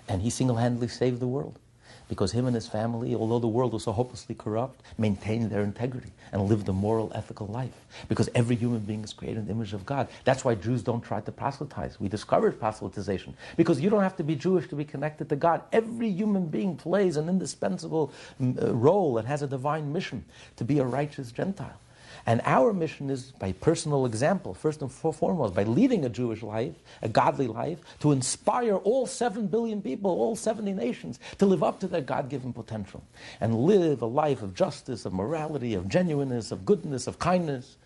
And 0.07 0.21
he 0.21 0.29
single 0.29 0.57
handedly 0.57 0.87
saved 0.87 1.19
the 1.19 1.27
world 1.27 1.59
because 2.07 2.31
him 2.31 2.45
and 2.45 2.55
his 2.55 2.67
family, 2.67 3.15
although 3.15 3.39
the 3.39 3.47
world 3.47 3.73
was 3.73 3.83
so 3.83 3.91
hopelessly 3.91 4.35
corrupt, 4.35 4.81
maintained 4.97 5.49
their 5.49 5.61
integrity 5.61 6.11
and 6.31 6.43
lived 6.43 6.67
a 6.69 6.73
moral, 6.73 7.11
ethical 7.15 7.47
life. 7.47 7.73
Because 8.07 8.29
every 8.35 8.55
human 8.55 8.79
being 8.79 9.03
is 9.03 9.13
created 9.13 9.39
in 9.39 9.45
the 9.45 9.51
image 9.51 9.73
of 9.73 9.85
God. 9.85 10.07
That's 10.23 10.45
why 10.45 10.55
Jews 10.55 10.83
don't 10.83 11.01
try 11.01 11.21
to 11.21 11.31
proselytize. 11.31 11.99
We 11.99 12.09
discourage 12.09 12.55
proselytization 12.55 13.33
because 13.55 13.79
you 13.79 13.89
don't 13.89 14.03
have 14.03 14.17
to 14.17 14.23
be 14.23 14.35
Jewish 14.35 14.67
to 14.69 14.75
be 14.75 14.85
connected 14.85 15.29
to 15.29 15.35
God. 15.35 15.61
Every 15.71 16.09
human 16.09 16.47
being 16.47 16.75
plays 16.75 17.17
an 17.17 17.29
indispensable 17.29 18.11
mm, 18.41 18.61
uh, 18.61 18.73
role 18.73 19.17
and 19.17 19.27
has 19.27 19.41
a 19.41 19.47
divine 19.47 19.91
mission 19.91 20.25
to 20.57 20.63
be 20.63 20.79
a 20.79 20.85
righteous 20.85 21.31
Gentile. 21.31 21.79
And 22.27 22.41
our 22.43 22.73
mission 22.73 23.09
is 23.09 23.31
by 23.31 23.53
personal 23.53 24.05
example, 24.05 24.53
first 24.53 24.81
and 24.81 24.91
foremost, 24.91 25.55
by 25.55 25.63
leading 25.63 26.03
a 26.03 26.09
Jewish 26.09 26.43
life, 26.43 26.75
a 27.01 27.07
godly 27.07 27.47
life, 27.47 27.79
to 28.01 28.11
inspire 28.11 28.75
all 28.75 29.07
7 29.07 29.47
billion 29.47 29.81
people, 29.81 30.11
all 30.11 30.35
70 30.35 30.73
nations, 30.73 31.19
to 31.37 31.45
live 31.45 31.63
up 31.63 31.79
to 31.79 31.87
their 31.87 32.01
God 32.01 32.27
given 32.29 32.51
potential 32.51 33.01
and 33.39 33.55
live 33.55 34.01
a 34.01 34.05
life 34.05 34.41
of 34.41 34.53
justice, 34.53 35.05
of 35.05 35.13
morality, 35.13 35.73
of 35.73 35.87
genuineness, 35.87 36.51
of 36.51 36.65
goodness, 36.65 37.07
of 37.07 37.17
kindness. 37.17 37.77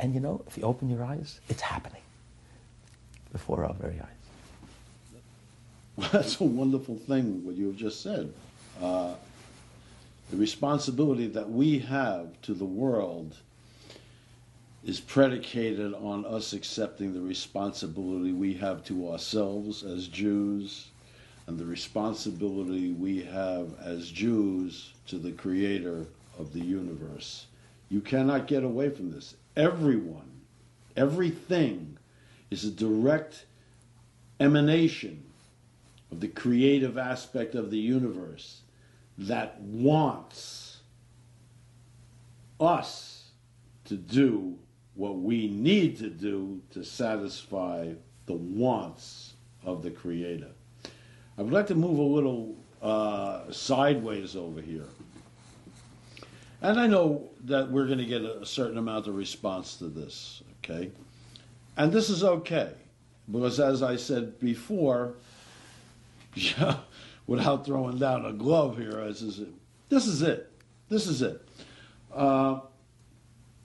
And 0.00 0.12
you 0.12 0.18
know, 0.18 0.42
if 0.48 0.58
you 0.58 0.64
open 0.64 0.90
your 0.90 1.04
eyes, 1.04 1.40
it's 1.48 1.62
happening 1.62 2.02
before 3.30 3.64
our 3.64 3.74
very 3.74 4.00
eyes. 4.00 4.08
Well, 5.94 6.08
that's 6.12 6.40
a 6.40 6.44
wonderful 6.44 6.96
thing, 6.96 7.44
what 7.44 7.54
you 7.54 7.68
have 7.68 7.76
just 7.76 8.02
said. 8.02 8.32
Uh, 8.82 9.14
the 10.30 10.36
responsibility 10.36 11.28
that 11.28 11.48
we 11.48 11.78
have 11.78 12.28
to 12.42 12.54
the 12.54 12.64
world 12.64 13.36
is 14.88 15.00
predicated 15.00 15.92
on 15.92 16.24
us 16.24 16.54
accepting 16.54 17.12
the 17.12 17.20
responsibility 17.20 18.32
we 18.32 18.54
have 18.54 18.82
to 18.82 19.10
ourselves 19.10 19.84
as 19.84 20.08
Jews 20.08 20.88
and 21.46 21.58
the 21.58 21.66
responsibility 21.66 22.94
we 22.94 23.22
have 23.24 23.78
as 23.84 24.10
Jews 24.10 24.94
to 25.08 25.18
the 25.18 25.32
creator 25.32 26.06
of 26.38 26.54
the 26.54 26.64
universe. 26.64 27.48
You 27.90 28.00
cannot 28.00 28.46
get 28.46 28.64
away 28.64 28.88
from 28.88 29.10
this. 29.10 29.34
Everyone, 29.56 30.40
everything 30.96 31.98
is 32.50 32.64
a 32.64 32.70
direct 32.70 33.44
emanation 34.40 35.22
of 36.10 36.20
the 36.20 36.28
creative 36.28 36.96
aspect 36.96 37.54
of 37.54 37.70
the 37.70 37.76
universe 37.76 38.62
that 39.18 39.60
wants 39.60 40.78
us 42.58 43.28
to 43.84 43.94
do 43.94 44.56
what 44.98 45.16
we 45.16 45.46
need 45.46 45.96
to 45.96 46.10
do 46.10 46.60
to 46.72 46.84
satisfy 46.84 47.88
the 48.26 48.34
wants 48.34 49.34
of 49.64 49.80
the 49.80 49.92
Creator. 49.92 50.50
I 51.38 51.42
would 51.42 51.52
like 51.52 51.68
to 51.68 51.76
move 51.76 51.98
a 51.98 52.02
little 52.02 52.56
uh, 52.82 53.50
sideways 53.52 54.34
over 54.34 54.60
here. 54.60 54.88
And 56.60 56.80
I 56.80 56.88
know 56.88 57.30
that 57.44 57.70
we're 57.70 57.86
going 57.86 57.98
to 57.98 58.04
get 58.04 58.22
a 58.22 58.44
certain 58.44 58.76
amount 58.76 59.06
of 59.06 59.14
response 59.14 59.76
to 59.76 59.84
this, 59.84 60.42
okay? 60.64 60.90
And 61.76 61.92
this 61.92 62.10
is 62.10 62.24
okay, 62.24 62.72
because 63.30 63.60
as 63.60 63.84
I 63.84 63.94
said 63.94 64.40
before, 64.40 65.14
yeah, 66.34 66.78
without 67.28 67.64
throwing 67.64 67.98
down 67.98 68.26
a 68.26 68.32
glove 68.32 68.76
here, 68.76 69.04
this 69.06 69.22
is 69.22 69.38
it. 69.38 69.54
This 69.90 70.08
is 70.08 70.22
it. 70.22 70.50
This 70.88 71.06
is 71.06 71.22
it. 71.22 71.48
Uh, 72.12 72.60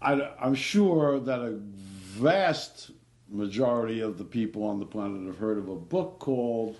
I, 0.04 0.30
I'm 0.39 0.56
sure 0.56 1.20
that 1.22 1.39
a 1.39 1.51
vast 1.62 2.91
majority 3.30 4.01
of 4.01 4.18
the 4.18 4.24
people 4.24 4.64
on 4.64 4.80
the 4.80 4.86
planet 4.86 5.26
have 5.26 5.38
heard 5.38 5.58
of 5.58 5.70
a 5.70 5.76
book 5.76 6.20
called 6.20 6.78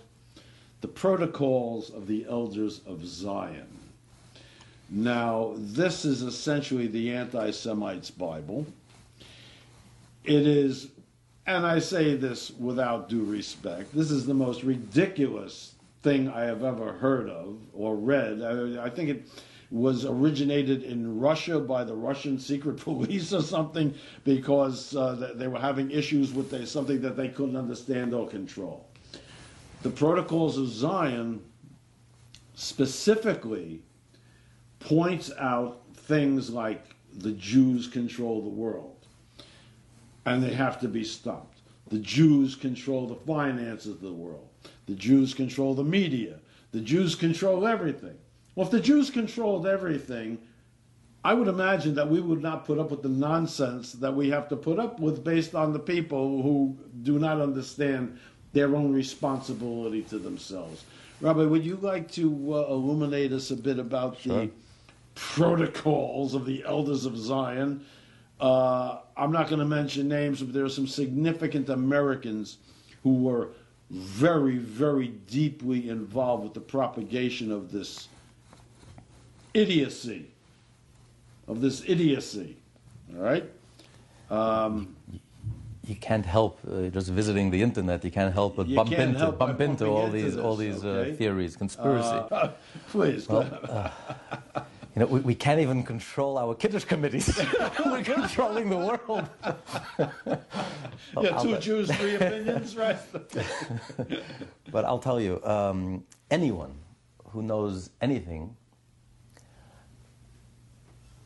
The 0.82 0.90
Protocols 0.90 1.90
of 1.90 2.06
the 2.06 2.26
Elders 2.30 2.82
of 2.86 3.06
Zion. 3.06 3.68
Now, 4.90 5.54
this 5.56 6.04
is 6.04 6.22
essentially 6.22 6.88
the 6.88 7.14
anti 7.14 7.52
Semite's 7.52 8.12
Bible. 8.12 8.68
It 10.26 10.46
is, 10.46 10.90
and 11.48 11.66
I 11.66 11.80
say 11.80 12.16
this 12.16 12.52
without 12.52 13.10
due 13.10 13.24
respect, 13.24 13.96
this 13.96 14.12
is 14.12 14.26
the 14.26 14.34
most 14.34 14.64
ridiculous 14.64 15.76
thing 16.04 16.30
I 16.30 16.42
have 16.42 16.64
ever 16.64 16.92
heard 16.92 17.30
of 17.30 17.58
or 17.74 17.96
read. 17.96 18.42
I, 18.42 18.86
I 18.86 18.90
think 18.90 19.10
it 19.10 19.24
was 19.74 20.06
originated 20.06 20.84
in 20.84 21.20
Russia 21.20 21.60
by 21.60 21.84
the 21.84 21.96
Russian 21.96 22.38
secret 22.38 22.78
police 22.78 23.34
or 23.34 23.42
something 23.42 23.92
because 24.24 24.96
uh, 24.96 25.34
they 25.36 25.48
were 25.48 25.60
having 25.60 25.90
issues 25.90 26.32
with 26.32 26.68
something 26.68 27.02
that 27.02 27.18
they 27.18 27.28
couldn't 27.28 27.58
understand 27.58 28.14
or 28.14 28.28
control. 28.28 28.88
The 29.82 29.90
Protocols 29.90 30.60
of 30.60 30.68
Zion 30.68 31.42
specifically 32.54 33.82
points 34.80 35.32
out 35.40 35.82
things 35.96 36.52
like 36.52 36.96
the 37.16 37.32
Jews 37.32 37.88
control 37.88 38.44
the 38.44 38.50
world 38.50 39.08
and 40.26 40.44
they 40.44 40.54
have 40.54 40.80
to 40.82 40.88
be 40.88 41.04
stopped. 41.04 41.62
The 41.88 41.98
Jews 41.98 42.56
control 42.56 43.08
the 43.08 43.16
finances 43.16 43.88
of 43.88 44.02
the 44.02 44.14
world. 44.14 44.48
The 44.86 44.94
Jews 44.94 45.34
control 45.34 45.74
the 45.74 45.84
media. 45.84 46.40
The 46.72 46.82
Jews 46.82 47.16
control 47.16 47.66
everything. 47.66 48.18
Well, 48.56 48.66
if 48.66 48.72
the 48.72 48.80
Jews 48.80 49.10
controlled 49.10 49.66
everything, 49.66 50.38
I 51.26 51.34
would 51.34 51.48
imagine 51.48 51.96
that 51.96 52.10
we 52.10 52.20
would 52.20 52.42
not 52.42 52.66
put 52.66 52.78
up 52.78 52.92
with 52.92 53.02
the 53.02 53.10
nonsense 53.10 53.94
that 53.94 54.14
we 54.14 54.30
have 54.30 54.50
to 54.50 54.56
put 54.56 54.78
up 54.78 55.00
with 55.00 55.24
based 55.24 55.56
on 55.56 55.74
the 55.74 55.80
people 55.80 56.42
who 56.42 56.78
do 57.04 57.18
not 57.18 57.40
understand 57.40 58.20
their 58.52 58.76
own 58.76 58.94
responsibility 58.94 60.02
to 60.04 60.20
themselves. 60.20 60.84
Rabbi, 61.22 61.46
would 61.46 61.66
you 61.66 61.78
like 61.78 62.12
to 62.12 62.54
uh, 62.54 62.68
illuminate 62.70 63.32
us 63.32 63.50
a 63.52 63.56
bit 63.56 63.80
about 63.80 64.20
sure. 64.20 64.42
the 64.42 64.52
protocols 65.16 66.36
of 66.36 66.46
the 66.46 66.64
elders 66.66 67.06
of 67.06 67.18
Zion? 67.18 67.86
Uh, 68.40 69.00
I'm 69.16 69.32
not 69.32 69.48
going 69.48 69.60
to 69.60 69.66
mention 69.66 70.10
names, 70.10 70.42
but 70.44 70.54
there 70.54 70.66
are 70.66 70.70
some 70.70 70.88
significant 70.88 71.70
Americans 71.70 72.58
who 73.04 73.16
were 73.16 73.50
very, 73.90 74.58
very 74.58 75.08
deeply 75.08 75.90
involved 75.90 76.44
with 76.44 76.54
the 76.54 76.60
propagation 76.60 77.52
of 77.52 77.72
this 77.72 78.10
idiocy, 79.54 80.28
of 81.48 81.62
this 81.62 81.84
idiocy. 81.88 82.58
All 83.16 83.24
right? 83.24 83.46
Um, 84.30 84.96
you 85.86 85.96
can't 85.96 86.26
help 86.26 86.60
uh, 86.66 86.88
just 86.88 87.10
visiting 87.10 87.52
the 87.52 87.62
internet. 87.62 88.04
You 88.04 88.12
can't 88.12 88.34
help 88.34 88.56
but 88.56 88.74
bump 88.74 88.94
into 88.94 89.32
bump 89.32 89.60
into 89.60 89.88
all 89.88 90.06
into 90.06 90.18
these 90.18 90.36
this, 90.36 90.44
all 90.44 90.56
these 90.56 90.84
uh, 90.84 90.88
okay? 90.88 91.12
uh, 91.12 91.16
theories, 91.16 91.56
conspiracy. 91.56 92.20
Uh, 92.32 92.50
please. 92.90 93.28
Well, 93.28 93.48
uh, 93.70 93.90
you 94.96 95.00
know, 95.02 95.08
we, 95.08 95.20
we, 95.22 95.36
can't 95.36 95.60
even 95.60 95.84
control 95.84 96.38
our 96.38 96.54
kiddush 96.54 96.86
committees. 96.86 97.28
We're 97.86 98.04
controlling 98.04 98.70
the 98.70 98.78
world. 98.78 99.28
well, 101.16 101.26
yeah, 101.26 101.42
2 101.42 101.58
Jews, 101.58 101.92
three 101.92 102.16
opinions, 102.16 102.78
right? 102.78 102.98
but 104.72 104.86
I'll 104.86 105.00
tell 105.00 105.20
you, 105.20 105.44
um, 105.44 106.04
anyone 106.30 106.76
who 107.26 107.42
knows 107.42 107.90
anything 108.02 108.56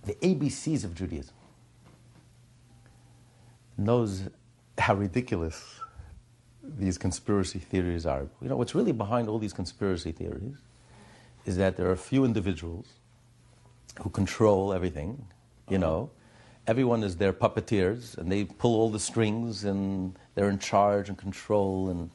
the 0.07 0.15
ABCs 0.15 0.85
of 0.85 0.95
Judaism, 0.95 1.35
knows 3.77 4.23
how 4.77 4.95
ridiculous 4.95 5.81
these 6.63 6.97
conspiracy 6.97 7.59
theories 7.59 8.05
are. 8.05 8.25
You 8.41 8.49
know, 8.49 8.55
what's 8.55 8.73
really 8.73 8.93
behind 8.93 9.27
all 9.27 9.37
these 9.37 9.53
conspiracy 9.53 10.11
theories 10.11 10.55
is 11.45 11.57
that 11.57 11.77
there 11.77 11.87
are 11.87 11.91
a 11.91 11.97
few 11.97 12.25
individuals 12.25 12.87
who 14.01 14.09
control 14.09 14.73
everything, 14.73 15.25
you 15.69 15.77
uh-huh. 15.77 15.85
know. 15.85 16.09
Everyone 16.67 17.03
is 17.03 17.15
their 17.15 17.33
puppeteers, 17.33 18.17
and 18.17 18.31
they 18.31 18.45
pull 18.45 18.75
all 18.75 18.89
the 18.89 18.99
strings, 18.99 19.63
and 19.63 20.17
they're 20.35 20.49
in 20.49 20.59
charge 20.59 21.09
and 21.09 21.17
control. 21.17 21.89
And 21.89 22.09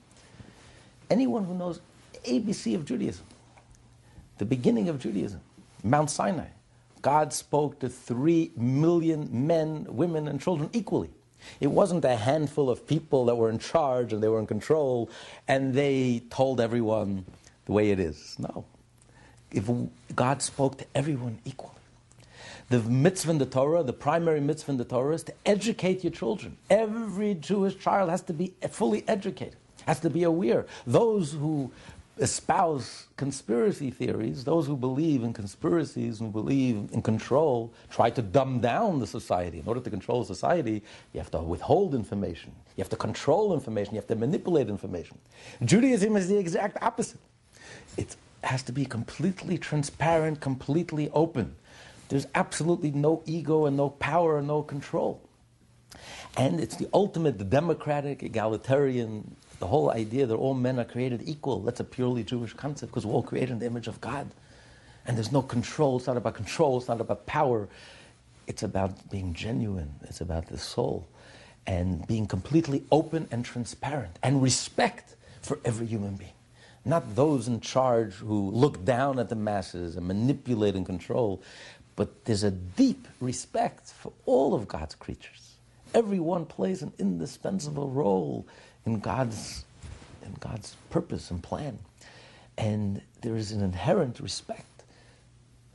anyone 1.10 1.44
who 1.44 1.54
knows 1.54 1.80
ABC 2.24 2.74
of 2.74 2.84
Judaism, 2.84 3.24
the 4.38 4.44
beginning 4.44 4.88
of 4.88 4.98
Judaism, 4.98 5.40
Mount 5.82 6.10
Sinai, 6.10 6.48
God 7.02 7.32
spoke 7.32 7.80
to 7.80 7.88
three 7.88 8.52
million 8.56 9.46
men, 9.46 9.86
women, 9.88 10.28
and 10.28 10.40
children 10.40 10.70
equally. 10.72 11.10
It 11.60 11.66
wasn't 11.66 12.04
a 12.04 12.16
handful 12.16 12.70
of 12.70 12.86
people 12.86 13.24
that 13.26 13.34
were 13.34 13.50
in 13.50 13.58
charge 13.58 14.12
and 14.12 14.22
they 14.22 14.28
were 14.28 14.38
in 14.38 14.46
control 14.46 15.10
and 15.48 15.74
they 15.74 16.22
told 16.30 16.60
everyone 16.60 17.24
the 17.64 17.72
way 17.72 17.90
it 17.90 17.98
is. 17.98 18.36
No. 18.38 18.64
If 19.50 19.68
God 20.14 20.40
spoke 20.40 20.78
to 20.78 20.86
everyone 20.94 21.40
equally. 21.44 21.74
The 22.68 22.80
mitzvah 22.80 23.32
in 23.32 23.38
the 23.38 23.46
Torah, 23.46 23.82
the 23.82 23.92
primary 23.92 24.40
mitzvah 24.40 24.72
in 24.72 24.78
the 24.78 24.84
Torah, 24.84 25.14
is 25.14 25.24
to 25.24 25.34
educate 25.44 26.04
your 26.04 26.12
children. 26.12 26.56
Every 26.70 27.34
Jewish 27.34 27.78
child 27.78 28.08
has 28.08 28.22
to 28.22 28.32
be 28.32 28.54
fully 28.70 29.04
educated, 29.06 29.56
has 29.86 30.00
to 30.00 30.10
be 30.10 30.22
aware. 30.22 30.64
Those 30.86 31.32
who 31.32 31.70
espouse 32.22 33.08
conspiracy 33.16 33.90
theories, 33.90 34.44
those 34.44 34.66
who 34.66 34.76
believe 34.76 35.24
in 35.24 35.32
conspiracies 35.32 36.20
and 36.20 36.32
believe 36.32 36.88
in 36.92 37.02
control, 37.02 37.74
try 37.90 38.08
to 38.10 38.22
dumb 38.22 38.60
down 38.60 39.00
the 39.00 39.06
society. 39.06 39.58
In 39.58 39.66
order 39.66 39.80
to 39.80 39.90
control 39.90 40.24
society, 40.24 40.82
you 41.12 41.20
have 41.20 41.30
to 41.32 41.40
withhold 41.40 41.94
information, 41.94 42.52
you 42.76 42.82
have 42.82 42.88
to 42.90 42.96
control 42.96 43.52
information, 43.52 43.94
you 43.94 44.00
have 44.00 44.06
to 44.08 44.16
manipulate 44.16 44.68
information. 44.68 45.18
Judaism 45.64 46.16
is 46.16 46.28
the 46.28 46.38
exact 46.38 46.78
opposite. 46.80 47.20
It 47.96 48.16
has 48.44 48.62
to 48.64 48.72
be 48.72 48.84
completely 48.86 49.58
transparent, 49.58 50.40
completely 50.40 51.10
open. 51.10 51.56
There's 52.08 52.26
absolutely 52.34 52.92
no 52.92 53.22
ego 53.26 53.66
and 53.66 53.76
no 53.76 53.90
power 53.90 54.38
and 54.38 54.46
no 54.46 54.62
control. 54.62 55.20
And 56.36 56.60
it's 56.60 56.76
the 56.76 56.88
ultimate 56.94 57.50
democratic, 57.50 58.22
egalitarian 58.22 59.36
the 59.62 59.68
whole 59.68 59.92
idea 59.92 60.26
that 60.26 60.34
all 60.34 60.54
men 60.54 60.80
are 60.80 60.84
created 60.84 61.22
equal, 61.24 61.60
that's 61.60 61.78
a 61.78 61.84
purely 61.84 62.24
Jewish 62.24 62.52
concept 62.52 62.90
because 62.90 63.06
we're 63.06 63.12
all 63.12 63.22
created 63.22 63.52
in 63.52 63.58
the 63.60 63.66
image 63.66 63.86
of 63.86 64.00
God. 64.00 64.28
And 65.06 65.16
there's 65.16 65.30
no 65.30 65.40
control. 65.40 65.98
It's 65.98 66.08
not 66.08 66.16
about 66.16 66.34
control. 66.34 66.78
It's 66.78 66.88
not 66.88 67.00
about 67.00 67.26
power. 67.26 67.68
It's 68.48 68.64
about 68.64 69.08
being 69.08 69.34
genuine. 69.34 69.94
It's 70.02 70.20
about 70.20 70.48
the 70.48 70.58
soul. 70.58 71.06
And 71.64 72.04
being 72.08 72.26
completely 72.26 72.82
open 72.90 73.28
and 73.30 73.44
transparent 73.44 74.18
and 74.24 74.42
respect 74.42 75.14
for 75.42 75.60
every 75.64 75.86
human 75.86 76.16
being. 76.16 76.38
Not 76.84 77.14
those 77.14 77.46
in 77.46 77.60
charge 77.60 78.14
who 78.14 78.50
look 78.50 78.84
down 78.84 79.20
at 79.20 79.28
the 79.28 79.36
masses 79.36 79.94
and 79.94 80.08
manipulate 80.08 80.74
and 80.74 80.84
control, 80.84 81.40
but 81.94 82.24
there's 82.24 82.42
a 82.42 82.50
deep 82.50 83.06
respect 83.20 83.92
for 83.92 84.12
all 84.26 84.54
of 84.54 84.66
God's 84.66 84.96
creatures. 84.96 85.54
Everyone 85.94 86.46
plays 86.46 86.82
an 86.82 86.92
indispensable 86.98 87.88
role 87.90 88.44
in 88.86 89.00
God's, 89.00 89.64
in 90.24 90.34
God's 90.40 90.76
purpose 90.90 91.30
and 91.30 91.42
plan. 91.42 91.78
And 92.58 93.00
there 93.22 93.36
is 93.36 93.52
an 93.52 93.62
inherent 93.62 94.20
respect 94.20 94.66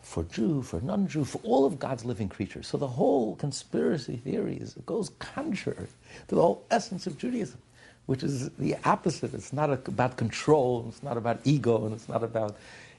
for 0.01 0.23
Jew, 0.23 0.61
for 0.61 0.79
non-Jew, 0.79 1.25
for 1.25 1.39
all 1.43 1.65
of 1.65 1.79
God's 1.79 2.05
living 2.05 2.29
creatures. 2.29 2.67
So 2.67 2.77
the 2.77 2.87
whole 2.87 3.35
conspiracy 3.35 4.17
theories 4.17 4.75
it 4.77 4.85
goes 4.85 5.09
contrary 5.19 5.87
to 6.27 6.35
the 6.35 6.41
whole 6.41 6.63
essence 6.71 7.07
of 7.07 7.17
Judaism, 7.17 7.59
which 8.05 8.23
is 8.23 8.49
the 8.51 8.77
opposite. 8.85 9.33
It's 9.33 9.51
not 9.51 9.69
about 9.69 10.15
control, 10.15 10.85
it's 10.87 11.03
not 11.03 11.17
about 11.17 11.39
ego, 11.43 11.85
and 11.85 11.93
it's 11.93 12.07
not 12.07 12.23
about. 12.23 12.55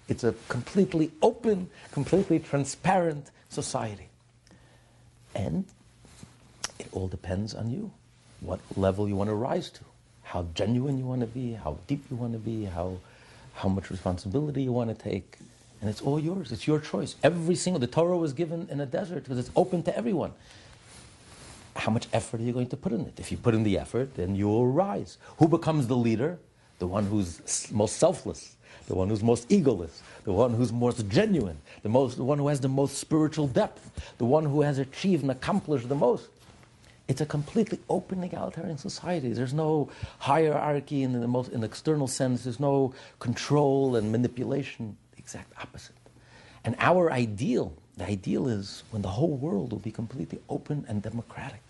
It's 0.08 0.24
a 0.24 0.34
completely 0.48 1.10
open, 1.22 1.70
completely 1.92 2.38
transparent 2.38 3.30
society. 3.48 4.08
And 5.34 5.66
it 6.78 6.88
all 6.92 7.08
depends 7.08 7.54
on 7.54 7.70
you, 7.70 7.90
what 8.40 8.60
level 8.76 9.08
you 9.08 9.16
want 9.16 9.28
to 9.28 9.34
rise 9.34 9.70
to 9.70 9.80
how 10.28 10.46
genuine 10.54 10.98
you 10.98 11.06
want 11.06 11.22
to 11.22 11.26
be, 11.26 11.54
how 11.54 11.78
deep 11.86 12.04
you 12.10 12.16
want 12.16 12.34
to 12.34 12.38
be, 12.38 12.64
how, 12.66 12.98
how 13.54 13.68
much 13.68 13.90
responsibility 13.90 14.62
you 14.62 14.72
want 14.72 14.90
to 14.90 15.10
take. 15.10 15.38
And 15.80 15.88
it's 15.88 16.02
all 16.02 16.20
yours. 16.20 16.52
It's 16.52 16.66
your 16.66 16.80
choice. 16.80 17.16
Every 17.22 17.54
single, 17.54 17.80
the 17.80 17.86
Torah 17.86 18.18
was 18.18 18.34
given 18.34 18.68
in 18.70 18.78
a 18.80 18.84
desert 18.84 19.24
because 19.24 19.38
it's 19.38 19.50
open 19.56 19.82
to 19.84 19.96
everyone. 19.96 20.32
How 21.76 21.90
much 21.90 22.08
effort 22.12 22.40
are 22.40 22.42
you 22.42 22.52
going 22.52 22.68
to 22.68 22.76
put 22.76 22.92
in 22.92 23.06
it? 23.06 23.14
If 23.18 23.32
you 23.32 23.38
put 23.38 23.54
in 23.54 23.62
the 23.62 23.78
effort, 23.78 24.16
then 24.16 24.34
you 24.34 24.48
will 24.48 24.66
rise. 24.66 25.16
Who 25.38 25.48
becomes 25.48 25.86
the 25.86 25.96
leader? 25.96 26.38
The 26.78 26.86
one 26.86 27.06
who's 27.06 27.70
most 27.72 27.96
selfless, 27.96 28.56
the 28.86 28.94
one 28.94 29.08
who's 29.08 29.22
most 29.22 29.48
egoless, 29.48 30.00
the 30.24 30.32
one 30.32 30.52
who's 30.52 30.72
most 30.72 31.08
genuine, 31.08 31.56
the, 31.82 31.88
most, 31.88 32.18
the 32.18 32.24
one 32.24 32.38
who 32.38 32.48
has 32.48 32.60
the 32.60 32.68
most 32.68 32.98
spiritual 32.98 33.48
depth, 33.48 34.12
the 34.18 34.26
one 34.26 34.44
who 34.44 34.60
has 34.60 34.78
achieved 34.78 35.22
and 35.22 35.30
accomplished 35.30 35.88
the 35.88 35.94
most. 35.94 36.28
It's 37.08 37.22
a 37.22 37.26
completely 37.26 37.80
open 37.88 38.22
egalitarian 38.22 38.76
society. 38.76 39.32
There's 39.32 39.54
no 39.54 39.88
hierarchy 40.18 41.02
in 41.02 41.18
the 41.18 41.26
most 41.26 41.50
in 41.50 41.62
the 41.62 41.66
external 41.66 42.06
sense. 42.06 42.44
There's 42.44 42.60
no 42.60 42.92
control 43.18 43.96
and 43.96 44.12
manipulation. 44.12 44.96
The 45.12 45.18
exact 45.18 45.52
opposite. 45.60 45.96
And 46.64 46.76
our 46.78 47.10
ideal, 47.10 47.72
the 47.96 48.04
ideal 48.04 48.46
is 48.46 48.82
when 48.90 49.00
the 49.00 49.08
whole 49.08 49.36
world 49.36 49.72
will 49.72 49.78
be 49.78 49.90
completely 49.90 50.38
open 50.50 50.84
and 50.86 51.00
democratic, 51.00 51.62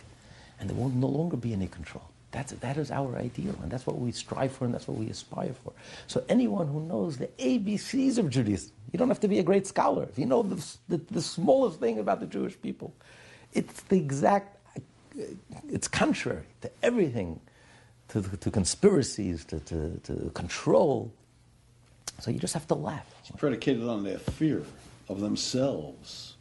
and 0.58 0.68
there 0.68 0.76
will 0.76 0.88
no 0.88 1.06
longer 1.06 1.36
be 1.36 1.52
any 1.52 1.68
control. 1.68 2.04
That's, 2.32 2.52
that 2.52 2.76
is 2.76 2.90
our 2.90 3.16
ideal, 3.16 3.54
and 3.62 3.70
that's 3.70 3.86
what 3.86 3.98
we 3.98 4.12
strive 4.12 4.52
for, 4.52 4.64
and 4.64 4.74
that's 4.74 4.88
what 4.88 4.98
we 4.98 5.08
aspire 5.08 5.54
for. 5.64 5.72
So 6.08 6.24
anyone 6.28 6.66
who 6.66 6.80
knows 6.80 7.16
the 7.16 7.28
ABCs 7.38 8.18
of 8.18 8.28
Judaism, 8.28 8.72
you 8.92 8.98
don't 8.98 9.08
have 9.08 9.20
to 9.20 9.28
be 9.28 9.38
a 9.38 9.42
great 9.42 9.66
scholar. 9.66 10.02
If 10.02 10.18
you 10.18 10.26
know 10.26 10.42
the, 10.42 10.62
the, 10.88 10.96
the 11.10 11.22
smallest 11.22 11.80
thing 11.80 11.98
about 11.98 12.20
the 12.20 12.26
Jewish 12.26 12.60
people, 12.60 12.92
it's 13.54 13.80
the 13.82 13.96
exact 13.96 14.57
it's 15.70 15.88
contrary 15.88 16.44
to 16.62 16.70
everything, 16.82 17.40
to, 18.08 18.22
to 18.22 18.50
conspiracies, 18.50 19.44
to, 19.46 19.60
to, 19.60 20.00
to, 20.04 20.30
control. 20.34 21.12
So 22.20 22.30
you 22.30 22.38
just 22.38 22.54
have 22.54 22.66
to 22.68 22.74
laugh. 22.74 23.06
It's 23.20 23.30
predicated 23.36 23.84
on 23.88 24.04
their 24.04 24.18
fear 24.18 24.62
of 25.08 25.20
themselves 25.20 26.34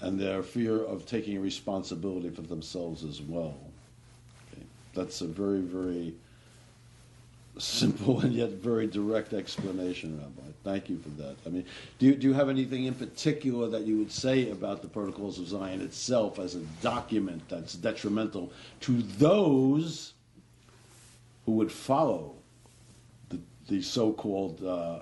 and 0.00 0.18
their 0.18 0.42
fear 0.42 0.82
of 0.82 1.06
taking 1.06 1.40
responsibility 1.40 2.30
for 2.30 2.42
themselves 2.42 3.04
as 3.04 3.20
well. 3.20 3.56
Okay. 4.52 4.62
That's 4.94 5.20
a 5.20 5.26
very, 5.26 5.60
very 5.60 6.14
simple 7.58 8.20
and 8.20 8.32
yet 8.32 8.50
very 8.50 8.86
direct 8.86 9.32
explanation, 9.32 10.18
Rabbi. 10.18 10.50
Thank 10.62 10.88
you 10.88 10.98
for 10.98 11.08
that. 11.22 11.36
I 11.46 11.48
mean, 11.48 11.64
do 11.98 12.06
you, 12.06 12.14
do 12.14 12.28
you 12.28 12.34
have 12.34 12.48
anything 12.48 12.84
in 12.84 12.94
particular 12.94 13.68
that 13.68 13.82
you 13.82 13.98
would 13.98 14.12
say 14.12 14.50
about 14.50 14.82
the 14.82 14.88
Protocols 14.88 15.38
of 15.38 15.46
Zion 15.48 15.80
itself 15.80 16.38
as 16.38 16.54
a 16.54 16.60
document 16.82 17.42
that's 17.48 17.74
detrimental 17.74 18.52
to 18.80 19.02
those 19.02 20.12
who 21.46 21.52
would 21.52 21.72
follow 21.72 22.34
the, 23.30 23.38
the 23.68 23.82
so-called 23.82 24.62
uh, 24.64 25.00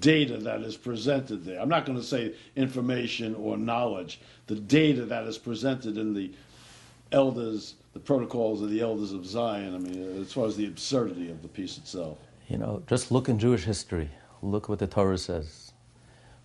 data 0.00 0.36
that 0.38 0.60
is 0.62 0.76
presented 0.76 1.44
there? 1.44 1.60
I'm 1.60 1.68
not 1.68 1.86
going 1.86 1.98
to 1.98 2.04
say 2.04 2.34
information 2.56 3.34
or 3.36 3.56
knowledge. 3.56 4.20
The 4.48 4.56
data 4.56 5.04
that 5.06 5.24
is 5.24 5.38
presented 5.38 5.98
in 5.98 6.14
the 6.14 6.32
elders 7.12 7.74
the 7.92 8.00
protocols 8.00 8.62
of 8.62 8.70
the 8.70 8.80
elders 8.80 9.12
of 9.12 9.26
Zion. 9.26 9.74
I 9.74 9.78
mean, 9.78 10.20
as 10.20 10.32
far 10.32 10.46
as 10.46 10.56
the 10.56 10.66
absurdity 10.66 11.30
of 11.30 11.42
the 11.42 11.48
piece 11.48 11.78
itself. 11.78 12.18
You 12.48 12.58
know, 12.58 12.82
just 12.86 13.10
look 13.10 13.28
in 13.28 13.38
Jewish 13.38 13.64
history. 13.64 14.10
Look 14.42 14.68
what 14.68 14.78
the 14.78 14.86
Torah 14.86 15.18
says. 15.18 15.72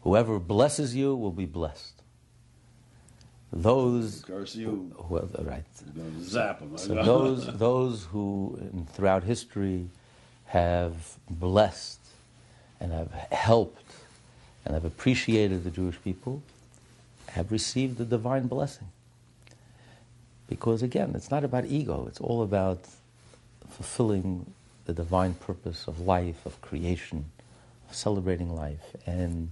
Whoever 0.01 0.39
blesses 0.39 0.95
you 0.95 1.15
will 1.15 1.31
be 1.31 1.45
blessed. 1.45 1.93
Those 3.51 4.23
curse 4.25 4.55
you. 4.55 4.93
Well, 5.09 5.29
right. 5.39 5.63
Zap 6.19 6.59
them. 6.59 6.77
So 6.77 6.95
those 6.95 7.47
those 7.57 8.03
who 8.11 8.59
throughout 8.91 9.23
history 9.23 9.87
have 10.45 11.17
blessed 11.29 11.99
and 12.79 12.91
have 12.91 13.11
helped 13.31 13.93
and 14.65 14.73
have 14.73 14.85
appreciated 14.85 15.63
the 15.63 15.71
Jewish 15.71 16.01
people 16.03 16.43
have 17.27 17.51
received 17.51 17.97
the 17.97 18.05
divine 18.05 18.47
blessing. 18.47 18.87
Because 20.47 20.81
again, 20.81 21.13
it's 21.15 21.29
not 21.29 21.43
about 21.43 21.65
ego, 21.65 22.05
it's 22.07 22.21
all 22.21 22.41
about 22.41 22.79
fulfilling 23.69 24.53
the 24.85 24.93
divine 24.93 25.33
purpose 25.33 25.87
of 25.87 25.99
life, 25.99 26.45
of 26.45 26.59
creation, 26.61 27.25
of 27.89 27.95
celebrating 27.95 28.55
life. 28.55 28.95
And, 29.05 29.51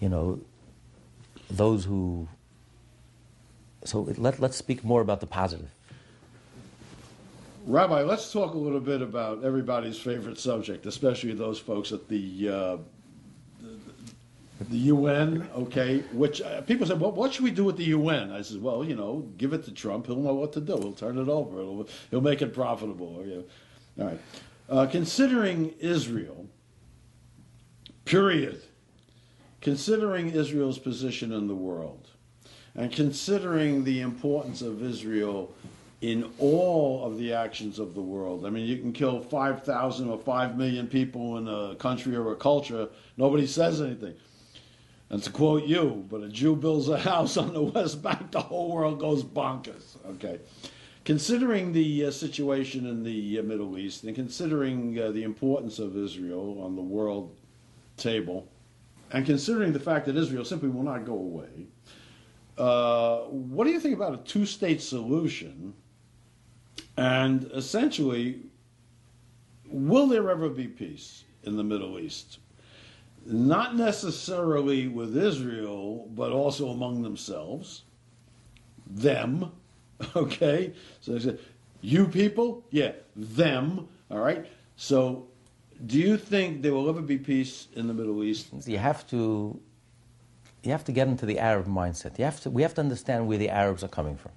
you 0.00 0.08
know, 0.08 0.40
those 1.50 1.84
who. 1.84 2.28
So 3.84 4.08
it, 4.08 4.18
let, 4.18 4.40
let's 4.40 4.56
speak 4.56 4.84
more 4.84 5.00
about 5.00 5.20
the 5.20 5.26
positive. 5.26 5.70
Rabbi, 7.66 8.02
let's 8.02 8.32
talk 8.32 8.54
a 8.54 8.58
little 8.58 8.80
bit 8.80 9.02
about 9.02 9.42
everybody's 9.42 9.98
favorite 9.98 10.38
subject, 10.38 10.86
especially 10.86 11.34
those 11.34 11.58
folks 11.58 11.90
at 11.90 12.08
the 12.08 12.48
uh, 12.48 12.76
the 14.60 14.76
UN, 14.76 15.48
okay, 15.54 15.98
which 16.12 16.40
uh, 16.40 16.62
people 16.62 16.86
said, 16.86 16.98
well, 16.98 17.12
what 17.12 17.32
should 17.32 17.44
we 17.44 17.50
do 17.50 17.64
with 17.64 17.76
the 17.76 17.84
UN? 17.84 18.32
I 18.32 18.42
said, 18.42 18.62
well, 18.62 18.84
you 18.84 18.96
know, 18.96 19.28
give 19.36 19.52
it 19.52 19.64
to 19.64 19.70
Trump. 19.70 20.06
He'll 20.06 20.16
know 20.16 20.34
what 20.34 20.52
to 20.54 20.60
do. 20.60 20.76
He'll 20.78 20.92
turn 20.92 21.18
it 21.18 21.28
over. 21.28 21.56
He'll, 21.56 21.88
he'll 22.10 22.20
make 22.22 22.40
it 22.40 22.54
profitable. 22.54 23.22
Know. 23.24 23.44
All 24.00 24.06
right. 24.06 24.20
Uh, 24.68 24.86
considering 24.86 25.74
Israel, 25.78 26.46
period, 28.04 28.62
considering 29.60 30.30
Israel's 30.30 30.78
position 30.78 31.32
in 31.32 31.48
the 31.48 31.54
world, 31.54 32.08
and 32.74 32.92
considering 32.92 33.84
the 33.84 34.00
importance 34.00 34.62
of 34.62 34.82
Israel 34.82 35.54
in 36.02 36.30
all 36.38 37.04
of 37.04 37.16
the 37.16 37.32
actions 37.32 37.78
of 37.78 37.94
the 37.94 38.02
world. 38.02 38.44
I 38.44 38.50
mean, 38.50 38.66
you 38.66 38.76
can 38.76 38.92
kill 38.92 39.20
5,000 39.20 40.10
or 40.10 40.18
5 40.18 40.56
million 40.58 40.86
people 40.86 41.38
in 41.38 41.48
a 41.48 41.74
country 41.76 42.14
or 42.14 42.32
a 42.32 42.36
culture, 42.36 42.88
nobody 43.16 43.46
says 43.46 43.80
anything. 43.80 44.14
And 45.08 45.22
to 45.22 45.30
quote 45.30 45.64
you, 45.64 46.04
but 46.10 46.22
a 46.22 46.28
Jew 46.28 46.56
builds 46.56 46.88
a 46.88 46.98
house 46.98 47.36
on 47.36 47.52
the 47.52 47.62
West 47.62 48.02
Bank, 48.02 48.32
the 48.32 48.40
whole 48.40 48.72
world 48.72 48.98
goes 48.98 49.22
bonkers. 49.22 49.96
Okay. 50.06 50.40
Considering 51.04 51.72
the 51.72 52.06
uh, 52.06 52.10
situation 52.10 52.86
in 52.86 53.04
the 53.04 53.38
uh, 53.38 53.42
Middle 53.42 53.78
East 53.78 54.02
and 54.02 54.14
considering 54.16 54.98
uh, 54.98 55.12
the 55.12 55.22
importance 55.22 55.78
of 55.78 55.96
Israel 55.96 56.60
on 56.60 56.74
the 56.74 56.82
world 56.82 57.36
table, 57.96 58.48
and 59.12 59.24
considering 59.24 59.72
the 59.72 59.78
fact 59.78 60.06
that 60.06 60.16
Israel 60.16 60.44
simply 60.44 60.68
will 60.68 60.82
not 60.82 61.04
go 61.04 61.12
away, 61.12 61.68
uh, 62.58 63.18
what 63.28 63.64
do 63.64 63.70
you 63.70 63.78
think 63.78 63.94
about 63.94 64.14
a 64.14 64.16
two 64.18 64.44
state 64.44 64.82
solution? 64.82 65.74
And 66.96 67.48
essentially, 67.54 68.40
will 69.68 70.08
there 70.08 70.28
ever 70.28 70.48
be 70.48 70.66
peace 70.66 71.24
in 71.44 71.56
the 71.56 71.62
Middle 71.62 72.00
East? 72.00 72.38
Not 73.26 73.76
necessarily 73.76 74.86
with 74.88 75.16
Israel, 75.16 76.08
but 76.14 76.30
also 76.32 76.68
among 76.70 77.02
themselves. 77.02 77.82
Them, 78.88 79.50
okay? 80.16 80.72
So 81.00 81.12
they 81.12 81.20
said, 81.20 81.38
you 81.80 82.06
people? 82.06 82.64
Yeah, 82.70 82.92
them, 83.16 83.88
all 84.10 84.20
right? 84.20 84.46
So 84.76 85.26
do 85.84 85.98
you 85.98 86.16
think 86.16 86.62
there 86.62 86.72
will 86.72 86.88
ever 86.88 87.02
be 87.02 87.18
peace 87.18 87.68
in 87.74 87.86
the 87.86 87.94
Middle 87.94 88.22
East? 88.24 88.48
You 88.66 88.78
have 88.78 89.06
to, 89.10 89.60
you 90.62 90.70
have 90.70 90.84
to 90.84 90.92
get 90.92 91.08
into 91.08 91.26
the 91.26 91.38
Arab 91.38 91.66
mindset. 91.66 92.18
You 92.18 92.24
have 92.24 92.40
to, 92.40 92.50
we 92.50 92.62
have 92.62 92.74
to 92.74 92.80
understand 92.80 93.26
where 93.26 93.38
the 93.38 93.50
Arabs 93.50 93.84
are 93.84 93.88
coming 93.88 94.16
from. 94.16 94.32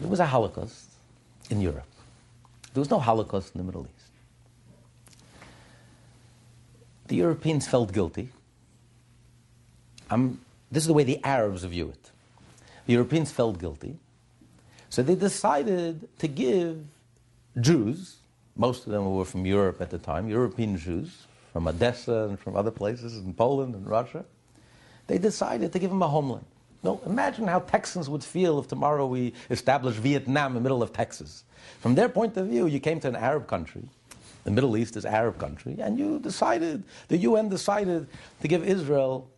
There 0.00 0.08
was 0.08 0.20
a 0.20 0.26
Holocaust 0.26 0.90
in 1.50 1.60
Europe. 1.60 1.86
There 2.72 2.80
was 2.80 2.90
no 2.90 2.98
Holocaust 2.98 3.54
in 3.54 3.58
the 3.58 3.64
Middle 3.64 3.86
East. 3.86 4.03
The 7.06 7.16
Europeans 7.16 7.66
felt 7.66 7.92
guilty. 7.92 8.30
I'm, 10.10 10.40
this 10.70 10.82
is 10.82 10.86
the 10.86 10.94
way 10.94 11.04
the 11.04 11.22
Arabs 11.24 11.64
view 11.64 11.88
it. 11.88 12.10
The 12.86 12.92
Europeans 12.92 13.30
felt 13.30 13.58
guilty. 13.58 13.96
So 14.90 15.02
they 15.02 15.14
decided 15.14 16.08
to 16.18 16.28
give 16.28 16.84
Jews, 17.60 18.16
most 18.56 18.86
of 18.86 18.92
them 18.92 19.12
were 19.14 19.24
from 19.24 19.46
Europe 19.46 19.80
at 19.80 19.90
the 19.90 19.98
time, 19.98 20.28
European 20.28 20.76
Jews, 20.76 21.26
from 21.52 21.68
Odessa 21.68 22.26
and 22.28 22.38
from 22.38 22.56
other 22.56 22.70
places 22.70 23.16
in 23.16 23.32
Poland 23.34 23.74
and 23.74 23.86
Russia, 23.86 24.24
they 25.06 25.18
decided 25.18 25.72
to 25.72 25.78
give 25.78 25.90
them 25.90 26.02
a 26.02 26.08
homeland. 26.08 26.44
Now, 26.82 27.00
imagine 27.06 27.46
how 27.46 27.60
Texans 27.60 28.10
would 28.10 28.22
feel 28.22 28.58
if 28.58 28.68
tomorrow 28.68 29.06
we 29.06 29.32
established 29.50 29.98
Vietnam 29.98 30.50
in 30.50 30.54
the 30.54 30.60
middle 30.60 30.82
of 30.82 30.92
Texas. 30.92 31.44
From 31.80 31.94
their 31.94 32.08
point 32.08 32.36
of 32.36 32.48
view, 32.48 32.66
you 32.66 32.78
came 32.78 33.00
to 33.00 33.08
an 33.08 33.16
Arab 33.16 33.46
country, 33.46 33.82
the 34.44 34.50
Middle 34.50 34.76
East 34.76 34.96
is 34.96 35.04
Arab 35.04 35.38
country, 35.38 35.76
and 35.80 35.98
you 35.98 36.18
decided, 36.18 36.84
the 37.08 37.16
UN 37.18 37.48
decided 37.48 38.06
to 38.40 38.48
give 38.48 38.66
Israel 38.66 39.28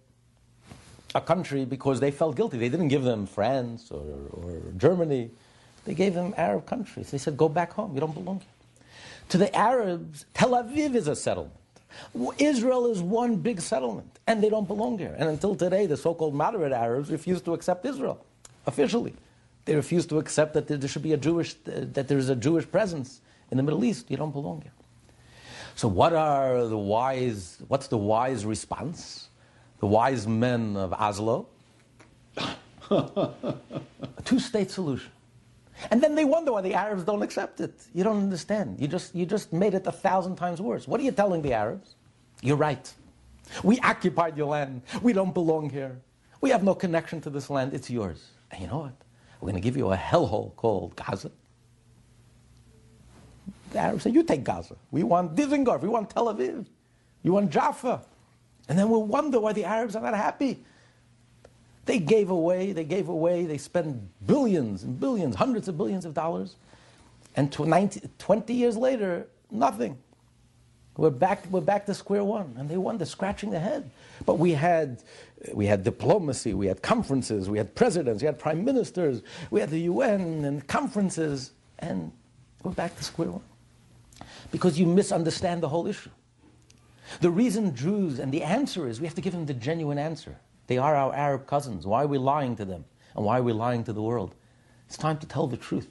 a 1.15 1.21
country 1.21 1.65
because 1.65 2.01
they 2.01 2.11
felt 2.11 2.37
guilty. 2.37 2.59
They 2.59 2.69
didn't 2.69 2.89
give 2.89 3.05
them 3.05 3.27
France 3.27 3.91
or, 3.91 4.05
or 4.33 4.61
Germany. 4.77 5.31
They 5.85 5.95
gave 5.95 6.15
them 6.15 6.35
Arab 6.37 6.67
countries. 6.67 7.11
They 7.11 7.19
said, 7.19 7.37
go 7.37 7.49
back 7.49 7.73
home. 7.73 7.95
You 7.95 8.01
don't 8.01 8.15
belong 8.15 8.41
here. 8.41 8.49
To 9.31 9.39
the 9.39 9.55
Arabs, 9.57 10.27
Tel 10.35 10.51
Aviv 10.51 10.95
is 10.95 11.09
a 11.09 11.17
settlement. 11.17 11.55
Israel 12.39 12.91
is 12.91 13.01
one 13.01 13.37
big 13.37 13.61
settlement, 13.61 14.19
and 14.27 14.43
they 14.43 14.51
don't 14.51 14.69
belong 14.69 14.99
here. 14.99 15.15
And 15.19 15.29
until 15.29 15.55
today, 15.55 15.87
the 15.87 15.97
so-called 15.97 16.35
moderate 16.35 16.73
Arabs 16.73 17.11
refuse 17.11 17.41
to 17.43 17.55
accept 17.55 17.87
Israel 17.87 18.25
officially. 18.67 19.15
They 19.65 19.75
refuse 19.75 20.07
to 20.07 20.19
accept 20.19 20.55
that 20.55 20.69
there 20.69 20.89
should 20.89 21.03
be 21.03 21.13
a 21.13 21.17
Jewish, 21.17 21.55
that 21.65 22.09
there 22.09 22.19
is 22.19 22.29
a 22.29 22.37
Jewish 22.37 22.71
presence 22.71 23.21
in 23.51 23.57
the 23.57 23.63
Middle 23.63 23.85
East. 23.85 24.11
You 24.11 24.17
don't 24.17 24.33
belong 24.33 24.63
here. 24.63 24.73
So, 25.77 25.89
what 25.89 26.14
are 26.14 26.66
the 26.66 26.79
wise? 26.79 27.59
What's 27.68 27.89
the 27.89 27.99
wise 27.99 28.47
response? 28.47 29.29
The 29.81 29.87
wise 29.87 30.27
men 30.27 30.74
of 30.74 30.95
Oslo. 30.95 31.49
a 32.91 34.22
two-state 34.24 34.70
solution. 34.70 35.12
And 35.91 36.03
then 36.03 36.14
they 36.14 36.24
wonder 36.24 36.53
why 36.53 36.62
the 36.62 36.72
Arabs 36.72 37.05
don't 37.05 37.22
accept 37.22 37.61
it. 37.61 37.74
You 37.93 38.05
don't 38.05 38.16
understand. 38.16 38.81
You 38.81 38.89
just, 38.89 39.14
you 39.14 39.27
just 39.27 39.53
made 39.53 39.74
it 39.74 39.87
a 39.87 39.93
thousand 39.93 40.37
times 40.37 40.62
worse. 40.62 40.89
What 40.89 40.99
are 40.99 41.03
you 41.05 41.12
telling 41.12 41.43
the 41.43 41.53
Arabs? 41.53 41.97
You're 42.41 42.57
right. 42.57 42.91
We 43.62 43.79
occupied 43.81 44.39
your 44.39 44.47
land. 44.47 44.81
We 45.03 45.12
don't 45.12 45.35
belong 45.35 45.68
here. 45.68 46.01
We 46.41 46.49
have 46.49 46.62
no 46.62 46.74
connection 46.74 47.20
to 47.20 47.29
this 47.29 47.51
land. 47.51 47.74
It's 47.74 47.91
yours. 47.91 48.31
And 48.51 48.62
you 48.62 48.68
know 48.68 48.79
what? 48.79 48.95
We're 49.43 49.51
going 49.51 49.61
to 49.62 49.66
give 49.66 49.77
you 49.77 49.93
a 49.93 49.97
hellhole 49.97 50.57
called 50.57 50.97
Gaza. 50.97 51.31
The 53.73 53.79
Arabs 53.79 54.05
say, 54.05 54.11
You 54.11 54.23
take 54.23 54.45
Gaza. 54.45 54.77
We 54.91 55.03
want 55.03 55.35
Dizengoff. 55.35 55.83
We 55.83 55.89
want 55.89 56.11
Tel 56.11 56.27
Aviv. 56.27 56.67
You 57.23 57.33
want 57.33 57.51
Jaffa. 57.51 58.03
And 58.69 58.79
then 58.79 58.89
we'll 58.89 59.05
wonder 59.05 59.41
why 59.41 59.53
the 59.53 59.64
Arabs 59.64 59.97
are 59.97 60.03
not 60.03 60.14
happy. 60.14 60.64
They 61.85 62.01
gave 62.01 62.31
away, 62.31 62.73
they 62.73 62.85
gave 62.85 63.09
away, 63.09 63.47
they 63.47 63.59
spent 63.59 64.03
billions 64.27 64.83
and 64.83 64.99
billions, 64.99 65.37
hundreds 65.37 65.69
of 65.69 65.77
billions 65.77 66.05
of 66.05 66.14
dollars. 66.14 66.57
And 67.37 67.53
20 67.53 68.55
years 68.55 68.77
later, 68.77 69.29
nothing. 69.51 69.97
We're 70.97 71.11
back, 71.11 71.45
we're 71.51 71.61
back 71.61 71.87
to 71.87 71.95
square 71.95 72.25
one. 72.25 72.55
And 72.59 72.69
they 72.69 72.79
wonder, 72.79 73.05
scratching 73.05 73.51
their 73.51 73.61
head. 73.61 73.89
But 74.25 74.39
we 74.39 74.53
had, 74.53 75.03
we 75.53 75.67
had 75.67 75.85
diplomacy, 75.85 76.55
we 76.55 76.67
had 76.67 76.83
conferences, 76.83 77.49
we 77.49 77.59
had 77.59 77.75
presidents, 77.75 78.23
we 78.23 78.27
had 78.27 78.39
prime 78.39 78.64
ministers, 78.64 79.23
we 79.51 79.61
had 79.61 79.71
the 79.71 79.81
UN 79.81 80.45
and 80.45 80.67
conferences, 80.67 81.53
and 81.79 82.11
we're 82.64 82.73
back 82.73 82.97
to 82.97 83.05
square 83.05 83.31
one. 83.31 83.43
Because 84.51 84.79
you 84.79 84.87
misunderstand 84.87 85.63
the 85.63 85.69
whole 85.69 85.87
issue. 85.87 86.11
The 87.21 87.31
reason 87.31 87.75
Jews, 87.75 88.19
and 88.19 88.33
the 88.33 88.43
answer 88.43 88.89
is 88.89 89.01
we 89.01 89.07
have 89.07 89.15
to 89.15 89.21
give 89.21 89.33
them 89.33 89.47
the 89.47 89.55
genuine 89.55 89.99
answer. 89.99 90.37
They 90.67 90.79
are 90.79 90.97
our 90.97 91.15
Arab 91.15 91.47
cousins. 91.47 91.87
Why 91.87 92.03
are 92.03 92.09
we 92.09 92.19
lying 92.19 92.57
to 92.57 92.65
them? 92.65 92.85
And 93.15 93.25
why 93.25 93.39
are 93.39 93.43
we 93.43 93.53
lying 93.53 93.85
to 93.85 93.93
the 93.93 94.03
world? 94.03 94.35
It's 94.87 94.97
time 94.97 95.19
to 95.19 95.27
tell 95.27 95.47
the 95.47 95.57
truth. 95.57 95.89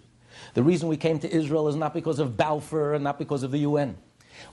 The 0.54 0.64
reason 0.64 0.90
we 0.90 0.98
came 0.98 1.20
to 1.20 1.34
Israel 1.34 1.68
is 1.68 1.76
not 1.76 1.94
because 1.94 2.20
of 2.20 2.36
Balfour 2.38 2.94
and 2.94 3.04
not 3.04 3.18
because 3.18 3.44
of 3.44 3.52
the 3.52 3.60
UN. 3.60 3.98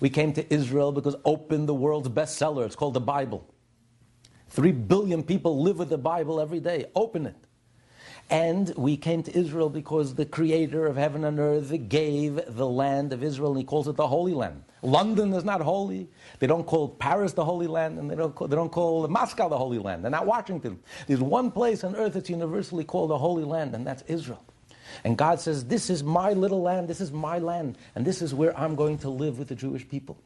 We 0.01 0.11
came 0.11 0.33
to 0.35 0.55
Israel 0.55 0.93
because 0.93 1.17
open 1.25 1.67
the 1.67 1.75
world's 1.75 2.09
bestseller. 2.09 2.65
It's 2.65 2.77
called 2.77 2.95
the 2.95 3.01
Bible. 3.01 3.53
Three 4.49 4.73
billion 4.73 5.23
people 5.23 5.63
live 5.63 5.79
with 5.79 5.89
the 5.89 5.99
Bible 5.99 6.41
every 6.41 6.61
day. 6.61 6.87
Open 6.95 7.27
it. 7.27 7.37
And 8.33 8.73
we 8.79 8.97
came 8.97 9.23
to 9.25 9.39
Israel 9.39 9.69
because 9.69 10.15
the 10.15 10.25
creator 10.25 10.87
of 10.87 10.97
heaven 10.97 11.23
and 11.25 11.39
earth 11.39 11.71
gave 11.91 12.41
the 12.47 12.67
land 12.67 13.13
of 13.13 13.23
Israel, 13.23 13.51
and 13.51 13.59
he 13.59 13.65
calls 13.65 13.89
it 13.89 13.97
the 13.97 14.09
Holy 14.09 14.33
Land. 14.33 14.65
London 14.81 15.35
is 15.35 15.45
not 15.45 15.61
holy. 15.61 16.09
They 16.39 16.47
don't 16.47 16.65
call 16.65 16.89
Paris 16.89 17.35
the 17.35 17.45
Holy 17.45 17.67
Land, 17.67 17.99
and 17.99 18.11
they 18.11 18.15
don't 18.15 18.35
call, 18.35 18.49
they 18.49 18.57
don't 18.57 18.73
call 18.73 19.07
Moscow 19.07 19.51
the 19.51 19.59
Holy 19.59 19.79
Land. 19.79 20.03
They're 20.03 20.11
not 20.11 20.25
Washington. 20.25 20.81
There's 21.07 21.21
one 21.21 21.51
place 21.51 21.85
on 21.85 21.95
earth 21.95 22.15
that's 22.15 22.31
universally 22.31 22.85
called 22.85 23.11
the 23.11 23.19
Holy 23.19 23.45
Land, 23.45 23.75
and 23.75 23.87
that's 23.87 24.03
Israel. 24.09 24.43
And 25.05 25.19
God 25.19 25.39
says, 25.39 25.67
This 25.67 25.91
is 25.91 26.03
my 26.03 26.33
little 26.33 26.63
land, 26.63 26.89
this 26.89 27.03
is 27.03 27.13
my 27.13 27.39
land, 27.39 27.77
and 27.95 28.03
this 28.03 28.23
is 28.23 28.33
where 28.33 28.59
I'm 28.59 28.77
going 28.77 28.97
to 29.01 29.11
live 29.11 29.39
with 29.39 29.49
the 29.49 29.55
Jewish 29.55 29.87
people. 29.87 30.17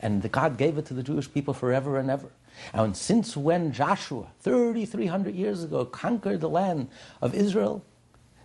And 0.00 0.28
God 0.32 0.58
gave 0.58 0.76
it 0.76 0.86
to 0.86 0.94
the 0.94 1.04
Jewish 1.04 1.32
people 1.32 1.54
forever 1.54 1.98
and 1.98 2.10
ever. 2.10 2.30
And 2.72 2.96
since 2.96 3.36
when 3.36 3.72
Joshua, 3.72 4.26
3,300 4.40 5.34
years 5.34 5.64
ago, 5.64 5.84
conquered 5.84 6.40
the 6.40 6.48
land 6.48 6.88
of 7.20 7.34
Israel, 7.34 7.84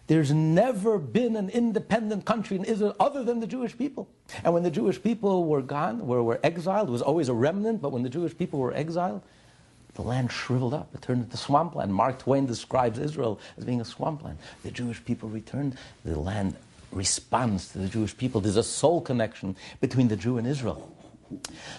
there's 0.07 0.31
never 0.31 0.97
been 0.97 1.35
an 1.35 1.49
independent 1.49 2.25
country 2.25 2.57
in 2.57 2.63
Israel 2.63 2.95
other 2.99 3.23
than 3.23 3.39
the 3.39 3.47
Jewish 3.47 3.77
people. 3.77 4.09
And 4.43 4.53
when 4.55 4.63
the 4.63 4.71
Jewish 4.71 5.01
people 5.01 5.45
were 5.45 5.61
gone, 5.61 6.07
were, 6.07 6.23
were 6.23 6.39
exiled, 6.41 6.89
was 6.89 7.03
always 7.03 7.29
a 7.29 7.33
remnant, 7.33 7.79
but 7.79 7.91
when 7.91 8.01
the 8.01 8.09
Jewish 8.09 8.35
people 8.35 8.59
were 8.59 8.73
exiled, 8.73 9.21
the 9.93 10.01
land 10.01 10.31
shriveled 10.31 10.73
up. 10.73 10.89
It 10.95 11.03
turned 11.03 11.23
into 11.23 11.37
swampland. 11.37 11.93
Mark 11.93 12.17
Twain 12.19 12.47
describes 12.47 12.97
Israel 12.97 13.39
as 13.57 13.65
being 13.65 13.81
a 13.81 13.85
swampland. 13.85 14.39
The 14.63 14.71
Jewish 14.71 15.03
people 15.05 15.29
returned. 15.29 15.77
The 16.03 16.19
land 16.19 16.55
responds 16.91 17.71
to 17.73 17.77
the 17.77 17.87
Jewish 17.87 18.17
people. 18.17 18.41
There's 18.41 18.55
a 18.55 18.63
soul 18.63 19.01
connection 19.01 19.55
between 19.79 20.07
the 20.07 20.15
Jew 20.15 20.39
and 20.39 20.47
Israel. 20.47 20.91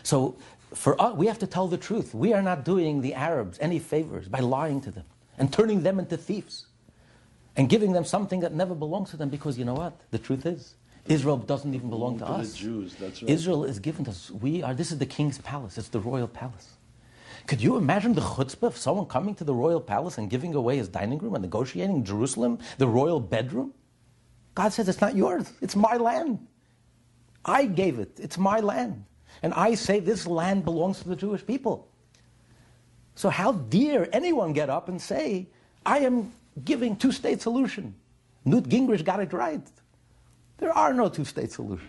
So 0.04 0.36
for 0.74 1.00
us, 1.00 1.16
we 1.16 1.26
have 1.26 1.38
to 1.40 1.46
tell 1.46 1.68
the 1.68 1.76
truth. 1.76 2.14
We 2.14 2.32
are 2.32 2.42
not 2.42 2.64
doing 2.64 3.00
the 3.00 3.14
Arabs 3.14 3.58
any 3.60 3.78
favors 3.78 4.28
by 4.28 4.40
lying 4.40 4.80
to 4.82 4.90
them 4.90 5.04
and 5.38 5.52
turning 5.52 5.82
them 5.82 5.98
into 5.98 6.16
thieves 6.16 6.66
and 7.56 7.68
giving 7.68 7.92
them 7.92 8.04
something 8.04 8.40
that 8.40 8.54
never 8.54 8.74
belongs 8.74 9.10
to 9.10 9.16
them 9.16 9.28
because 9.28 9.58
you 9.58 9.64
know 9.64 9.74
what? 9.74 10.00
The 10.10 10.18
truth 10.18 10.46
is, 10.46 10.74
Israel 11.06 11.38
doesn't 11.38 11.74
even 11.74 11.90
belong 11.90 12.18
to, 12.18 12.24
to 12.24 12.30
us. 12.30 12.52
The 12.52 12.58
Jews, 12.58 12.94
that's 12.94 13.22
right. 13.22 13.30
Israel 13.30 13.64
is 13.64 13.78
given 13.78 14.04
to 14.04 14.12
us. 14.12 14.30
We 14.30 14.62
are, 14.62 14.74
this 14.74 14.92
is 14.92 14.98
the 14.98 15.06
king's 15.06 15.38
palace, 15.38 15.76
it's 15.78 15.88
the 15.88 16.00
royal 16.00 16.28
palace. 16.28 16.76
Could 17.46 17.60
you 17.60 17.76
imagine 17.76 18.12
the 18.12 18.20
chutzpah 18.20 18.64
of 18.64 18.76
someone 18.76 19.06
coming 19.06 19.34
to 19.36 19.44
the 19.44 19.54
royal 19.54 19.80
palace 19.80 20.18
and 20.18 20.30
giving 20.30 20.54
away 20.54 20.76
his 20.76 20.88
dining 20.88 21.18
room 21.18 21.34
and 21.34 21.42
negotiating 21.42 22.04
Jerusalem, 22.04 22.58
the 22.78 22.86
royal 22.86 23.18
bedroom? 23.18 23.74
God 24.54 24.72
says, 24.72 24.88
It's 24.88 25.00
not 25.00 25.16
yours, 25.16 25.52
it's 25.60 25.74
my 25.74 25.96
land. 25.96 26.46
I 27.44 27.64
gave 27.64 27.98
it, 27.98 28.20
it's 28.20 28.38
my 28.38 28.60
land. 28.60 29.04
And 29.42 29.54
I 29.54 29.74
say 29.74 30.00
this 30.00 30.26
land 30.26 30.64
belongs 30.64 31.00
to 31.00 31.08
the 31.08 31.16
Jewish 31.16 31.44
people. 31.46 31.88
So 33.14 33.30
how 33.30 33.52
dare 33.52 34.08
anyone 34.14 34.52
get 34.52 34.70
up 34.70 34.88
and 34.88 35.00
say, 35.00 35.48
I 35.84 36.00
am 36.00 36.32
giving 36.64 36.96
two-state 36.96 37.40
solution. 37.42 37.94
Newt 38.44 38.64
Gingrich 38.64 39.04
got 39.04 39.20
it 39.20 39.32
right. 39.32 39.62
There 40.58 40.72
are 40.72 40.92
no 40.92 41.08
two-state 41.08 41.52
solution. 41.52 41.88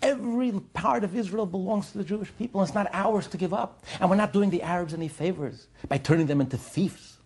Every 0.00 0.52
part 0.74 1.04
of 1.04 1.16
Israel 1.16 1.44
belongs 1.44 1.90
to 1.92 1.98
the 1.98 2.04
Jewish 2.04 2.30
people. 2.38 2.62
It's 2.62 2.74
not 2.74 2.88
ours 2.92 3.26
to 3.28 3.36
give 3.36 3.52
up. 3.52 3.84
And 4.00 4.08
we're 4.08 4.16
not 4.16 4.32
doing 4.32 4.50
the 4.50 4.62
Arabs 4.62 4.94
any 4.94 5.08
favors 5.08 5.66
by 5.88 5.98
turning 5.98 6.26
them 6.26 6.40
into 6.40 6.56
thieves 6.56 7.18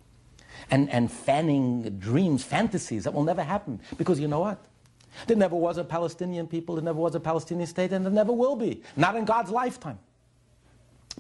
and, 0.70 0.88
and 0.90 1.10
fanning 1.12 1.98
dreams, 1.98 2.44
fantasies 2.44 3.04
that 3.04 3.12
will 3.12 3.24
never 3.24 3.42
happen. 3.42 3.80
Because 3.98 4.18
you 4.18 4.28
know 4.28 4.40
what? 4.40 4.64
There 5.26 5.36
never 5.36 5.56
was 5.56 5.78
a 5.78 5.84
Palestinian 5.84 6.46
people, 6.46 6.76
there 6.76 6.84
never 6.84 6.98
was 6.98 7.14
a 7.14 7.20
Palestinian 7.20 7.66
state, 7.66 7.92
and 7.92 8.04
there 8.04 8.12
never 8.12 8.32
will 8.32 8.56
be. 8.56 8.82
Not 8.96 9.16
in 9.16 9.24
God's 9.24 9.50
lifetime. 9.50 9.98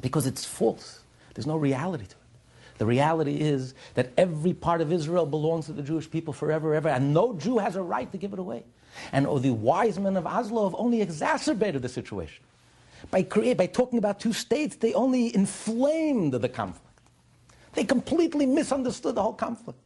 because 0.00 0.26
it's 0.26 0.44
false. 0.44 1.00
There's 1.34 1.46
no 1.46 1.56
reality 1.56 2.04
to 2.04 2.12
it. 2.12 2.78
The 2.78 2.86
reality 2.86 3.36
is 3.40 3.74
that 3.94 4.12
every 4.16 4.54
part 4.54 4.80
of 4.80 4.92
Israel 4.92 5.26
belongs 5.26 5.66
to 5.66 5.72
the 5.72 5.82
Jewish 5.82 6.10
people 6.10 6.32
forever, 6.32 6.74
ever, 6.74 6.88
and 6.88 7.12
no 7.14 7.34
Jew 7.34 7.58
has 7.58 7.76
a 7.76 7.82
right 7.82 8.10
to 8.12 8.18
give 8.18 8.32
it 8.32 8.38
away. 8.38 8.64
And 9.12 9.26
oh, 9.26 9.38
the 9.38 9.52
wise 9.52 9.98
men 9.98 10.16
of 10.16 10.26
Oslo 10.26 10.64
have 10.64 10.74
only 10.78 11.00
exacerbated 11.00 11.82
the 11.82 11.88
situation. 11.88 12.42
By, 13.10 13.22
create, 13.22 13.56
by 13.56 13.66
talking 13.66 13.98
about 13.98 14.20
two 14.20 14.32
states, 14.32 14.76
they 14.76 14.94
only 14.94 15.34
inflamed 15.34 16.34
the 16.34 16.48
conflict. 16.48 16.86
They 17.74 17.84
completely 17.84 18.46
misunderstood 18.46 19.14
the 19.14 19.22
whole 19.22 19.32
conflict. 19.32 19.78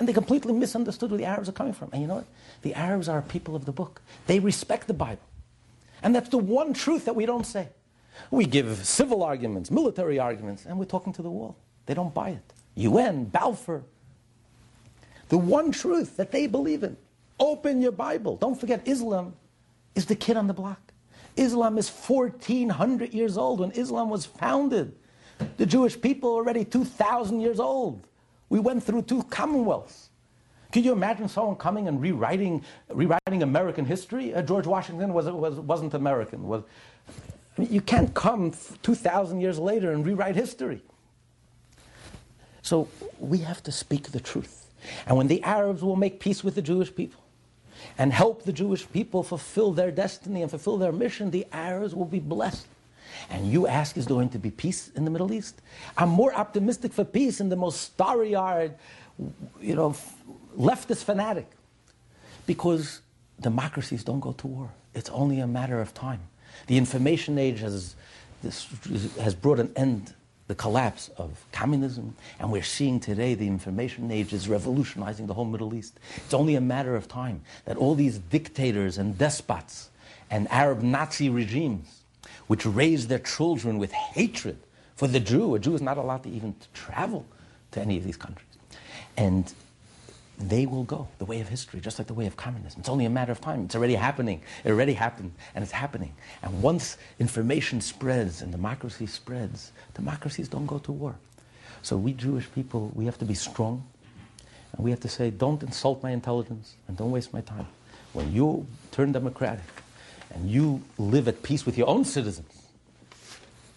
And 0.00 0.08
they 0.08 0.14
completely 0.14 0.54
misunderstood 0.54 1.10
where 1.10 1.18
the 1.18 1.26
Arabs 1.26 1.50
are 1.50 1.52
coming 1.52 1.74
from. 1.74 1.90
And 1.92 2.00
you 2.00 2.08
know 2.08 2.16
what? 2.16 2.26
The 2.62 2.72
Arabs 2.74 3.06
are 3.06 3.20
people 3.20 3.54
of 3.54 3.66
the 3.66 3.72
book. 3.72 4.00
They 4.26 4.40
respect 4.40 4.86
the 4.86 4.94
Bible. 4.94 5.22
And 6.02 6.14
that's 6.14 6.30
the 6.30 6.38
one 6.38 6.72
truth 6.72 7.04
that 7.04 7.14
we 7.14 7.26
don't 7.26 7.44
say. 7.44 7.68
We 8.30 8.46
give 8.46 8.86
civil 8.86 9.22
arguments, 9.22 9.70
military 9.70 10.18
arguments, 10.18 10.64
and 10.64 10.78
we're 10.78 10.86
talking 10.86 11.12
to 11.12 11.22
the 11.22 11.30
wall. 11.30 11.54
They 11.84 11.92
don't 11.92 12.14
buy 12.14 12.30
it. 12.30 12.52
UN, 12.76 13.26
Balfour. 13.26 13.82
The 15.28 15.38
one 15.38 15.70
truth 15.70 16.16
that 16.16 16.32
they 16.32 16.46
believe 16.46 16.82
in. 16.82 16.96
Open 17.38 17.82
your 17.82 17.92
Bible. 17.92 18.36
Don't 18.36 18.58
forget, 18.58 18.80
Islam 18.88 19.34
is 19.94 20.06
the 20.06 20.16
kid 20.16 20.38
on 20.38 20.46
the 20.46 20.54
block. 20.54 20.80
Islam 21.36 21.76
is 21.76 21.90
1400 21.90 23.12
years 23.12 23.36
old 23.36 23.60
when 23.60 23.70
Islam 23.72 24.08
was 24.08 24.24
founded. 24.24 24.94
The 25.58 25.66
Jewish 25.66 26.00
people 26.00 26.30
are 26.30 26.36
already 26.36 26.64
2,000 26.64 27.40
years 27.40 27.60
old. 27.60 28.06
We 28.50 28.58
went 28.58 28.82
through 28.82 29.02
two 29.02 29.22
commonwealths. 29.24 30.10
Can 30.72 30.84
you 30.84 30.92
imagine 30.92 31.28
someone 31.28 31.56
coming 31.56 31.88
and 31.88 32.00
rewriting, 32.00 32.62
rewriting 32.88 33.42
American 33.42 33.84
history? 33.84 34.34
Uh, 34.34 34.42
George 34.42 34.66
Washington 34.66 35.14
was, 35.14 35.26
was, 35.26 35.58
wasn't 35.58 35.94
American. 35.94 36.46
Was, 36.46 36.62
I 37.56 37.62
mean, 37.62 37.72
you 37.72 37.80
can't 37.80 38.12
come 38.14 38.52
2,000 38.82 39.40
years 39.40 39.58
later 39.58 39.92
and 39.92 40.04
rewrite 40.04 40.36
history. 40.36 40.82
So 42.62 42.88
we 43.18 43.38
have 43.38 43.62
to 43.64 43.72
speak 43.72 44.12
the 44.12 44.20
truth. 44.20 44.66
And 45.06 45.16
when 45.16 45.28
the 45.28 45.42
Arabs 45.42 45.82
will 45.82 45.96
make 45.96 46.20
peace 46.20 46.44
with 46.44 46.54
the 46.54 46.62
Jewish 46.62 46.94
people 46.94 47.20
and 47.98 48.12
help 48.12 48.44
the 48.44 48.52
Jewish 48.52 48.90
people 48.92 49.22
fulfill 49.22 49.72
their 49.72 49.90
destiny 49.90 50.42
and 50.42 50.50
fulfill 50.50 50.76
their 50.78 50.92
mission, 50.92 51.30
the 51.30 51.46
Arabs 51.52 51.94
will 51.94 52.04
be 52.04 52.20
blessed. 52.20 52.66
And 53.28 53.50
you 53.50 53.66
ask, 53.66 53.96
is 53.96 54.06
there 54.06 54.14
going 54.14 54.30
to 54.30 54.38
be 54.38 54.50
peace 54.50 54.90
in 54.94 55.04
the 55.04 55.10
Middle 55.10 55.32
East? 55.32 55.60
I'm 55.96 56.08
more 56.08 56.32
optimistic 56.34 56.92
for 56.92 57.04
peace 57.04 57.40
in 57.40 57.48
the 57.48 57.56
most 57.56 57.80
starry-eyed, 57.82 58.74
you 59.60 59.74
know, 59.74 59.94
leftist 60.56 61.04
fanatic. 61.04 61.50
Because 62.46 63.02
democracies 63.40 64.02
don't 64.04 64.20
go 64.20 64.32
to 64.32 64.46
war. 64.46 64.70
It's 64.94 65.10
only 65.10 65.40
a 65.40 65.46
matter 65.46 65.80
of 65.80 65.94
time. 65.94 66.20
The 66.66 66.76
information 66.76 67.38
age 67.38 67.60
has, 67.60 67.94
this, 68.42 68.66
has 69.20 69.34
brought 69.34 69.60
an 69.60 69.72
end, 69.76 70.14
the 70.48 70.54
collapse 70.54 71.10
of 71.16 71.44
communism, 71.52 72.16
and 72.40 72.50
we're 72.50 72.62
seeing 72.62 72.98
today 72.98 73.34
the 73.34 73.46
information 73.46 74.10
age 74.10 74.32
is 74.32 74.48
revolutionizing 74.48 75.26
the 75.26 75.34
whole 75.34 75.44
Middle 75.44 75.74
East. 75.74 76.00
It's 76.16 76.34
only 76.34 76.56
a 76.56 76.60
matter 76.60 76.96
of 76.96 77.06
time 77.06 77.42
that 77.66 77.76
all 77.76 77.94
these 77.94 78.18
dictators 78.18 78.98
and 78.98 79.16
despots 79.16 79.90
and 80.28 80.50
Arab 80.50 80.82
Nazi 80.82 81.30
regimes 81.30 81.99
which 82.50 82.66
raise 82.66 83.06
their 83.06 83.20
children 83.20 83.78
with 83.78 83.92
hatred 83.92 84.58
for 84.96 85.06
the 85.06 85.20
Jew. 85.20 85.54
A 85.54 85.60
Jew 85.60 85.72
is 85.72 85.80
not 85.80 85.98
allowed 85.98 86.24
to 86.24 86.28
even 86.30 86.56
travel 86.74 87.24
to 87.70 87.80
any 87.80 87.96
of 87.96 88.02
these 88.02 88.16
countries. 88.16 88.48
And 89.16 89.54
they 90.36 90.66
will 90.66 90.82
go 90.82 91.06
the 91.18 91.24
way 91.24 91.40
of 91.40 91.48
history, 91.48 91.78
just 91.78 92.00
like 92.00 92.08
the 92.08 92.14
way 92.14 92.26
of 92.26 92.36
communism. 92.36 92.80
It's 92.80 92.88
only 92.88 93.04
a 93.04 93.10
matter 93.10 93.30
of 93.30 93.40
time. 93.40 93.66
It's 93.66 93.76
already 93.76 93.94
happening. 93.94 94.42
It 94.64 94.70
already 94.72 94.94
happened, 94.94 95.30
and 95.54 95.62
it's 95.62 95.70
happening. 95.70 96.12
And 96.42 96.60
once 96.60 96.96
information 97.20 97.80
spreads 97.80 98.42
and 98.42 98.50
democracy 98.50 99.06
spreads, 99.06 99.70
democracies 99.94 100.48
don't 100.48 100.66
go 100.66 100.78
to 100.78 100.90
war. 100.90 101.14
So 101.82 101.96
we 101.96 102.14
Jewish 102.14 102.50
people, 102.52 102.90
we 102.96 103.04
have 103.04 103.18
to 103.18 103.24
be 103.24 103.34
strong, 103.34 103.86
and 104.72 104.82
we 104.82 104.90
have 104.90 104.98
to 105.00 105.08
say, 105.08 105.30
don't 105.30 105.62
insult 105.62 106.02
my 106.02 106.10
intelligence, 106.10 106.74
and 106.88 106.96
don't 106.96 107.12
waste 107.12 107.32
my 107.32 107.42
time. 107.42 107.68
When 108.12 108.32
you 108.32 108.66
turn 108.90 109.12
democratic, 109.12 109.62
and 110.30 110.50
you 110.50 110.82
live 110.98 111.28
at 111.28 111.42
peace 111.42 111.66
with 111.66 111.76
your 111.76 111.88
own 111.88 112.04
citizens, 112.04 112.60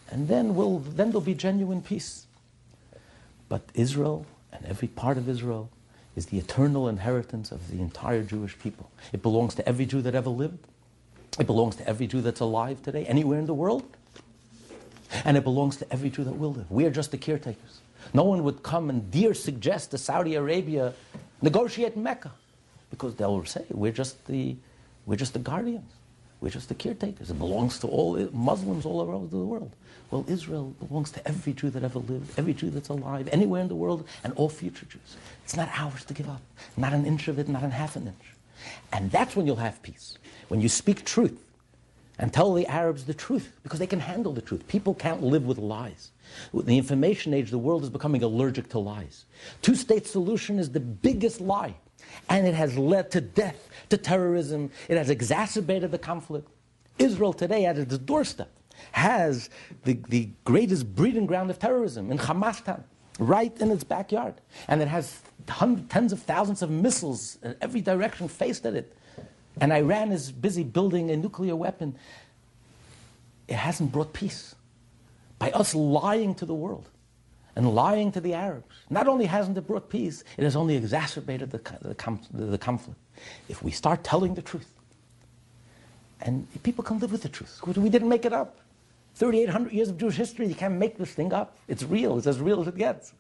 and 0.10 0.28
then, 0.28 0.56
will 0.56 0.80
then 0.80 1.08
there'll 1.08 1.22
be 1.22 1.34
genuine 1.34 1.82
peace. 1.82 2.28
But 3.49 3.62
Israel 3.74 4.26
and 4.51 4.66
every 4.66 4.88
part 4.88 5.18
of 5.18 5.28
Israel 5.28 5.70
is 6.16 6.28
the 6.28 6.38
eternal 6.38 6.88
inheritance 6.88 7.51
of 7.51 7.72
the 7.72 7.82
entire 7.82 8.22
Jewish 8.24 8.58
people. 8.60 8.89
It 9.12 9.22
belongs 9.22 9.56
to 9.56 9.68
every 9.68 9.86
Jew 9.86 10.01
that 10.04 10.14
ever 10.14 10.30
lived. 10.30 10.68
It 11.39 11.47
belongs 11.47 11.76
to 11.78 11.88
every 11.88 12.06
Jew 12.06 12.22
that's 12.22 12.39
alive 12.39 12.82
today, 12.84 13.06
anywhere 13.06 13.39
in 13.39 13.47
the 13.47 13.54
world. 13.54 13.84
And 15.26 15.38
it 15.38 15.43
belongs 15.43 15.78
to 15.78 15.91
every 15.91 16.10
Jew 16.10 16.24
that 16.24 16.34
will 16.34 16.54
live. 16.54 16.70
We 16.70 16.86
are 16.86 16.91
just 16.91 17.12
the 17.12 17.18
caretakers. 17.18 17.82
No 18.14 18.24
one 18.24 18.43
would 18.43 18.62
come 18.62 18.89
and 18.89 19.10
dare 19.10 19.34
suggest 19.34 19.91
to 19.91 19.97
Saudi 19.97 20.36
Arabia 20.36 20.93
negotiate 21.41 21.97
Mecca 21.97 22.32
because 22.89 23.16
they'll 23.16 23.43
say 23.45 23.66
we're 23.70 23.91
just 23.91 24.28
the, 24.28 24.56
we're 25.06 25.16
just 25.16 25.34
the 25.34 25.39
guardians. 25.39 25.91
We're 26.44 26.50
just 26.50 26.68
the 26.68 26.76
caretakers. 26.76 27.32
It 27.32 27.39
belongs 27.39 27.80
to 27.80 27.88
all 27.88 28.18
Muslims 28.34 28.86
all 28.86 29.10
around 29.10 29.32
the 29.32 29.38
world. 29.38 29.74
Well, 30.12 30.26
Israel 30.28 30.76
belongs 30.86 31.10
to 31.12 31.26
every 31.26 31.54
Jew 31.54 31.70
that 31.70 31.86
ever 31.86 32.00
lived, 32.00 32.38
every 32.38 32.54
Jew 32.54 32.70
that's 32.70 32.89
alive, 32.89 33.30
anywhere 33.32 33.62
in 33.62 33.70
the 33.70 33.76
world, 33.76 34.06
and 34.26 34.34
all 34.34 34.50
future 34.50 34.86
Jews. 34.86 35.16
It's 35.46 35.56
not 35.56 35.70
ours 35.74 36.04
to 36.04 36.14
give 36.14 36.28
up. 36.28 36.41
Not 36.76 36.91
an 36.91 37.06
inch 37.06 37.30
of 37.30 37.39
it, 37.39 37.48
not 37.48 37.64
a 37.64 37.70
half 37.70 37.96
an 37.96 38.08
inch. 38.08 38.36
And 38.91 39.10
that's 39.10 39.38
when 39.38 39.48
you'll 39.48 39.56
have 39.56 39.82
peace. 39.84 40.18
When 40.50 40.60
you 40.60 40.68
speak 40.68 41.06
truth 41.06 41.41
and 42.20 42.34
tell 42.34 42.54
the 42.54 42.68
Arabs 42.68 43.06
the 43.06 43.14
truth, 43.14 43.56
because 43.64 43.80
they 43.80 43.88
can 43.88 44.02
handle 44.02 44.34
the 44.34 44.41
truth. 44.41 44.68
People 44.68 44.96
can't 44.96 45.24
live 45.24 45.46
with 45.46 45.58
lies. 45.58 46.12
The 46.54 46.78
information 46.78 47.34
age, 47.34 47.52
the 47.52 47.58
world 47.58 47.84
is 47.84 47.89
becoming 47.89 48.22
allergic 48.22 48.68
to 48.72 48.80
lies. 48.80 49.24
Two 49.62 49.76
state 49.76 50.08
solution 50.08 50.60
is 50.60 50.72
the 50.72 50.82
biggest 50.82 51.39
lie 51.39 51.76
and 52.30 52.48
it 52.48 52.54
has 52.54 52.78
led 52.78 53.12
to 53.12 53.22
death, 53.22 53.70
to 53.94 53.98
terrorism. 53.98 54.72
It 54.89 54.98
has 54.98 55.10
exacerbated 55.10 55.91
the 55.91 56.00
conflict. 56.00 56.50
Israel 56.98 57.34
today, 57.34 57.66
at 57.66 57.78
its 57.78 57.98
doorstep, 58.00 58.50
has 58.91 59.50
the, 59.84 60.00
the 60.10 60.30
greatest 60.46 60.96
breeding 60.96 61.26
ground 61.26 61.50
of 61.50 61.60
terrorism 61.60 62.12
in 62.12 62.18
Hamastan, 62.18 62.84
right 63.20 63.56
in 63.62 63.72
its 63.72 63.84
backyard. 63.84 64.36
And 64.68 64.82
it 64.82 64.88
has 64.88 65.22
hundreds, 65.48 65.88
tens 65.89 66.12
of 66.12 66.22
thousands 66.24 66.62
of 66.62 66.70
missiles 66.70 67.38
in 67.44 67.56
every 67.62 67.82
direction 67.82 68.28
faced 68.28 68.66
at 68.66 68.74
it. 68.74 68.96
And 69.62 69.72
Iran 69.72 70.12
is 70.12 70.32
busy 70.32 70.64
building 70.64 71.12
a 71.12 71.18
nuclear 71.18 71.56
weapon. 71.56 71.96
It 73.48 73.56
hasn't 73.56 73.91
brought 73.91 74.14
peace 74.14 74.56
by 75.38 75.52
us 75.52 75.76
lying 75.76 76.34
to 76.36 76.46
the 76.46 76.56
world 76.56 76.89
and 77.56 77.76
lying 77.76 78.12
to 78.14 78.22
the 78.22 78.34
Arabs. 78.34 78.66
Not 78.89 79.08
only 79.08 79.26
hasn't 79.26 79.58
it 79.58 79.68
brought 79.68 79.89
peace, 79.89 80.24
it 80.38 80.44
has 80.44 80.56
only 80.56 80.76
exacerbated 80.76 81.52
the, 81.52 81.60
the, 81.82 82.46
the, 82.46 82.58
conflict. 82.58 83.00
If 83.49 83.64
we 83.64 83.72
start 83.72 84.03
telling 84.03 84.36
the 84.36 84.41
truth, 84.41 84.70
and 86.22 86.47
people 86.64 86.84
can 86.84 86.99
live 86.99 87.11
with 87.11 87.24
the 87.24 87.30
truth, 87.30 87.61
we 87.66 87.89
didn't 87.89 88.09
make 88.09 88.26
it 88.26 88.34
up. 88.34 88.59
3,800 89.16 89.72
years 89.72 89.89
of 89.89 89.97
Jewish 89.97 90.16
history, 90.16 90.47
you 90.47 90.55
can't 90.55 90.76
make 90.76 90.97
this 90.97 91.11
thing 91.11 91.34
up. 91.34 91.55
It's 91.68 91.84
real, 91.84 92.18
it's 92.18 92.28
as 92.28 92.39
real 92.39 92.61
as 92.61 92.68
it 92.68 92.78
gets. 92.78 93.14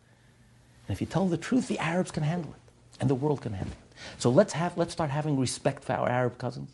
And 0.87 0.95
if 0.95 1.01
you 1.01 1.07
tell 1.07 1.27
the 1.27 1.37
truth, 1.37 1.67
the 1.67 1.79
Arabs 1.79 2.11
can 2.11 2.23
handle 2.23 2.51
it, 2.51 2.99
and 2.99 3.09
the 3.09 3.15
world 3.15 3.41
can 3.41 3.53
handle 3.53 3.73
it. 3.73 3.97
So 4.17 4.29
let's, 4.29 4.53
have, 4.53 4.77
let's 4.77 4.91
start 4.91 5.09
having 5.09 5.39
respect 5.39 5.83
for 5.83 5.93
our 5.93 6.09
Arab 6.09 6.37
cousins 6.37 6.71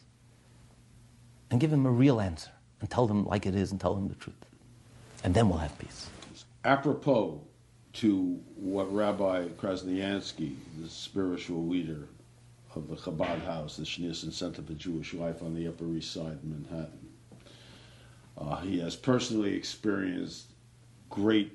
and 1.51 1.59
give 1.59 1.71
them 1.71 1.85
a 1.85 1.91
real 1.91 2.21
answer 2.21 2.51
and 2.79 2.89
tell 2.89 3.07
them 3.07 3.25
like 3.25 3.45
it 3.45 3.55
is 3.55 3.71
and 3.71 3.79
tell 3.79 3.93
them 3.93 4.07
the 4.07 4.15
truth. 4.15 4.35
And 5.23 5.33
then 5.33 5.49
we'll 5.49 5.57
have 5.57 5.77
peace. 5.77 6.07
Apropos 6.63 7.41
to 7.93 8.39
what 8.55 8.93
Rabbi 8.93 9.47
Krasniansky, 9.57 10.55
the 10.81 10.89
spiritual 10.89 11.65
leader 11.67 12.07
of 12.75 12.87
the 12.87 12.95
Chabad 12.95 13.43
House, 13.45 13.77
the 13.77 13.83
Schneerson 13.83 14.31
Center 14.31 14.61
for 14.61 14.73
Jewish 14.73 15.13
Life 15.13 15.41
on 15.41 15.55
the 15.55 15.67
Upper 15.67 15.85
East 15.93 16.13
Side 16.13 16.33
of 16.33 16.43
Manhattan. 16.43 17.09
Uh, 18.37 18.57
he 18.57 18.79
has 18.79 18.95
personally 18.95 19.53
experienced 19.53 20.47
great 21.09 21.51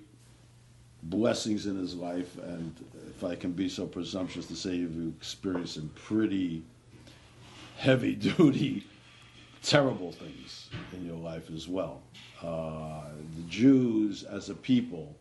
blessings 1.05 1.67
in 1.67 1.77
his 1.77 1.95
life, 1.95 2.37
and 2.39 2.75
if 3.09 3.25
I 3.25 3.35
can 3.37 3.53
be 3.53 3.69
so 3.69 3.87
presumptuous 3.87 4.47
to 4.47 4.57
say, 4.57 4.75
you've 4.75 5.15
experienced 5.17 5.75
some 5.75 5.91
pretty 5.95 6.63
heavy 7.77 8.15
duty, 8.37 8.87
terrible 9.63 10.13
things 10.13 10.69
in 10.93 11.07
your 11.07 11.17
life 11.17 11.51
as 11.55 11.69
well. 11.69 12.03
Uh, 12.43 13.05
the 13.37 13.43
Jews 13.49 14.25
as 14.25 14.51
a 14.51 14.55
people 14.55 15.17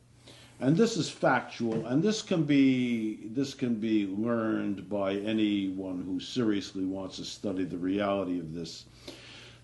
and 0.60 0.78
this 0.78 0.98
is 0.98 1.10
factual, 1.10 1.86
and 1.88 2.02
this 2.02 2.22
can 2.22 2.44
be 2.44 3.28
this 3.28 3.54
can 3.54 3.76
be 3.76 4.08
learned 4.08 4.90
by 4.90 5.16
anyone 5.16 6.04
who 6.04 6.20
seriously 6.20 6.86
wants 6.86 7.18
to 7.18 7.26
study 7.26 7.66
the 7.66 7.78
reality 7.78 8.40
of 8.40 8.54
this. 8.54 8.86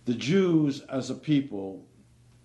The 0.05 0.13
Jews 0.13 0.81
as 0.81 1.09
a 1.09 1.15
people 1.15 1.85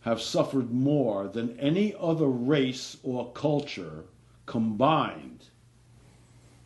have 0.00 0.20
suffered 0.20 0.70
more 0.70 1.28
than 1.28 1.58
any 1.58 1.94
other 1.98 2.28
race 2.28 2.98
or 3.02 3.32
culture 3.32 4.04
combined 4.44 5.46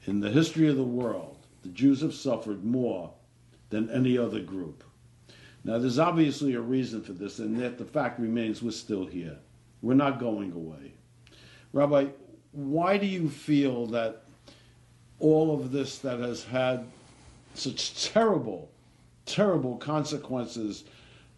in 0.07 0.20
the 0.20 0.31
history 0.31 0.68
of 0.68 0.76
the 0.76 0.83
world. 0.83 1.37
The 1.62 1.68
Jews 1.68 2.01
have 2.01 2.14
suffered 2.14 2.64
more 2.64 3.12
than 3.70 3.89
any 3.91 4.18
other 4.18 4.41
group. 4.41 4.83
Now, 5.64 5.79
there's 5.79 5.99
obviously 5.99 6.55
a 6.55 6.61
reason 6.61 7.03
for 7.03 7.12
this, 7.12 7.39
and 7.39 7.59
yet 7.59 7.79
the 7.79 7.85
fact 7.85 8.18
remains 8.18 8.62
we're 8.62 8.70
still 8.70 9.07
here. 9.07 9.39
We're 9.83 9.95
not 9.95 10.18
going 10.18 10.53
away. 10.53 10.95
Rabbi, 11.73 12.07
why 12.53 12.99
do 12.99 13.07
you 13.07 13.29
feel 13.29 13.87
that 13.87 14.25
all 15.21 15.55
of 15.55 15.73
this 15.73 15.99
that 15.99 16.21
has 16.21 16.45
had 16.45 16.87
such 17.55 18.11
terrible, 18.11 18.71
terrible 19.27 19.77
consequences 19.77 20.85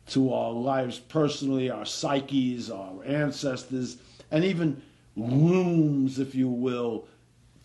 to 0.08 0.32
our 0.32 0.52
lives 0.52 0.98
personally, 0.98 1.70
our 1.70 1.84
psyches, 1.84 2.70
our 2.70 3.04
ancestors, 3.04 3.98
and 4.30 4.44
even 4.44 4.80
looms, 5.16 6.18
if 6.18 6.34
you 6.34 6.48
will, 6.48 7.06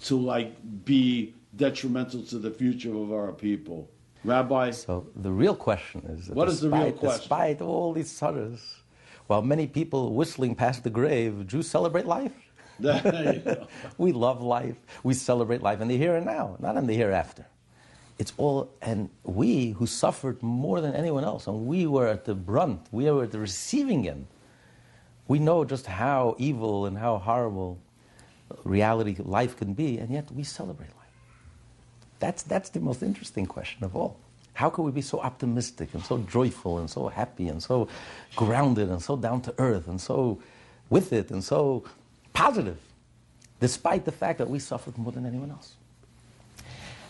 to 0.04 0.16
like 0.16 0.54
be 0.86 1.34
detrimental 1.56 2.22
to 2.24 2.38
the 2.38 2.52
future 2.52 2.96
of 2.96 3.12
our 3.12 3.32
people. 3.32 3.90
Rabbi, 4.24 4.72
So 4.72 5.08
the 5.16 5.32
real 5.32 5.56
question 5.56 6.02
is 6.10 6.28
that 6.28 6.36
What 6.36 6.48
is 6.48 6.60
the 6.60 6.70
real 6.70 6.92
question? 6.92 7.20
Despite 7.20 7.62
all 7.62 7.94
these 7.94 8.10
sorrows, 8.10 8.78
while 9.28 9.42
many 9.42 9.68
people 9.68 10.14
whistling 10.14 10.56
past 10.56 10.84
the 10.84 10.90
grave, 10.90 11.46
Jews 11.48 11.70
celebrate 11.70 12.06
life. 12.06 12.34
We 13.98 14.12
love 14.12 14.42
life. 14.42 14.76
We 15.04 15.14
celebrate 15.14 15.62
life 15.62 15.82
in 15.82 15.88
the 15.88 15.98
here 15.98 16.16
and 16.16 16.26
now, 16.26 16.58
not 16.60 16.78
in 16.78 16.88
the 16.88 16.96
hereafter. 16.96 17.46
It's 18.18 18.34
all, 18.38 18.70
and 18.82 19.10
we 19.24 19.72
who 19.72 19.86
suffered 19.86 20.42
more 20.42 20.80
than 20.82 20.94
anyone 20.94 21.24
else, 21.24 21.48
and 21.48 21.68
we 21.68 21.86
were 21.86 22.08
at 22.08 22.26
the 22.26 22.36
brunt, 22.36 22.82
we 22.92 23.10
were 23.12 23.24
at 23.24 23.32
the 23.32 23.40
receiving 23.40 24.08
end. 24.08 24.28
We 25.28 25.40
know 25.40 25.66
just 25.66 25.86
how 25.86 26.36
evil 26.38 26.86
and 26.86 26.98
how 26.98 27.18
horrible 27.18 27.80
reality 28.64 29.16
life 29.20 29.58
can 29.58 29.74
be, 29.74 29.98
and 29.98 30.12
yet 30.12 30.32
we 30.32 30.44
celebrate 30.44 30.90
life. 30.96 31.06
That's, 32.20 32.44
that's 32.44 32.70
the 32.70 32.80
most 32.80 33.04
interesting 33.04 33.46
question 33.46 33.84
of 33.84 33.96
all. 33.96 34.18
How 34.54 34.70
can 34.70 34.86
we 34.86 34.92
be 34.92 35.02
so 35.02 35.20
optimistic 35.20 35.94
and 35.94 36.04
so 36.04 36.20
joyful 36.20 36.78
and 36.78 36.90
so 36.90 37.10
happy 37.10 37.50
and 37.50 37.62
so 37.62 37.90
grounded 38.38 38.90
and 38.90 39.02
so 39.02 39.18
down 39.18 39.42
to 39.42 39.54
earth 39.58 39.90
and 39.90 40.00
so 40.00 40.40
with 40.90 41.12
it 41.12 41.30
and 41.32 41.44
so 41.44 41.84
positive, 42.36 42.78
despite 43.60 44.06
the 44.06 44.12
fact 44.12 44.38
that 44.38 44.50
we 44.50 44.60
suffered 44.60 44.98
more 44.98 45.12
than 45.12 45.26
anyone 45.26 45.50
else? 45.50 45.74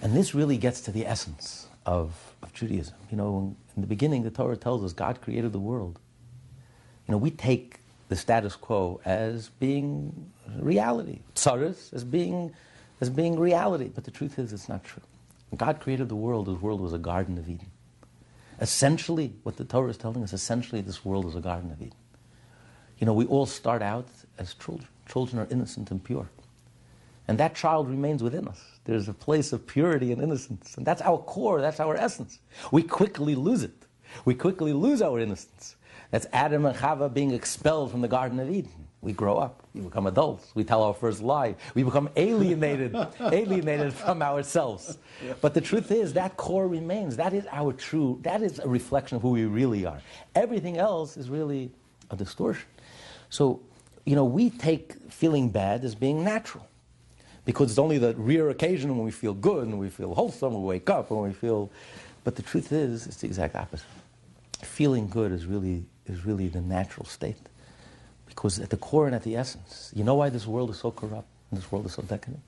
And 0.02 0.16
this 0.16 0.34
really 0.34 0.58
gets 0.58 0.82
to 0.82 0.92
the 0.92 1.06
essence 1.06 1.68
of, 1.86 2.14
of 2.42 2.54
Judaism. 2.54 2.96
You 3.12 3.18
know, 3.18 3.56
in 3.76 3.82
the 3.82 3.88
beginning, 3.88 4.24
the 4.24 4.32
Torah 4.32 4.56
tells 4.56 4.84
us 4.84 4.94
God 4.94 5.22
created 5.22 5.52
the 5.52 5.60
world. 5.60 6.00
You 7.08 7.12
know, 7.12 7.18
we 7.18 7.32
take 7.32 7.80
the 8.08 8.16
status 8.16 8.56
quo 8.56 9.02
as 9.04 9.50
being 9.60 10.32
reality, 10.60 11.20
tsaras 11.34 11.94
as 11.94 12.04
being, 12.04 12.54
as 13.02 13.10
being 13.10 13.40
reality. 13.40 13.90
But 13.94 14.04
the 14.04 14.12
truth 14.12 14.38
is, 14.40 14.54
it's 14.54 14.70
not 14.70 14.84
true. 14.84 15.02
When 15.50 15.58
God 15.58 15.80
created 15.80 16.10
the 16.10 16.16
world, 16.16 16.46
the 16.46 16.54
world 16.54 16.82
was 16.82 16.94
a 16.94 17.00
Garden 17.00 17.38
of 17.38 17.50
Eden. 17.50 17.72
Essentially, 18.62 19.34
what 19.44 19.58
the 19.58 19.66
Torah 19.66 19.90
is 19.90 19.98
telling 19.98 20.24
us, 20.24 20.34
essentially, 20.34 20.82
this 20.82 21.04
world 21.04 21.26
is 21.26 21.36
a 21.36 21.42
Garden 21.42 21.72
of 21.72 21.82
Eden. 21.82 21.98
You 23.00 23.06
know, 23.06 23.14
we 23.14 23.26
all 23.26 23.46
start 23.46 23.82
out 23.82 24.08
as 24.38 24.54
children. 24.54 24.88
Children 25.06 25.42
are 25.42 25.48
innocent 25.52 25.92
and 25.92 26.04
pure. 26.04 26.30
And 27.28 27.38
that 27.40 27.56
child 27.56 27.90
remains 27.90 28.22
within 28.22 28.48
us. 28.48 28.62
There's 28.86 29.08
a 29.08 29.14
place 29.14 29.52
of 29.52 29.66
purity 29.66 30.12
and 30.12 30.22
innocence. 30.22 30.76
And 30.78 30.86
that's 30.86 31.02
our 31.02 31.18
core, 31.18 31.62
that's 31.62 31.80
our 31.80 31.96
essence. 31.96 32.40
We 32.72 32.84
quickly 32.84 33.36
lose 33.36 33.64
it. 33.64 33.86
We 34.26 34.36
quickly 34.36 34.74
lose 34.74 35.02
our 35.02 35.20
innocence. 35.20 35.76
That's 36.12 36.28
Adam 36.32 36.66
and 36.66 36.76
Chava 36.78 37.12
being 37.12 37.32
expelled 37.32 37.92
from 37.92 38.02
the 38.02 38.08
Garden 38.08 38.40
of 38.40 38.50
Eden. 38.50 38.88
We 39.02 39.14
grow 39.14 39.38
up, 39.38 39.62
we 39.76 39.82
become 39.82 40.08
adults, 40.08 40.52
we 40.56 40.64
tell 40.64 40.82
our 40.82 40.94
first 40.94 41.22
lie, 41.22 41.56
we 41.76 41.84
become 41.84 42.10
alienated, 42.16 42.96
alienated 43.20 43.94
from 43.94 44.24
ourselves. 44.24 44.98
But 45.42 45.54
the 45.54 45.62
truth 45.62 45.92
is, 45.92 46.14
that 46.14 46.38
core 46.38 46.68
remains. 46.68 47.16
That 47.16 47.34
is 47.34 47.46
our 47.52 47.72
true, 47.72 48.20
that 48.24 48.42
is 48.42 48.58
a 48.58 48.68
reflection 48.68 49.18
of 49.18 49.22
who 49.22 49.30
we 49.30 49.46
really 49.46 49.86
are. 49.86 50.02
Everything 50.34 50.78
else 50.78 51.18
is 51.18 51.30
really 51.30 51.70
a 52.10 52.16
distortion. 52.16 52.66
So, 53.30 53.62
you 54.06 54.16
know, 54.16 54.26
we 54.26 54.50
take 54.50 54.94
feeling 55.12 55.50
bad 55.50 55.84
as 55.84 55.96
being 55.96 56.24
natural 56.24 56.68
because 57.46 57.72
it's 57.72 57.80
only 57.80 57.98
the 57.98 58.16
rare 58.16 58.50
occasion 58.50 58.96
when 58.96 59.06
we 59.06 59.12
feel 59.12 59.34
good 59.34 59.68
and 59.68 59.80
we 59.80 59.90
feel 59.90 60.14
wholesome, 60.14 60.54
we 60.54 60.60
wake 60.62 60.90
up 60.90 61.12
and 61.12 61.22
we 61.22 61.34
feel. 61.34 61.72
But 62.24 62.36
the 62.36 62.42
truth 62.42 62.72
is, 62.72 63.08
it's 63.08 63.18
the 63.18 63.28
exact 63.28 63.56
opposite. 63.56 63.86
Feeling 64.62 65.08
good 65.08 65.32
is 65.32 65.46
really 65.46 65.86
is 66.06 66.26
really 66.26 66.48
the 66.48 66.62
natural 66.62 67.06
state, 67.06 67.38
because 68.28 68.60
at 68.60 68.70
the 68.70 68.78
core 68.78 69.08
and 69.08 69.16
at 69.16 69.24
the 69.24 69.36
essence, 69.36 69.92
you 69.96 70.04
know 70.04 70.16
why 70.16 70.30
this 70.30 70.46
world 70.46 70.70
is 70.70 70.78
so 70.78 70.92
corrupt 70.92 71.28
and 71.50 71.60
this 71.60 71.72
world 71.72 71.86
is 71.86 71.94
so 71.94 72.04
decadent. 72.04 72.42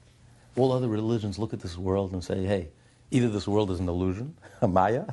All 0.55 0.71
other 0.71 0.87
religions 0.87 1.39
look 1.39 1.53
at 1.53 1.59
this 1.59 1.77
world 1.77 2.11
and 2.13 2.23
say, 2.23 2.43
"Hey, 2.45 2.69
either 3.11 3.29
this 3.29 3.47
world 3.47 3.71
is 3.71 3.79
an 3.79 3.89
illusion, 3.89 4.35
a 4.61 4.67
maya." 4.67 5.05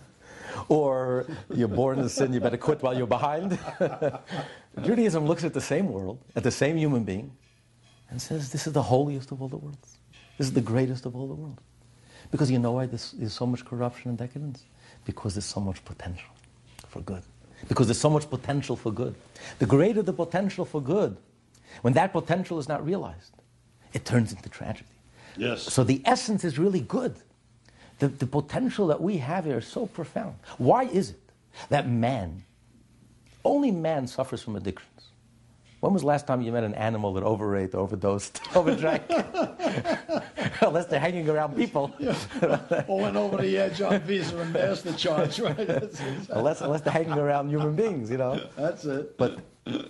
Or 0.69 1.27
you're 1.55 1.69
born 1.69 1.99
in 1.99 2.09
sin, 2.09 2.33
you 2.33 2.41
better 2.41 2.57
quit 2.57 2.83
while 2.83 2.97
you're 2.97 3.07
behind. 3.07 3.59
Judaism 4.83 5.27
looks 5.27 5.45
at 5.45 5.55
the 5.55 5.61
same 5.61 5.89
world, 5.89 6.19
at 6.37 6.43
the 6.43 6.51
same 6.51 6.77
human 6.77 7.05
being, 7.05 7.33
and 8.11 8.21
says, 8.21 8.51
This 8.51 8.67
is 8.67 8.73
the 8.73 8.83
holiest 8.83 9.33
of 9.33 9.43
all 9.43 9.49
the 9.49 9.57
worlds. 9.57 9.99
This 10.39 10.49
is 10.49 10.53
the 10.53 10.61
greatest 10.61 11.07
of 11.07 11.15
all 11.15 11.29
the 11.29 11.35
worlds. 11.35 11.63
Because 12.31 12.51
you 12.51 12.59
know 12.59 12.73
why 12.73 12.87
there's, 12.87 13.13
there's 13.13 13.33
so 13.33 13.47
much 13.47 13.65
corruption 13.65 14.11
and 14.11 14.19
decadence? 14.19 14.65
Because 15.05 15.35
there's 15.35 15.45
so 15.45 15.61
much 15.61 15.85
potential 15.85 16.31
for 16.89 17.01
good. 17.01 17.23
Because 17.69 17.87
there's 17.87 18.01
so 18.01 18.11
much 18.11 18.29
potential 18.29 18.77
for 18.77 18.91
good. 18.91 19.15
The 19.59 19.67
greater 19.67 20.03
the 20.03 20.13
potential 20.13 20.65
for 20.65 20.81
good, 20.81 21.17
when 21.83 21.93
that 21.95 22.13
potential 22.13 22.59
is 22.59 22.69
not 22.69 22.85
realized, 22.85 23.33
it 23.93 24.05
turns 24.05 24.33
into 24.33 24.49
tragedy. 24.49 24.89
Yes. 25.37 25.63
So 25.63 25.85
the 25.85 26.03
essence 26.05 26.45
is 26.45 26.59
really 26.59 26.81
good. 26.81 27.17
The, 28.05 28.11
the 28.11 28.27
potential 28.27 28.89
that 28.89 29.01
we 29.01 29.17
have 29.17 29.47
here 29.47 29.57
is 29.57 29.67
so 29.67 29.87
profound. 29.87 30.35
Why 30.59 30.85
is 30.85 31.11
it 31.11 31.31
that 31.71 31.89
man, 31.89 32.45
only 33.47 33.71
man 33.71 34.07
suffers 34.07 34.43
from 34.43 34.57
addictions? 34.57 34.91
When 35.81 35.95
was 35.95 36.03
the 36.03 36.09
last 36.09 36.27
time 36.27 36.43
you 36.43 36.53
met 36.53 36.65
an 36.65 36.75
animal 36.75 37.15
that 37.15 37.23
overate, 37.23 37.75
overdosed, 37.75 38.43
overdrank? 38.53 39.05
Unless 40.61 40.87
they're 40.87 41.01
hanging 41.01 41.31
around 41.31 41.57
people. 41.57 41.95
or 42.89 43.01
went 43.01 43.17
over 43.17 43.39
the 43.39 43.57
edge 43.57 43.81
on 43.81 43.99
Visa 44.01 44.39
and 44.39 44.55
MasterCharge, 44.55 45.43
right? 45.43 45.67
That's 45.67 45.99
it. 45.99 46.29
unless, 46.29 46.61
unless 46.61 46.83
they're 46.83 46.93
hanging 46.93 47.19
around 47.19 47.49
human 47.49 47.75
beings, 47.75 48.11
you 48.11 48.19
know. 48.19 48.39
That's 48.55 48.85
it. 48.85 49.17
But 49.17 49.39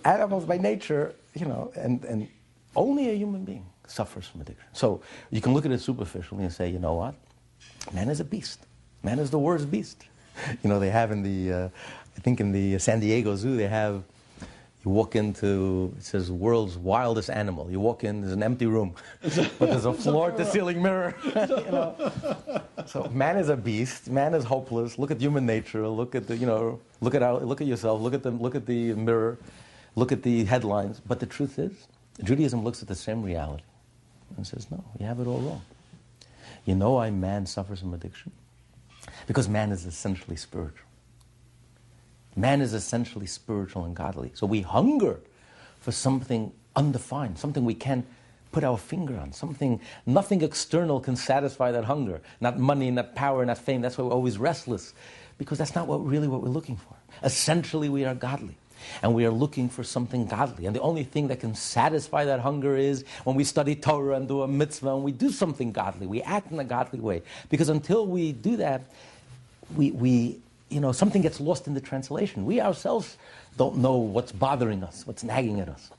animals 0.05 0.45
by 0.45 0.57
nature, 0.57 1.15
you 1.33 1.47
know, 1.47 1.73
and, 1.75 2.01
and 2.05 2.29
only 2.77 3.09
a 3.09 3.13
human 3.13 3.43
being 3.43 3.65
suffers 3.87 4.25
from 4.25 4.39
addiction. 4.39 4.67
So 4.71 5.01
you 5.31 5.41
can 5.41 5.53
look 5.53 5.65
at 5.65 5.73
it 5.73 5.81
superficially 5.81 6.45
and 6.45 6.53
say, 6.53 6.69
you 6.69 6.79
know 6.79 6.93
what? 6.93 7.15
Man 7.93 8.09
is 8.09 8.19
a 8.19 8.23
beast. 8.23 8.65
Man 9.03 9.19
is 9.19 9.29
the 9.29 9.39
worst 9.39 9.69
beast. 9.69 10.05
You 10.63 10.69
know, 10.69 10.79
they 10.79 10.89
have 10.89 11.11
in 11.11 11.21
the, 11.21 11.53
uh, 11.53 11.69
I 12.17 12.19
think 12.21 12.39
in 12.39 12.51
the 12.51 12.79
San 12.79 12.99
Diego 12.99 13.35
Zoo, 13.35 13.55
they 13.55 13.67
have, 13.67 14.03
you 14.83 14.91
walk 14.91 15.15
into, 15.15 15.93
it 15.97 16.03
says 16.03 16.31
world's 16.31 16.77
wildest 16.77 17.29
animal. 17.29 17.71
You 17.71 17.79
walk 17.79 18.03
in, 18.03 18.21
there's 18.21 18.33
an 18.33 18.43
empty 18.43 18.65
room, 18.65 18.95
but 19.21 19.59
there's 19.59 19.85
a 19.85 19.93
floor 19.93 20.31
to 20.31 20.45
ceiling 20.45 20.81
mirror. 20.81 21.15
you 21.25 21.31
know? 21.71 22.11
So 22.85 23.09
man 23.13 23.37
is 23.37 23.49
a 23.49 23.55
beast. 23.55 24.09
Man 24.09 24.33
is 24.33 24.43
hopeless. 24.43 24.99
Look 24.99 25.11
at 25.11 25.19
human 25.19 25.45
nature. 25.45 25.87
Look 25.87 26.15
at 26.15 26.27
the, 26.27 26.35
you 26.35 26.45
know, 26.45 26.79
look 27.01 27.15
at 27.15 27.23
our, 27.23 27.39
look 27.39 27.61
at 27.61 27.67
yourself. 27.67 28.01
Look 28.01 28.13
at 28.13 28.23
the, 28.23 28.31
look 28.31 28.55
at 28.55 28.65
the 28.65 28.93
mirror. 28.93 29.37
Look 29.95 30.11
at 30.11 30.23
the 30.23 30.43
headlines. 30.45 31.01
But 31.07 31.19
the 31.19 31.25
truth 31.25 31.57
is, 31.57 31.71
Judaism 32.23 32.63
looks 32.63 32.81
at 32.81 32.87
the 32.87 32.95
same 32.95 33.23
reality 33.23 33.63
and 34.37 34.45
says, 34.45 34.69
no, 34.69 34.83
you 34.99 35.05
have 35.05 35.19
it 35.19 35.27
all 35.27 35.39
wrong. 35.39 35.61
You 36.65 36.75
know 36.75 36.93
why 36.93 37.11
man 37.11 37.45
suffers 37.45 37.79
from 37.79 37.93
addiction? 37.93 38.31
Because 39.27 39.47
man 39.47 39.71
is 39.71 39.85
essentially 39.85 40.35
spiritual. 40.35 40.87
Man 42.35 42.59
is 42.59 42.73
essentially 42.73 43.27
spiritual 43.27 43.85
and 43.85 43.95
godly. 43.95 44.31
So 44.33 44.45
we 44.45 44.61
hunger 44.61 45.19
for 45.79 45.91
something 45.91 46.51
undefined, 46.75 47.37
something 47.37 47.63
we 47.63 47.75
can't 47.75 48.05
put 48.51 48.63
our 48.63 48.77
finger 48.77 49.17
on, 49.17 49.31
something, 49.31 49.79
nothing 50.05 50.41
external 50.41 50.99
can 50.99 51.15
satisfy 51.15 51.71
that 51.71 51.85
hunger. 51.85 52.21
Not 52.41 52.57
money, 52.57 52.89
not 52.91 53.15
power, 53.15 53.45
not 53.45 53.57
fame. 53.57 53.81
That's 53.81 53.97
why 53.97 54.05
we're 54.05 54.13
always 54.13 54.37
restless. 54.37 54.93
Because 55.37 55.57
that's 55.57 55.75
not 55.75 55.87
what, 55.87 56.05
really 56.05 56.27
what 56.27 56.41
we're 56.41 56.49
looking 56.49 56.77
for. 56.77 56.95
Essentially, 57.23 57.89
we 57.89 58.05
are 58.05 58.15
godly. 58.15 58.57
And 59.01 59.13
we 59.13 59.25
are 59.25 59.31
looking 59.31 59.69
for 59.69 59.83
something 59.83 60.25
godly. 60.25 60.65
And 60.65 60.75
the 60.75 60.81
only 60.81 61.03
thing 61.03 61.27
that 61.27 61.39
can 61.39 61.55
satisfy 61.55 62.25
that 62.25 62.39
hunger 62.39 62.75
is 62.75 63.05
when 63.23 63.35
we 63.35 63.43
study 63.43 63.75
Torah 63.75 64.15
and 64.15 64.27
do 64.27 64.41
a 64.41 64.47
mitzvah 64.47 64.95
and 64.95 65.03
we 65.03 65.11
do 65.11 65.29
something 65.29 65.71
godly. 65.71 66.07
We 66.07 66.21
act 66.21 66.51
in 66.51 66.59
a 66.59 66.63
godly 66.63 66.99
way. 66.99 67.21
Because 67.49 67.69
until 67.69 68.05
we 68.07 68.31
do 68.31 68.57
that, 68.57 68.81
we, 69.75 69.91
we 69.91 70.39
you 70.69 70.79
know, 70.79 70.91
something 70.91 71.21
gets 71.21 71.39
lost 71.39 71.67
in 71.67 71.73
the 71.73 71.81
translation. 71.81 72.45
We 72.45 72.59
ourselves 72.59 73.17
don't 73.57 73.77
know 73.77 73.97
what's 73.97 74.31
bothering 74.31 74.83
us, 74.83 75.05
what's 75.05 75.23
nagging 75.23 75.59
at 75.59 75.69
us. 75.69 75.89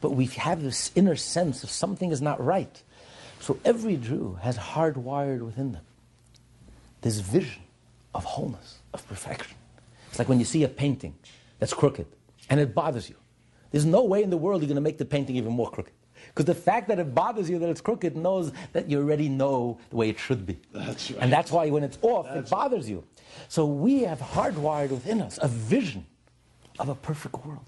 But 0.00 0.10
we 0.10 0.26
have 0.26 0.62
this 0.62 0.90
inner 0.94 1.16
sense 1.16 1.62
of 1.62 1.70
something 1.70 2.10
is 2.10 2.20
not 2.20 2.42
right. 2.44 2.82
So 3.40 3.58
every 3.64 3.96
Jew 3.96 4.38
has 4.42 4.56
hardwired 4.58 5.40
within 5.40 5.72
them 5.72 5.84
this 7.02 7.20
vision 7.20 7.62
of 8.14 8.24
wholeness, 8.24 8.78
of 8.92 9.06
perfection. 9.06 9.56
It's 10.08 10.18
like 10.18 10.28
when 10.28 10.38
you 10.38 10.44
see 10.44 10.64
a 10.64 10.68
painting 10.68 11.14
that's 11.58 11.74
crooked 11.74 12.06
and 12.48 12.60
it 12.60 12.74
bothers 12.74 13.08
you. 13.08 13.16
There's 13.70 13.84
no 13.84 14.04
way 14.04 14.22
in 14.22 14.30
the 14.30 14.36
world 14.36 14.62
you're 14.62 14.68
going 14.68 14.76
to 14.76 14.80
make 14.80 14.98
the 14.98 15.04
painting 15.04 15.36
even 15.36 15.52
more 15.52 15.70
crooked. 15.70 15.92
Because 16.28 16.44
the 16.44 16.54
fact 16.54 16.88
that 16.88 16.98
it 16.98 17.14
bothers 17.14 17.48
you 17.48 17.58
that 17.58 17.68
it's 17.68 17.80
crooked 17.80 18.16
knows 18.16 18.52
that 18.72 18.90
you 18.90 18.98
already 18.98 19.28
know 19.28 19.78
the 19.90 19.96
way 19.96 20.08
it 20.08 20.18
should 20.18 20.46
be. 20.46 20.58
That's 20.72 21.10
right. 21.10 21.22
And 21.22 21.32
that's 21.32 21.50
why 21.50 21.70
when 21.70 21.82
it's 21.84 21.98
off, 22.02 22.26
That's 22.26 22.48
it 22.48 22.50
bothers 22.50 22.88
you. 22.88 23.04
So 23.48 23.66
we 23.66 24.02
have 24.02 24.18
hardwired 24.20 24.90
within 24.90 25.20
us 25.20 25.38
a 25.42 25.48
vision 25.48 26.06
of 26.78 26.88
a 26.88 26.94
perfect 26.94 27.44
world. 27.46 27.64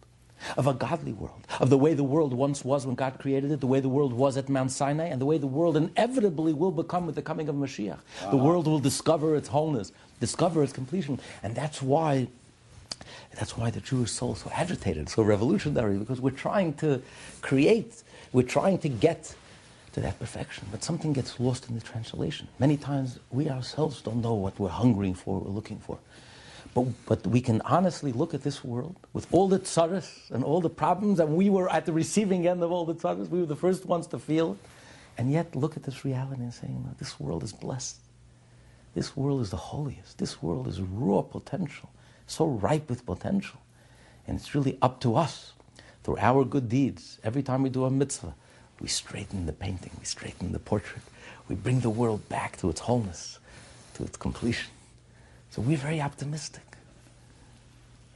of 0.57 0.67
a 0.67 0.75
godly 0.75 1.13
world, 1.13 1.47
of 1.61 1.69
the 1.69 1.77
way 1.77 1.95
the 1.95 2.05
world 2.05 2.33
once 2.33 2.65
was 2.65 2.87
when 2.87 2.95
God 2.95 3.19
created 3.19 3.51
it, 3.51 3.61
the 3.61 3.67
way 3.67 3.81
the 3.81 3.89
world 3.89 4.13
was 4.13 4.37
at 4.37 4.49
Mount 4.49 4.71
Sinai, 4.71 5.07
and 5.07 5.21
the 5.21 5.27
way 5.27 5.37
the 5.37 5.49
world 5.49 5.77
inevitably 5.77 6.53
will 6.53 6.71
become 6.71 7.07
with 7.07 7.17
the 7.17 7.23
coming 7.23 7.49
of 7.49 7.57
Mashiach. 7.57 7.95
Uh-huh. 7.95 8.31
The 8.31 8.37
world 8.37 8.67
will 8.67 8.79
discover 8.79 9.35
its 9.35 9.49
wholeness, 9.49 9.91
discover 10.21 10.63
its 10.63 10.73
completion, 10.73 11.21
and 11.43 11.55
that's 11.55 11.83
why. 11.83 12.29
That's 13.39 13.57
why 13.57 13.71
the 13.71 13.81
Jewish 13.81 14.11
soul 14.11 14.33
is 14.33 14.41
so 14.41 14.51
agitated, 14.53 15.09
so 15.09 15.23
revolutionary, 15.23 15.97
because 15.99 16.21
we're 16.21 16.31
trying 16.31 16.75
to 16.75 17.01
create, 17.41 18.03
we're 18.33 18.43
trying 18.43 18.79
to 18.79 18.89
get 18.89 19.35
to 19.93 20.01
that 20.01 20.19
perfection. 20.19 20.67
But 20.71 20.83
something 20.83 21.13
gets 21.13 21.39
lost 21.39 21.69
in 21.69 21.75
the 21.75 21.81
translation. 21.81 22.49
Many 22.59 22.77
times 22.77 23.19
we 23.31 23.49
ourselves 23.49 24.03
don't 24.03 24.21
know 24.23 24.35
what 24.35 24.59
we're 24.59 24.69
hungering 24.69 25.15
for, 25.15 25.39
we're 25.39 25.51
looking 25.51 25.79
for. 25.79 25.99
But, 26.75 26.87
but 27.07 27.27
we 27.27 27.41
can 27.41 27.61
honestly 27.63 28.13
look 28.13 28.35
at 28.35 28.43
this 28.43 28.65
world 28.65 28.97
with 29.13 29.27
all 29.33 29.49
the 29.49 29.61
tzaras 29.61 30.31
and 30.31 30.43
all 30.43 30.61
the 30.61 30.71
problems, 30.71 31.21
and 31.21 31.37
we 31.37 31.49
were 31.49 31.71
at 31.71 31.87
the 31.87 31.93
receiving 31.93 32.47
end 32.47 32.63
of 32.63 32.73
all 32.73 32.85
the 32.85 32.95
tzaras. 32.95 33.29
We 33.29 33.41
were 33.41 33.47
the 33.47 33.57
first 33.57 33.87
ones 33.87 34.07
to 34.09 34.19
feel. 34.19 34.59
And 35.17 35.33
yet 35.33 35.57
look 35.57 35.77
at 35.77 35.83
this 35.83 36.05
reality 36.05 36.43
and 36.43 36.55
say, 36.55 36.69
no, 36.69 36.95
this 36.99 37.19
world 37.19 37.43
is 37.43 37.53
blessed. 37.53 37.97
This 38.95 39.17
world 39.17 39.41
is 39.41 39.51
the 39.51 39.57
holiest. 39.57 40.19
This 40.19 40.41
world 40.41 40.69
is 40.69 40.81
raw 40.81 41.23
potential, 41.23 41.91
so 42.29 42.47
ripe 42.47 42.89
with 42.89 43.05
potential. 43.05 43.59
And 44.27 44.39
it's 44.39 44.55
really 44.55 44.79
up 44.81 45.01
to 45.01 45.17
us, 45.17 45.53
through 46.05 46.19
our 46.19 46.45
good 46.45 46.69
deeds, 46.69 47.19
every 47.25 47.43
time 47.43 47.63
we 47.63 47.71
do 47.71 47.85
a 47.85 47.91
mitzvah, 47.91 48.35
we 48.81 48.89
straighten 48.89 49.47
the 49.47 49.53
painting, 49.53 49.91
we 49.99 50.05
straighten 50.05 50.53
the 50.53 50.59
portrait, 50.59 51.03
we 51.49 51.57
bring 51.57 51.81
the 51.81 51.91
world 51.91 52.29
back 52.29 52.57
to 52.59 52.71
its 52.71 52.81
wholeness, 52.81 53.39
to 53.95 54.05
its 54.05 54.17
completion. 54.17 54.71
So 55.51 55.63
we're 55.63 55.79
very 55.79 56.01
optimistic. 56.01 56.63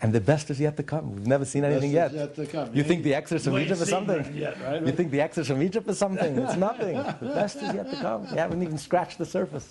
And 0.02 0.12
the 0.12 0.20
best 0.20 0.50
is 0.50 0.60
yet 0.60 0.76
to 0.76 0.82
come. 0.82 1.14
We've 1.14 1.26
never 1.26 1.44
seen 1.44 1.64
anything 1.64 1.92
yet. 1.92 2.12
yet 2.12 2.34
to 2.34 2.46
come. 2.46 2.74
You, 2.74 2.82
think 2.82 3.04
the 3.04 3.14
exodus 3.14 3.44
from 3.44 3.56
Egypt 3.58 3.80
is 3.80 3.88
something? 3.88 4.34
Yet, 4.34 4.60
right? 4.60 4.84
You 4.84 4.92
think 4.92 5.12
the 5.12 5.20
exodus 5.20 5.48
from 5.48 5.62
Egypt 5.62 5.88
is 5.88 5.96
something? 5.96 6.38
It's 6.38 6.56
nothing. 6.56 6.96
the 6.96 7.32
best 7.34 7.56
is 7.56 7.72
yet 7.72 7.88
to 7.90 7.96
come. 7.96 8.26
You 8.30 8.36
haven't 8.36 8.62
even 8.62 8.78
scratched 8.78 9.18
the 9.18 9.26
surface. 9.26 9.68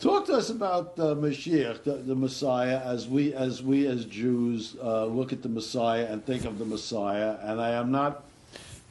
Talk 0.00 0.24
to 0.28 0.32
us 0.32 0.48
about 0.48 0.98
uh, 0.98 1.14
Mashiach, 1.14 1.84
the, 1.84 1.96
the, 1.96 2.14
Messiah, 2.14 2.80
as 2.82 3.06
we 3.06 3.34
as 3.34 3.62
we 3.62 3.86
as 3.86 4.06
Jews 4.06 4.74
uh, 4.82 5.04
look 5.04 5.30
at 5.30 5.42
the 5.42 5.48
Messiah 5.50 6.06
and 6.06 6.24
think 6.24 6.46
of 6.46 6.58
the 6.58 6.64
Messiah. 6.64 7.36
And 7.42 7.60
I 7.60 7.72
am 7.72 7.90
not 7.90 8.24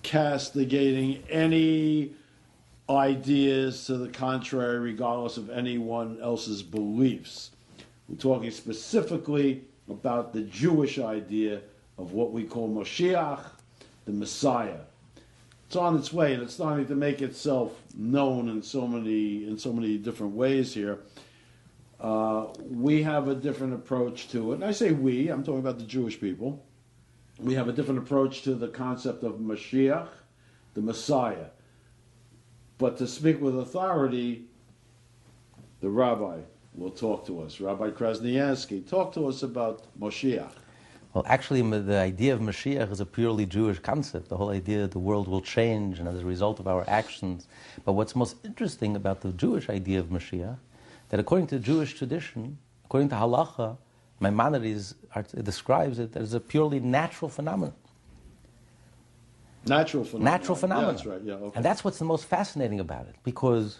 castigating 0.03 1.24
any 1.28 2.12
ideas 2.88 3.88
to 3.88 3.97
the 3.97 4.10
contrary, 4.10 4.78
regardless 4.78 5.38
of 5.38 5.49
anyone 5.49 6.20
else's 6.22 6.62
beliefs. 6.62 7.49
We're 8.07 8.18
talking 8.18 8.51
specifically 8.51 9.64
about 9.89 10.32
the 10.32 10.41
Jewish 10.41 10.99
idea 10.99 11.62
of 11.97 12.12
what 12.12 12.32
we 12.32 12.43
call 12.43 12.70
Moshiach, 12.70 13.45
the 14.05 14.12
Messiah. 14.12 14.82
It's 15.70 15.76
on 15.76 15.95
its 15.97 16.11
way, 16.11 16.34
and 16.34 16.41
it's 16.41 16.55
starting 16.55 16.88
to 16.88 16.95
make 16.95 17.22
itself 17.22 17.80
known 17.95 18.49
in 18.49 18.63
so 18.63 18.88
many 18.88 19.47
in 19.47 19.55
so 19.55 19.72
many 19.72 19.99
different 19.99 20.34
ways 20.34 20.74
here. 20.74 20.97
Uh, 21.99 22.47
we 22.59 23.03
have 23.03 23.28
a 23.28 23.36
different 23.36 23.76
approach 23.76 24.30
to 24.30 24.51
it, 24.51 24.55
and 24.55 24.65
I 24.65 24.72
say 24.72 24.93
we. 24.93 25.28
I'm 25.28 25.43
talking 25.43 25.59
about 25.59 25.78
the 25.78 25.86
Jewish 25.86 26.20
people. 26.20 26.65
We 27.38 27.53
have 27.53 27.67
a 27.67 27.72
different 27.72 27.99
approach 27.99 28.41
to 28.45 28.55
the 28.55 28.70
concept 28.70 29.24
of 29.24 29.34
Mashiach, 29.34 30.07
the 30.74 30.82
Messiah. 30.82 31.49
But 32.80 32.97
to 32.97 33.05
speak 33.05 33.39
with 33.39 33.55
authority, 33.59 34.45
the 35.82 35.89
rabbi 35.91 36.39
will 36.74 36.89
talk 36.89 37.28
to 37.28 37.43
us. 37.43 37.61
Rabbi 37.61 37.91
Krasniansky, 37.91 38.89
talk 38.89 39.13
to 39.13 39.28
us 39.28 39.43
about 39.43 39.86
Moshiach. 39.99 40.53
Well, 41.14 41.26
actually, 41.28 41.62
the 41.62 41.97
idea 41.97 42.34
of 42.34 42.39
Mashiach 42.39 42.91
is 42.91 42.99
a 42.99 43.05
purely 43.05 43.45
Jewish 43.47 43.80
concept. 43.80 44.30
The 44.30 44.38
whole 44.38 44.51
idea 44.51 44.82
that 44.82 44.91
the 44.91 44.99
world 44.99 45.28
will 45.28 45.41
change 45.41 45.99
and 45.99 46.07
as 46.07 46.20
a 46.20 46.26
result 46.26 46.60
of 46.60 46.68
our 46.68 46.88
actions. 46.88 47.47
But 47.84 47.93
what's 47.93 48.16
most 48.16 48.36
interesting 48.45 48.95
about 48.95 49.22
the 49.22 49.32
Jewish 49.32 49.70
idea 49.70 49.99
of 49.99 50.07
Mashiach, 50.07 50.57
that 51.10 51.20
according 51.20 51.47
to 51.47 51.57
Jewish 51.57 51.95
tradition, 51.95 52.60
according 52.86 53.10
to 53.10 53.16
halacha, 53.16 53.78
Maimonides 54.20 54.95
describes 55.43 55.97
it 55.97 56.16
as 56.16 56.34
a 56.34 56.39
purely 56.39 56.80
natural 56.80 57.30
phenomenon. 57.30 57.74
Natural 59.66 60.03
phenomenon. 60.03 60.32
Natural 60.32 60.55
phenomenon. 60.55 60.89
Yeah, 60.89 60.95
that's 60.95 61.05
right. 61.07 61.22
Yeah, 61.24 61.34
okay. 61.34 61.55
And 61.55 61.66
that's 61.66 61.84
what's 61.84 61.97
the 61.97 62.05
most 62.05 62.26
fascinating 62.26 62.80
about 62.80 63.07
it, 63.07 63.16
because, 63.24 63.80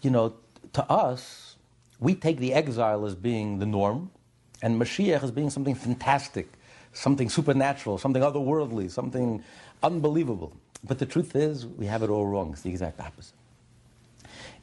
you 0.00 0.10
know, 0.10 0.34
to 0.72 0.90
us, 0.90 1.56
we 2.00 2.14
take 2.14 2.38
the 2.38 2.54
exile 2.54 3.04
as 3.04 3.14
being 3.14 3.58
the 3.58 3.66
norm, 3.66 4.10
and 4.62 4.80
Mashiach 4.80 5.22
as 5.22 5.30
being 5.30 5.50
something 5.50 5.74
fantastic, 5.74 6.48
something 6.92 7.28
supernatural, 7.28 7.98
something 7.98 8.22
otherworldly, 8.22 8.90
something 8.90 9.42
unbelievable. 9.82 10.52
But 10.84 10.98
the 10.98 11.06
truth 11.06 11.34
is, 11.34 11.66
we 11.66 11.86
have 11.86 12.02
it 12.02 12.10
all 12.10 12.26
wrong. 12.26 12.52
It's 12.52 12.62
the 12.62 12.70
exact 12.70 13.00
opposite. 13.00 13.34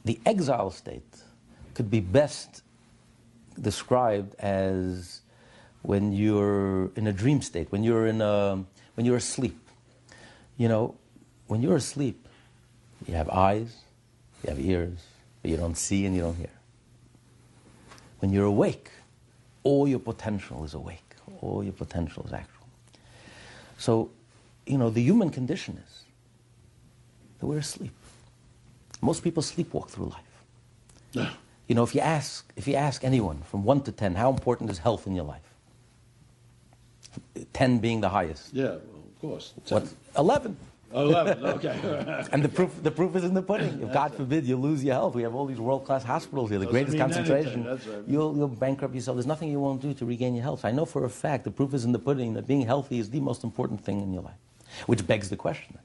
The 0.04 0.20
exile 0.26 0.70
state 0.72 1.04
could 1.74 1.90
be 1.90 2.00
best 2.00 2.62
described 3.60 4.36
as 4.40 5.22
when 5.82 6.14
you're 6.14 6.92
in 6.96 7.08
a 7.08 7.14
dream 7.14 7.42
state, 7.42 7.72
when 7.72 7.84
you're 7.84 8.08
in 8.08 8.22
a, 8.22 8.64
when 8.96 9.06
you're 9.06 9.18
asleep. 9.18 9.58
You 10.58 10.68
know, 10.68 10.96
when 11.48 11.62
you're 11.62 11.76
asleep, 11.76 12.28
you 13.08 13.14
have 13.14 13.30
eyes, 13.30 13.76
you 14.44 14.50
have 14.50 14.60
ears, 14.60 14.98
but 15.42 15.52
you 15.52 15.58
don't 15.58 15.76
see 15.76 16.06
and 16.06 16.16
you 16.16 16.22
don't 16.22 16.36
hear. 16.36 16.50
When 18.20 18.32
you're 18.32 18.46
awake, 18.46 18.90
all 19.66 19.88
your 19.88 20.00
potential 20.00 20.64
is 20.64 20.74
awake. 20.74 21.02
All 21.42 21.64
your 21.64 21.74
potential 21.74 22.24
is 22.26 22.32
actual. 22.32 22.68
So, 23.78 24.10
you 24.66 24.78
know, 24.78 24.90
the 24.90 25.02
human 25.02 25.30
condition 25.32 25.82
is 25.86 26.04
that 27.40 27.48
we're 27.48 27.58
asleep. 27.58 27.92
Most 29.02 29.24
people 29.24 29.44
sleepwalk 29.44 29.90
through 29.90 30.06
life. 30.06 30.36
Yeah. 31.12 31.32
You 31.68 31.76
know, 31.76 31.84
if 31.84 31.96
you 31.96 32.02
ask, 32.02 32.52
if 32.56 32.68
you 32.68 32.76
ask 32.76 33.04
anyone 33.04 33.42
from 33.42 33.64
one 33.64 33.82
to 33.82 33.92
ten, 33.92 34.16
how 34.16 34.30
important 34.30 34.70
is 34.70 34.78
health 34.78 35.08
in 35.08 35.16
your 35.16 35.26
life? 35.26 35.42
Ten 37.52 37.80
being 37.80 38.02
the 38.02 38.10
highest. 38.10 38.54
Yeah, 38.54 38.64
well, 38.64 39.04
of 39.16 39.22
course. 39.22 39.54
What? 39.70 39.88
Eleven. 40.18 40.58
Eleven. 40.96 41.46
Okay. 41.46 42.26
and 42.32 42.44
the 42.44 42.50
proof, 42.50 42.72
the 42.82 42.92
proof 42.92 43.16
is 43.16 43.24
in 43.24 43.34
the 43.34 43.42
pudding. 43.42 43.82
If 43.82 43.92
God 43.92 44.14
forbid 44.16 44.46
you 44.46 44.56
lose 44.56 44.84
your 44.84 44.96
health, 44.96 45.16
we 45.16 45.24
have 45.24 45.36
all 45.36 45.46
these 45.46 45.60
world-class 45.60 46.04
hospitals 46.04 46.50
here, 46.50 46.60
the 46.60 46.66
greatest 46.66 46.98
concentration. 46.98 47.66
Right. 47.66 47.80
You'll, 48.08 48.36
you'll 48.36 48.48
bankrupt 48.48 48.96
yourself. 48.96 49.18
There's 49.18 49.26
nothing 49.26 49.50
you 49.52 49.60
won't 49.60 49.82
do 49.82 49.94
to 49.94 50.06
regain 50.06 50.36
your 50.36 50.44
health. 50.44 50.64
I 50.64 50.72
know 50.72 50.86
for 50.86 51.04
a 51.06 51.10
fact 51.10 51.44
the 51.44 51.52
proof 51.52 51.74
is 51.74 51.86
in 51.86 51.92
the 51.92 52.00
pudding 52.00 52.34
that 52.34 52.48
being 52.48 52.62
healthy 52.62 53.00
is 53.00 53.10
the 53.10 53.20
most 53.20 53.44
important 53.44 53.84
thing 53.84 54.02
in 54.02 54.14
your 54.14 54.24
life. 54.24 54.40
Which 54.86 55.06
begs 55.06 55.30
the 55.30 55.38
question: 55.38 55.78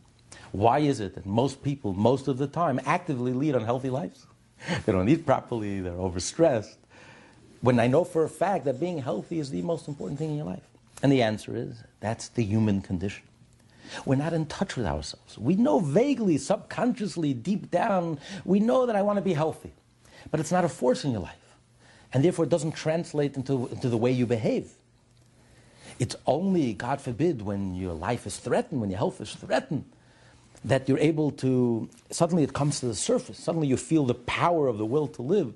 Why 0.53 0.79
is 0.79 1.01
it 1.01 1.15
that 1.15 1.27
most 1.27 1.63
people, 1.63 1.93
most 1.93 2.29
of 2.29 2.39
the 2.39 2.47
time, 2.47 2.81
actively 2.87 3.33
lead 3.33 3.55
unhealthy 3.55 3.91
lives? 3.91 4.27
they 4.87 4.93
don't 4.93 5.09
eat 5.09 5.27
properly, 5.27 5.81
they're 5.81 5.93
overstressed. 5.93 6.77
When 7.61 7.79
I 7.79 7.89
know 7.89 8.05
for 8.05 8.25
a 8.25 8.29
fact 8.29 8.65
that 8.65 8.81
being 8.81 8.99
healthy 8.99 9.39
is 9.39 9.51
the 9.51 9.63
most 9.63 9.89
important 9.89 10.19
thing 10.19 10.31
in 10.31 10.37
your 10.37 10.47
life. 10.47 10.63
And 11.03 11.11
the 11.11 11.23
answer 11.23 11.57
is 11.57 11.83
that's 12.01 12.29
the 12.29 12.45
human 12.45 12.81
condition. 12.81 13.23
We're 14.05 14.17
not 14.17 14.33
in 14.33 14.47
touch 14.47 14.77
with 14.77 14.87
ourselves. 14.87 15.39
We 15.39 15.57
know 15.57 15.81
vaguely, 15.81 16.39
subconsciously, 16.39 17.35
deep 17.35 17.71
down, 17.71 18.19
we 18.45 18.61
know 18.61 18.87
that 18.87 18.97
I 18.97 19.03
want 19.03 19.17
to 19.19 19.23
be 19.23 19.35
healthy. 19.35 19.73
But 20.31 20.41
it's 20.41 20.53
not 20.53 20.65
a 20.65 20.69
force 20.69 21.05
in 21.05 21.13
your 21.13 21.23
life. 21.23 21.37
And 22.13 22.25
therefore, 22.25 22.45
it 22.45 22.51
doesn't 22.51 22.73
translate 22.73 23.37
into, 23.37 23.69
into 23.69 23.89
the 23.89 23.97
way 23.97 24.11
you 24.11 24.27
behave. 24.27 24.71
It's 25.99 26.17
only, 26.27 26.73
God 26.73 27.01
forbid, 27.01 27.43
when 27.43 27.75
your 27.75 27.93
life 27.93 28.27
is 28.27 28.39
threatened, 28.39 28.81
when 28.81 28.91
your 28.91 28.99
health 28.99 29.21
is 29.21 29.35
threatened, 29.35 29.85
that 30.65 30.89
you're 30.89 30.99
able 30.99 31.31
to, 31.31 31.89
suddenly 32.11 32.43
it 32.43 32.53
comes 32.53 32.81
to 32.81 32.87
the 32.87 32.95
surface. 32.95 33.39
Suddenly 33.39 33.69
you 33.69 33.77
feel 33.77 34.05
the 34.05 34.15
power 34.15 34.67
of 34.67 34.79
the 34.79 34.87
will 34.87 35.09
to 35.09 35.23
live. 35.23 35.55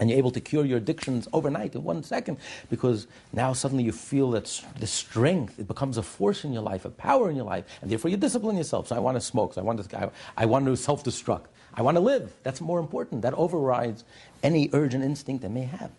And 0.00 0.08
you're 0.08 0.18
able 0.18 0.30
to 0.32 0.40
cure 0.40 0.64
your 0.64 0.78
addictions 0.78 1.28
overnight 1.32 1.74
in 1.74 1.84
one 1.84 2.02
second 2.02 2.38
because 2.70 3.06
now 3.32 3.52
suddenly 3.52 3.84
you 3.84 3.92
feel 3.92 4.30
that 4.32 4.64
the 4.80 4.86
strength, 4.86 5.58
it 5.58 5.68
becomes 5.68 5.98
a 5.98 6.02
force 6.02 6.44
in 6.44 6.52
your 6.52 6.62
life, 6.62 6.84
a 6.84 6.90
power 6.90 7.30
in 7.30 7.36
your 7.36 7.44
life, 7.44 7.64
and 7.82 7.90
therefore 7.90 8.10
you 8.10 8.16
discipline 8.16 8.56
yourself. 8.56 8.88
So 8.88 8.96
I 8.96 8.98
want 8.98 9.16
to 9.16 9.20
smoke, 9.20 9.54
so 9.54 9.60
I 9.60 9.64
want 9.64 9.88
to, 9.88 9.98
I, 9.98 10.10
I 10.36 10.46
want 10.46 10.64
to 10.66 10.76
self 10.76 11.04
destruct, 11.04 11.44
I 11.74 11.82
want 11.82 11.96
to 11.96 12.00
live. 12.00 12.32
That's 12.42 12.60
more 12.60 12.80
important. 12.80 13.22
That 13.22 13.34
overrides 13.34 14.04
any 14.42 14.70
urge 14.72 14.94
and 14.94 15.04
instinct 15.04 15.44
I 15.44 15.48
may 15.48 15.64
have. 15.64 15.90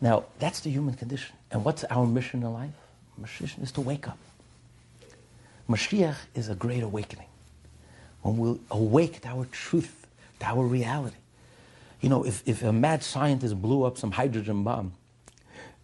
Now, 0.00 0.24
that's 0.38 0.60
the 0.60 0.70
human 0.70 0.94
condition. 0.94 1.34
And 1.50 1.64
what's 1.64 1.84
our 1.84 2.06
mission 2.06 2.42
in 2.42 2.52
life? 2.52 2.74
Mission 3.18 3.62
is 3.62 3.72
to 3.72 3.80
wake 3.80 4.08
up. 4.08 4.18
Mashiach 5.68 6.16
is 6.34 6.48
a 6.48 6.54
great 6.54 6.82
awakening 6.82 7.26
when 8.22 8.36
we'll 8.36 8.60
awake 8.70 9.20
to 9.22 9.28
our 9.28 9.46
truth, 9.46 10.06
to 10.40 10.46
our 10.46 10.64
reality. 10.64 11.16
You 12.00 12.08
know, 12.08 12.24
if, 12.24 12.42
if 12.46 12.62
a 12.62 12.72
mad 12.72 13.02
scientist 13.02 13.60
blew 13.60 13.84
up 13.84 13.98
some 13.98 14.12
hydrogen 14.12 14.62
bomb 14.64 14.92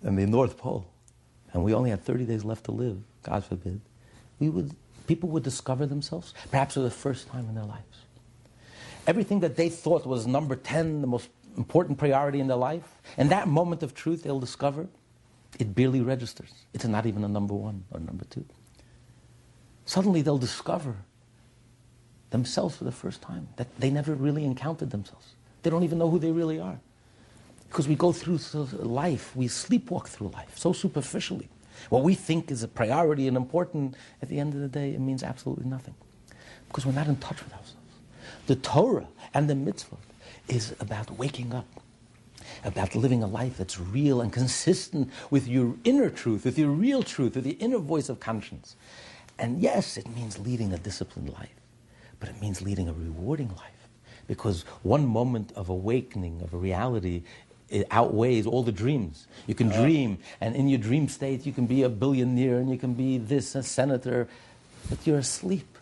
in 0.03 0.17
the 0.17 0.27
North 0.27 0.59
Pole, 0.59 0.87
and 1.53 1.65
we 1.65 1.75
only 1.75 1.91
had 1.91 2.03
30 2.05 2.25
days 2.25 2.45
left 2.45 2.65
to 2.65 2.73
live, 2.73 2.99
God 3.23 3.45
forbid, 3.45 3.81
we 4.39 4.49
would, 4.49 4.75
people 5.07 5.29
would 5.31 5.43
discover 5.43 5.87
themselves, 5.87 6.35
perhaps 6.51 6.75
for 6.75 6.81
the 6.81 6.91
first 6.91 7.29
time 7.29 7.49
in 7.49 7.55
their 7.55 7.65
lives. 7.65 7.99
Everything 9.07 9.41
that 9.41 9.57
they 9.57 9.69
thought 9.69 10.07
was 10.07 10.27
number 10.27 10.57
10, 10.57 11.01
the 11.01 11.07
most 11.07 11.29
important 11.57 11.99
priority 11.99 12.41
in 12.41 12.47
their 12.47 12.57
life, 12.57 13.01
and 13.17 13.31
that 13.31 13.49
moment 13.49 13.83
of 13.83 13.95
truth 13.95 14.23
they'll 14.23 14.41
discover 14.41 14.89
It 15.59 15.75
barely 15.75 16.01
registers. 16.01 16.51
It's 16.73 16.85
not 16.85 17.07
even 17.07 17.25
a 17.25 17.29
number 17.29 17.55
one 17.55 17.85
or 17.91 18.01
number 18.01 18.25
two. 18.25 18.45
Suddenly 19.85 20.23
they'll 20.23 20.39
discover 20.39 20.97
themselves 22.31 22.77
for 22.77 22.85
the 22.85 22.93
first 22.93 23.21
time 23.21 23.49
that 23.57 23.69
they 23.79 23.91
never 23.91 24.15
really 24.15 24.45
encountered 24.45 24.91
themselves. 24.91 25.35
They 25.63 25.71
don't 25.71 25.85
even 25.85 25.99
know 25.99 26.11
who 26.11 26.19
they 26.19 26.33
really 26.33 26.59
are. 26.59 26.81
Because 27.69 27.89
we 27.89 27.95
go 27.95 28.13
through 28.13 28.39
life, 28.83 29.35
we 29.35 29.49
sleepwalk 29.49 30.07
through 30.07 30.29
life 30.29 30.59
so 30.59 30.73
superficially. 30.73 31.49
What 31.89 32.03
we 32.03 32.15
think 32.15 32.51
is 32.51 32.63
a 32.63 32.69
priority 32.69 33.27
and 33.29 33.37
important, 33.37 33.95
at 34.21 34.29
the 34.29 34.39
end 34.39 34.55
of 34.55 34.61
the 34.61 34.69
day, 34.69 34.93
it 34.93 35.01
means 35.01 35.23
absolutely 35.23 35.65
nothing. 35.65 35.95
Because 36.69 36.85
we're 36.85 36.93
not 36.93 37.07
in 37.07 37.17
touch 37.17 37.43
with 37.43 37.53
ourselves. 37.53 37.75
The 38.47 38.57
Torah 38.57 39.09
and 39.33 39.49
the 39.49 39.55
mitzvah 39.55 39.97
is 40.49 40.75
about 40.81 41.19
waking 41.19 41.55
up, 41.55 41.67
about 42.65 42.95
living 42.95 43.23
a 43.23 43.27
life 43.27 43.57
that's 43.57 43.79
real 43.79 44.21
and 44.21 44.33
consistent 44.33 45.11
with 45.31 45.49
your 45.49 45.75
inner 45.85 46.11
truth, 46.11 46.45
with 46.45 46.59
your 46.59 46.71
real 46.71 47.03
truth, 47.03 47.37
with 47.37 47.45
the 47.45 47.53
inner 47.53 47.79
voice 47.79 48.09
of 48.09 48.21
conscience. 48.21 48.77
And 49.39 49.61
yes, 49.61 49.97
it 49.97 50.09
means 50.15 50.39
leading 50.39 50.73
a 50.73 50.79
disciplined 50.79 51.31
life, 51.31 51.55
but 52.21 52.29
it 52.29 52.41
means 52.41 52.61
leading 52.61 52.89
a 52.89 52.93
rewarding 52.93 53.49
life. 53.49 53.82
Because 54.27 54.63
one 54.83 55.07
moment 55.07 55.53
of 55.57 55.69
awakening 55.69 56.41
of 56.43 56.55
a 56.55 56.57
reality 56.57 57.23
it 57.73 57.87
outweighs 57.91 58.47
all 58.47 58.63
the 58.63 58.71
dreams. 58.71 59.27
You 59.47 59.55
can 59.55 59.71
dream, 59.71 60.19
and 60.43 60.55
in 60.55 60.69
your 60.69 60.79
dream 60.79 61.09
state, 61.09 61.47
you 61.47 61.53
can 61.53 61.67
be 61.67 61.83
a 61.85 61.89
billionaire 61.89 62.59
and 62.59 62.71
you 62.71 62.77
can 62.77 62.93
be 62.93 63.17
this, 63.17 63.55
a 63.55 63.63
senator, 63.63 64.29
but 64.91 65.07
you're 65.07 65.19
asleep. 65.19 65.79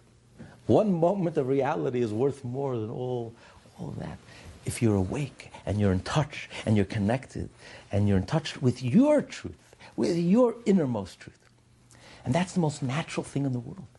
One 0.68 0.92
moment 0.92 1.36
of 1.36 1.48
reality 1.48 2.00
is 2.00 2.12
worth 2.12 2.44
more 2.44 2.78
than 2.78 2.90
all, 2.90 3.34
all 3.76 3.92
that. 3.98 4.18
If 4.64 4.80
you're 4.80 4.94
awake 4.94 5.50
and 5.66 5.80
you're 5.80 5.90
in 5.90 6.00
touch 6.00 6.48
and 6.64 6.76
you're 6.76 6.86
connected 6.86 7.48
and 7.90 8.06
you're 8.06 8.18
in 8.18 8.26
touch 8.26 8.62
with 8.62 8.84
your 8.84 9.20
truth, 9.20 9.74
with 9.96 10.16
your 10.16 10.54
innermost 10.66 11.18
truth. 11.18 11.36
And 12.24 12.32
that's 12.32 12.52
the 12.52 12.60
most 12.60 12.84
natural 12.84 13.24
thing 13.24 13.46
in 13.46 13.52
the 13.52 13.58
world. 13.58 13.89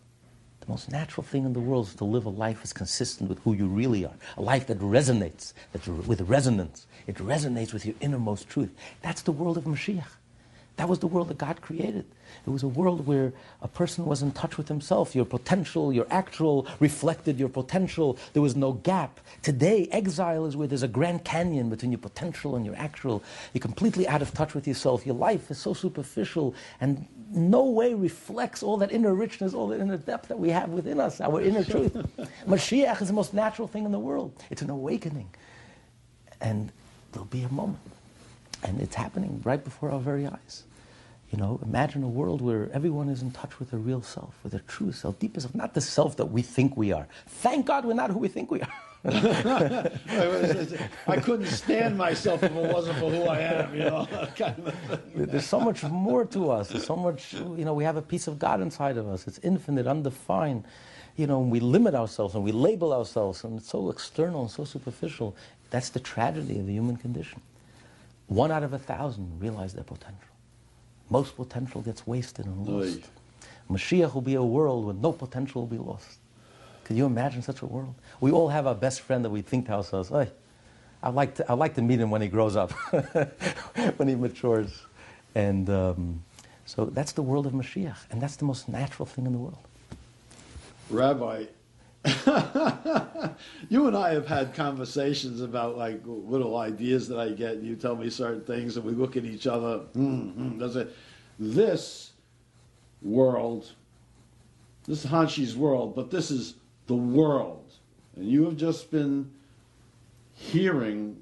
The 0.62 0.68
most 0.68 0.92
natural 0.92 1.24
thing 1.24 1.44
in 1.44 1.54
the 1.54 1.60
world 1.60 1.88
is 1.88 1.96
to 1.96 2.06
live 2.06 2.26
a 2.26 2.30
life 2.30 2.58
that's 2.58 2.72
consistent 2.72 3.30
with 3.30 3.40
who 3.40 3.54
you 3.54 3.68
really 3.68 4.06
are. 4.06 4.14
A 4.38 4.42
life 4.42 4.68
that 4.68 4.80
resonates, 4.80 5.54
that's 5.74 5.88
with 5.88 6.22
resonance. 6.22 6.86
It 7.08 7.16
resonates 7.16 7.74
with 7.74 7.86
your 7.86 7.96
innermost 8.00 8.48
truth. 8.48 8.70
That's 9.02 9.24
the 9.24 9.32
world 9.32 9.58
of 9.58 9.64
Mashiach. 9.64 10.06
That 10.78 10.88
was 10.88 11.00
the 11.00 11.08
world 11.08 11.28
that 11.28 11.38
God 11.38 11.62
created. 11.62 12.06
It 12.46 12.50
was 12.50 12.64
a 12.64 12.68
world 12.68 13.06
where 13.06 13.34
a 13.62 13.68
person 13.68 14.06
was 14.06 14.22
in 14.22 14.32
touch 14.32 14.58
with 14.58 14.68
himself. 14.68 15.16
Your 15.16 15.26
potential, 15.26 15.92
your 15.92 16.08
actual 16.10 16.66
reflected 16.80 17.40
your 17.40 17.50
potential. 17.50 18.18
There 18.34 18.42
was 18.42 18.56
no 18.56 18.74
gap. 18.74 19.20
Today, 19.42 19.88
exile 19.92 20.46
is 20.46 20.56
where 20.56 20.68
there's 20.68 20.84
a 20.84 20.88
grand 20.88 21.24
canyon 21.24 21.70
between 21.70 21.92
your 21.92 22.00
potential 22.00 22.56
and 22.56 22.66
your 22.66 22.76
actual. 22.78 23.22
You're 23.54 23.62
completely 23.62 24.08
out 24.08 24.22
of 24.22 24.34
touch 24.34 24.56
with 24.56 24.68
yourself. 24.68 25.06
Your 25.06 25.16
life 25.16 25.52
is 25.52 25.58
so 25.58 25.74
superficial 25.74 26.56
and 26.80 27.06
no 27.34 27.66
way 27.66 27.94
reflects 27.94 28.64
all 28.64 28.78
that 28.78 28.92
inner 28.92 29.14
richness, 29.14 29.54
all 29.54 29.68
that 29.70 29.80
inner 29.80 29.98
depth 29.98 30.28
that 30.30 30.40
we 30.40 30.50
have 30.50 30.70
within 30.70 31.00
us, 31.00 31.22
our 31.22 31.42
inner 31.50 31.64
truth. 31.64 31.94
Mashiach 32.48 33.02
is 33.02 33.08
the 33.08 33.14
most 33.14 33.34
natural 33.34 33.68
thing 33.68 33.86
in 33.86 33.92
the 33.92 34.00
world. 34.00 34.34
It's 34.50 34.62
an 34.62 34.70
awakening. 34.70 35.30
And 36.40 36.72
there'll 37.12 37.26
be 37.26 37.44
a 37.44 37.50
moment. 37.50 37.80
And 38.64 38.80
it's 38.80 38.96
happening 38.96 39.42
right 39.44 39.64
before 39.64 39.92
our 39.92 40.00
very 40.00 40.28
eyes. 40.28 40.64
You 41.32 41.38
know, 41.38 41.60
imagine 41.64 42.04
a 42.04 42.10
world 42.10 42.42
where 42.42 42.70
everyone 42.74 43.08
is 43.08 43.22
in 43.22 43.32
touch 43.32 43.58
with 43.58 43.72
their 43.72 43.80
real 43.80 44.02
self, 44.02 44.38
with 44.44 44.52
their 44.52 44.62
true 44.68 44.92
self, 44.92 45.18
deepest 45.18 45.46
self, 45.46 45.56
not 45.56 45.74
the 45.74 45.82
self 45.82 46.18
that 46.18 46.26
we 46.26 46.42
think 46.42 46.76
we 46.76 46.92
are. 46.92 47.08
Thank 47.28 47.66
God 47.66 47.86
we're 47.86 47.94
not 47.94 48.12
who 48.12 48.20
we 48.20 48.28
think 48.28 48.52
we 48.52 48.62
are. 48.62 48.74
I 49.04 49.90
couldn't 51.24 51.48
stand 51.48 51.98
myself 51.98 52.44
if 52.44 52.52
it 52.52 52.74
wasn't 52.74 53.00
for 53.00 53.10
who 53.10 53.24
I 53.24 53.40
am, 53.40 53.74
you 53.74 53.86
know. 53.86 54.08
There's 55.16 55.48
so 55.48 55.60
much 55.60 55.84
more 55.84 56.26
to 56.26 56.52
us. 56.52 56.70
There's 56.70 56.86
so 56.86 56.96
much, 56.96 57.34
you 57.34 57.66
know, 57.66 57.74
we 57.74 57.84
have 57.84 57.98
a 57.98 58.02
piece 58.02 58.28
of 58.28 58.38
God 58.38 58.62
inside 58.62 58.98
of 58.98 59.08
us. 59.08 59.28
It's 59.28 59.40
infinite, 59.40 59.88
undefined. 59.88 60.66
You 61.18 61.26
know, 61.28 61.40
we 61.40 61.60
limit 61.60 61.96
ourselves 61.96 62.36
and 62.36 62.44
we 62.44 62.52
label 62.52 62.94
ourselves, 62.94 63.44
and 63.44 63.58
it's 63.58 63.70
so 63.70 63.90
external 63.90 64.42
and 64.42 64.52
so 64.52 64.66
superficial. 64.66 65.36
That's 65.72 65.90
the 65.90 66.00
tragedy 66.00 66.60
of 66.60 66.68
the 66.68 66.74
human 66.74 66.98
condition. 66.98 67.42
One 68.28 68.52
out 68.52 68.64
of 68.64 68.74
a 68.74 68.80
thousand 68.80 69.40
realize 69.40 69.74
their 69.74 69.84
potential. 69.84 70.30
Most 71.10 71.36
potential 71.36 71.82
gets 71.82 72.06
wasted 72.06 72.46
and 72.46 72.68
lost. 72.68 73.00
Oy. 73.00 73.04
Mashiach 73.70 74.14
will 74.14 74.22
be 74.22 74.36
a 74.36 74.44
world 74.44 74.86
where 74.86 74.94
no 74.94 75.12
potential 75.12 75.62
will 75.62 75.68
be 75.68 75.78
lost. 75.78 76.21
Can 76.84 76.98
you 76.98 77.06
imagine 77.06 77.42
such 77.42 77.62
a 77.62 77.66
world? 77.66 77.96
We 78.20 78.32
all 78.32 78.50
have 78.50 78.68
our 78.68 78.76
best 78.76 79.02
friend 79.02 79.24
that 79.24 79.30
we 79.30 79.42
think 79.42 79.68
to 79.68 79.74
ourselves, 79.74 80.10
hey, 80.10 80.30
I'd 81.04 81.14
like 81.14 81.36
to, 81.36 81.52
I'd 81.52 81.58
like 81.58 81.76
to 81.76 81.82
meet 81.82 82.00
him 82.00 82.12
when 82.12 82.22
he 82.22 82.28
grows 82.28 82.56
up, 82.56 82.72
when 83.98 84.08
he 84.08 84.16
matures. 84.16 84.84
And 85.36 85.70
um, 85.70 86.24
so 86.66 86.86
that's 86.86 87.14
the 87.14 87.22
world 87.22 87.46
of 87.46 87.54
Mashiach, 87.54 87.98
and 88.12 88.22
that's 88.22 88.36
the 88.36 88.46
most 88.46 88.70
natural 88.70 89.06
thing 89.06 89.26
in 89.26 89.34
the 89.34 89.38
world. 89.38 89.58
Rabbi, 90.90 91.46
you 93.70 93.88
and 93.88 93.96
I 93.96 94.14
have 94.14 94.28
had 94.28 94.54
conversations 94.54 95.42
about 95.42 95.78
like 95.78 96.02
little 96.06 96.58
ideas 96.58 97.08
that 97.08 97.20
I 97.20 97.30
get, 97.30 97.54
and 97.54 97.66
you 97.66 97.76
tell 97.76 97.96
me 97.96 98.10
certain 98.10 98.42
things, 98.42 98.76
and 98.76 98.86
we 98.86 98.94
look 98.94 99.18
at 99.18 99.26
each 99.26 99.48
other. 99.48 99.82
Mm-hmm, 99.96 100.78
it? 100.78 100.96
This 101.40 102.12
world, 103.02 103.72
this 104.86 105.06
is 105.06 105.12
Hanshi's 105.12 105.56
world, 105.56 105.96
but 105.96 106.12
this 106.12 106.32
is 106.32 106.56
the 106.92 106.98
world, 106.98 107.72
and 108.18 108.28
you 108.28 108.44
have 108.44 108.58
just 108.58 108.92
been 108.92 109.32
hearing. 110.34 111.16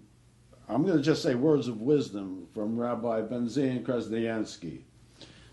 I'm 0.67 0.83
going 0.83 0.97
to 0.97 1.03
just 1.03 1.21
say 1.21 1.35
words 1.35 1.67
of 1.67 1.81
wisdom 1.81 2.47
from 2.55 2.75
Rabbi 2.75 3.21
Benzion 3.21 3.83
Krasniansky 3.83 4.79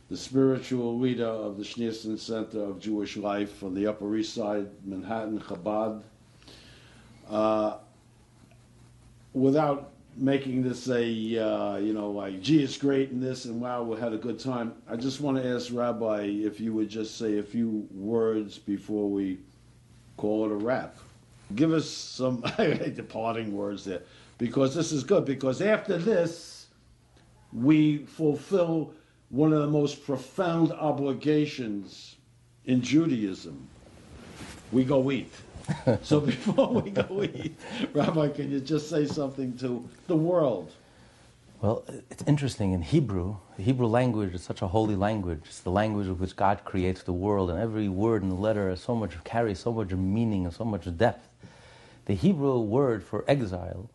the 0.09 0.17
spiritual 0.17 0.99
leader 0.99 1.27
of 1.27 1.59
the 1.59 1.65
Schneerson 1.65 2.19
Center 2.19 2.63
of 2.63 2.79
Jewish 2.79 3.17
Life 3.17 3.63
on 3.63 3.75
the 3.75 3.89
Upper 3.89 4.17
East 4.17 4.35
Side, 4.35 4.69
Manhattan, 4.85 5.41
Chabad. 5.41 6.03
Uh, 7.29 7.79
without 9.33 9.91
making 10.17 10.63
this 10.63 10.89
a, 10.89 11.03
uh, 11.39 11.77
you 11.77 11.93
know, 11.93 12.11
like, 12.13 12.41
gee, 12.41 12.63
it's 12.63 12.79
great 12.79 13.11
and 13.11 13.21
this, 13.21 13.47
and 13.47 13.61
wow, 13.61 13.83
we 13.83 13.99
had 13.99 14.13
a 14.13 14.17
good 14.17 14.39
time, 14.39 14.75
I 14.89 14.95
just 14.95 15.21
want 15.21 15.37
to 15.39 15.47
ask 15.47 15.73
Rabbi 15.73 16.23
if 16.23 16.61
you 16.61 16.73
would 16.73 16.89
just 16.89 17.19
say 17.19 17.39
a 17.39 17.43
few 17.43 17.89
words 17.93 18.59
before 18.59 19.11
we 19.11 19.39
call 20.17 20.47
it 20.47 20.53
a 20.53 20.57
wrap. 20.57 20.97
Give 21.55 21.73
us 21.73 21.89
some 21.89 22.41
departing 22.57 23.53
words 23.53 23.85
there, 23.85 24.03
because 24.39 24.75
this 24.75 24.93
is 24.93 25.05
good, 25.05 25.25
because 25.25 25.63
after 25.63 25.97
this, 25.97 26.67
we 27.53 27.99
fulfill 27.99 28.93
one 29.31 29.53
of 29.53 29.61
the 29.61 29.69
most 29.69 30.05
profound 30.05 30.73
obligations 30.73 32.17
in 32.65 32.83
Judaism. 32.83 33.69
We 34.73 34.85
go 34.85 35.11
eat. 35.11 35.33
so 36.03 36.21
before 36.33 36.69
we 36.69 36.91
go 36.91 37.23
eat, 37.23 37.59
Rabbi, 37.93 38.29
can 38.29 38.51
you 38.51 38.61
just 38.61 38.91
say 38.91 39.07
something 39.07 39.57
to 39.59 39.89
the 40.07 40.17
world? 40.17 40.73
Well, 41.67 41.85
it's 42.11 42.23
interesting. 42.29 42.75
In 42.75 42.83
Hebrew, 42.83 43.39
the 43.57 43.65
Hebrew 43.65 43.89
language 43.89 44.33
is 44.35 44.45
such 44.45 44.63
a 44.63 44.69
holy 44.69 44.95
language. 44.95 45.41
It's 45.47 45.59
the 45.59 45.73
language 45.73 46.07
of 46.07 46.21
which 46.21 46.37
God 46.37 46.63
creates 46.65 47.03
the 47.03 47.13
world, 47.13 47.51
and 47.51 47.59
every 47.59 47.89
word 47.89 48.23
and 48.23 48.39
letter 48.39 48.71
has 48.71 48.81
so 48.81 48.95
much 48.95 49.13
carries 49.25 49.59
so 49.59 49.73
much 49.73 49.91
meaning 49.91 50.45
and 50.45 50.55
so 50.55 50.65
much 50.65 50.85
depth. 50.97 51.29
The 52.05 52.15
Hebrew 52.15 52.61
word 52.61 53.03
for 53.03 53.25
exile, 53.27 53.91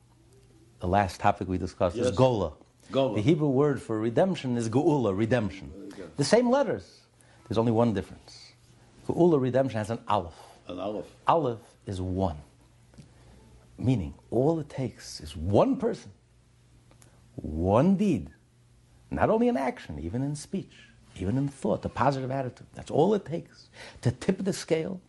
the 0.82 0.90
last 0.90 1.22
topic 1.22 1.48
we 1.48 1.58
discussed, 1.58 1.96
yes. 1.96 2.08
is 2.08 2.12
gola. 2.12 2.52
Gola. 2.92 3.16
The 3.16 3.22
Hebrew 3.22 3.48
word 3.48 3.82
for 3.82 3.98
redemption 3.98 4.58
is 4.58 4.68
geula, 4.68 5.18
redemption. 5.18 5.72
The 6.18 6.26
same 6.26 6.50
letters. 6.50 7.04
There's 7.48 7.58
only 7.58 7.72
one 7.72 7.94
difference. 7.94 8.52
Geula, 9.08 9.40
redemption, 9.40 9.78
has 9.78 9.92
an 9.92 10.00
aleph. 10.10 10.36
An 10.68 10.78
aleph. 10.78 11.06
Aleph 11.26 11.62
is 11.86 12.02
one. 12.02 12.40
Meaning, 13.78 14.14
all 14.30 14.60
it 14.60 14.68
takes 14.68 15.22
is 15.22 15.38
one 15.38 15.78
person, 15.78 16.12
one 17.42 17.96
deed, 17.96 18.30
not 19.10 19.30
only 19.30 19.48
in 19.48 19.58
action, 19.58 20.00
even 20.00 20.22
in 20.22 20.36
speech, 20.36 20.74
even 21.20 21.38
in 21.38 21.48
thought, 21.48 21.84
a 21.86 21.90
positive 21.90 22.32
attitude. 22.32 22.68
That's 22.74 22.92
all 22.92 23.14
it 23.14 23.26
takes 23.26 23.70
to 24.02 24.12
tip 24.12 24.44
the 24.44 24.54
scale 24.54 25.02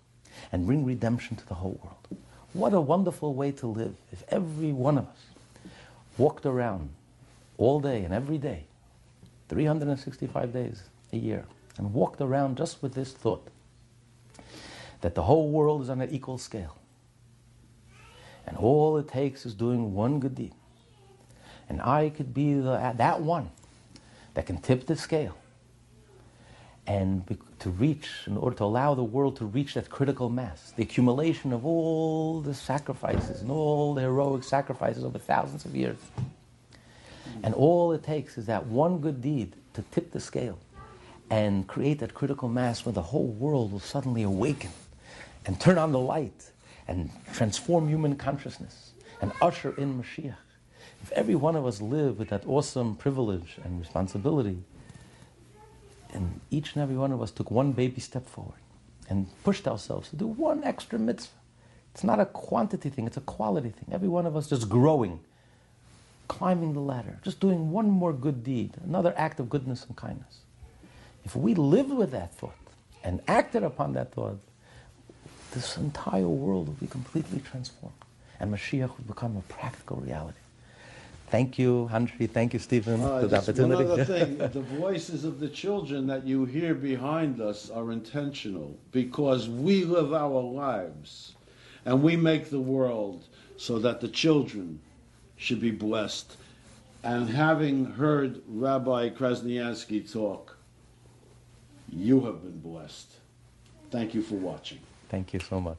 and 0.50 0.66
bring 0.66 0.84
redemption 0.84 1.36
to 1.36 1.46
the 1.46 1.54
whole 1.54 1.78
world. 1.82 2.20
What 2.52 2.74
a 2.74 2.80
wonderful 2.80 3.34
way 3.34 3.52
to 3.52 3.66
live 3.66 3.94
if 4.10 4.24
every 4.28 4.72
one 4.72 4.98
of 4.98 5.04
us 5.04 5.26
walked 6.18 6.44
around 6.44 6.90
all 7.56 7.80
day 7.80 8.04
and 8.04 8.12
every 8.12 8.38
day, 8.38 8.64
365 9.48 10.52
days 10.52 10.82
a 11.12 11.16
year, 11.16 11.44
and 11.78 11.94
walked 11.94 12.20
around 12.20 12.56
just 12.56 12.82
with 12.82 12.94
this 12.94 13.12
thought 13.12 13.48
that 15.00 15.14
the 15.14 15.22
whole 15.22 15.50
world 15.50 15.82
is 15.82 15.90
on 15.90 16.00
an 16.00 16.10
equal 16.10 16.38
scale. 16.38 16.76
And 18.46 18.56
all 18.56 18.96
it 18.98 19.08
takes 19.08 19.46
is 19.46 19.54
doing 19.54 19.94
one 19.94 20.20
good 20.20 20.34
deed. 20.34 20.54
And 21.72 21.80
I 21.80 22.10
could 22.10 22.34
be 22.34 22.54
the, 22.54 22.92
that 22.98 23.22
one 23.22 23.50
that 24.34 24.46
can 24.46 24.58
tip 24.58 24.86
the 24.86 24.94
scale. 24.94 25.38
And 26.86 27.38
to 27.60 27.70
reach, 27.70 28.10
in 28.26 28.36
order 28.36 28.56
to 28.58 28.64
allow 28.64 28.94
the 28.94 29.02
world 29.04 29.36
to 29.38 29.46
reach 29.46 29.74
that 29.74 29.88
critical 29.88 30.28
mass, 30.28 30.74
the 30.76 30.82
accumulation 30.82 31.52
of 31.54 31.64
all 31.66 32.42
the 32.42 32.54
sacrifices 32.54 33.40
and 33.40 33.50
all 33.50 33.94
the 33.94 34.02
heroic 34.02 34.44
sacrifices 34.44 35.02
over 35.02 35.18
thousands 35.18 35.64
of 35.64 35.74
years 35.74 35.96
And 37.42 37.54
all 37.54 37.92
it 37.92 38.02
takes 38.02 38.38
is 38.38 38.46
that 38.46 38.66
one 38.66 38.98
good 38.98 39.22
deed 39.22 39.54
to 39.74 39.82
tip 39.92 40.12
the 40.12 40.20
scale 40.20 40.58
and 41.30 41.66
create 41.66 42.00
that 42.00 42.14
critical 42.14 42.48
mass 42.48 42.84
where 42.84 42.92
the 42.92 43.02
whole 43.02 43.28
world 43.28 43.72
will 43.72 43.80
suddenly 43.80 44.24
awaken 44.24 44.70
and 45.46 45.60
turn 45.60 45.78
on 45.78 45.92
the 45.92 46.00
light 46.00 46.50
and 46.88 47.10
transform 47.32 47.88
human 47.88 48.16
consciousness 48.16 48.92
and 49.22 49.32
usher 49.40 49.74
in 49.78 50.02
Mashiach. 50.02 50.36
If 51.02 51.10
every 51.12 51.34
one 51.34 51.56
of 51.56 51.66
us 51.66 51.80
live 51.80 52.18
with 52.18 52.28
that 52.28 52.46
awesome 52.46 52.94
privilege 52.94 53.58
and 53.64 53.80
responsibility, 53.80 54.62
and 56.12 56.40
each 56.50 56.74
and 56.74 56.82
every 56.82 56.96
one 56.96 57.12
of 57.12 57.20
us 57.20 57.30
took 57.30 57.50
one 57.50 57.72
baby 57.72 58.00
step 58.00 58.26
forward 58.26 58.60
and 59.08 59.26
pushed 59.42 59.66
ourselves 59.66 60.10
to 60.10 60.16
do 60.16 60.26
one 60.26 60.62
extra 60.62 60.98
mitzvah. 60.98 61.32
It's 61.92 62.04
not 62.04 62.20
a 62.20 62.26
quantity 62.26 62.88
thing, 62.88 63.06
it's 63.06 63.16
a 63.16 63.22
quality 63.22 63.70
thing. 63.70 63.88
Every 63.92 64.08
one 64.08 64.26
of 64.26 64.36
us 64.36 64.48
just 64.48 64.68
growing, 64.68 65.20
climbing 66.28 66.72
the 66.72 66.80
ladder, 66.80 67.18
just 67.22 67.40
doing 67.40 67.72
one 67.72 67.90
more 67.90 68.12
good 68.12 68.44
deed, 68.44 68.74
another 68.84 69.12
act 69.16 69.40
of 69.40 69.50
goodness 69.50 69.84
and 69.84 69.96
kindness. 69.96 70.38
If 71.24 71.34
we 71.36 71.54
lived 71.54 71.90
with 71.90 72.12
that 72.12 72.34
thought 72.34 72.54
and 73.02 73.20
acted 73.26 73.62
upon 73.62 73.92
that 73.94 74.12
thought, 74.12 74.38
this 75.52 75.76
entire 75.76 76.28
world 76.28 76.68
would 76.68 76.80
be 76.80 76.86
completely 76.86 77.40
transformed. 77.40 77.94
And 78.40 78.52
Mashiach 78.52 78.96
would 78.96 79.06
become 79.06 79.36
a 79.36 79.42
practical 79.52 79.98
reality. 79.98 80.38
Thank 81.32 81.58
you, 81.58 81.88
Handri. 81.90 82.28
Thank 82.30 82.52
you, 82.52 82.58
Stephen, 82.58 83.00
Uh, 83.00 83.22
for 83.22 83.26
the 83.26 83.38
opportunity. 83.38 83.84
One 83.84 83.92
other 83.92 84.04
thing, 84.04 84.36
the 84.52 84.60
voices 84.60 85.24
of 85.24 85.40
the 85.40 85.48
children 85.48 86.06
that 86.08 86.26
you 86.26 86.44
hear 86.44 86.74
behind 86.74 87.40
us 87.40 87.70
are 87.70 87.90
intentional 87.90 88.76
because 88.90 89.48
we 89.48 89.86
live 89.86 90.12
our 90.12 90.42
lives 90.42 91.32
and 91.86 92.02
we 92.02 92.16
make 92.16 92.50
the 92.50 92.60
world 92.60 93.24
so 93.56 93.78
that 93.78 94.02
the 94.02 94.08
children 94.08 94.78
should 95.38 95.58
be 95.58 95.70
blessed. 95.70 96.36
And 97.02 97.30
having 97.30 97.86
heard 97.86 98.42
Rabbi 98.46 99.08
Krasniansky 99.08 100.12
talk, 100.12 100.58
you 101.88 102.20
have 102.26 102.42
been 102.42 102.60
blessed. 102.60 103.10
Thank 103.90 104.12
you 104.12 104.20
for 104.20 104.34
watching. 104.34 104.80
Thank 105.08 105.32
you 105.32 105.40
so 105.40 105.62
much. 105.62 105.78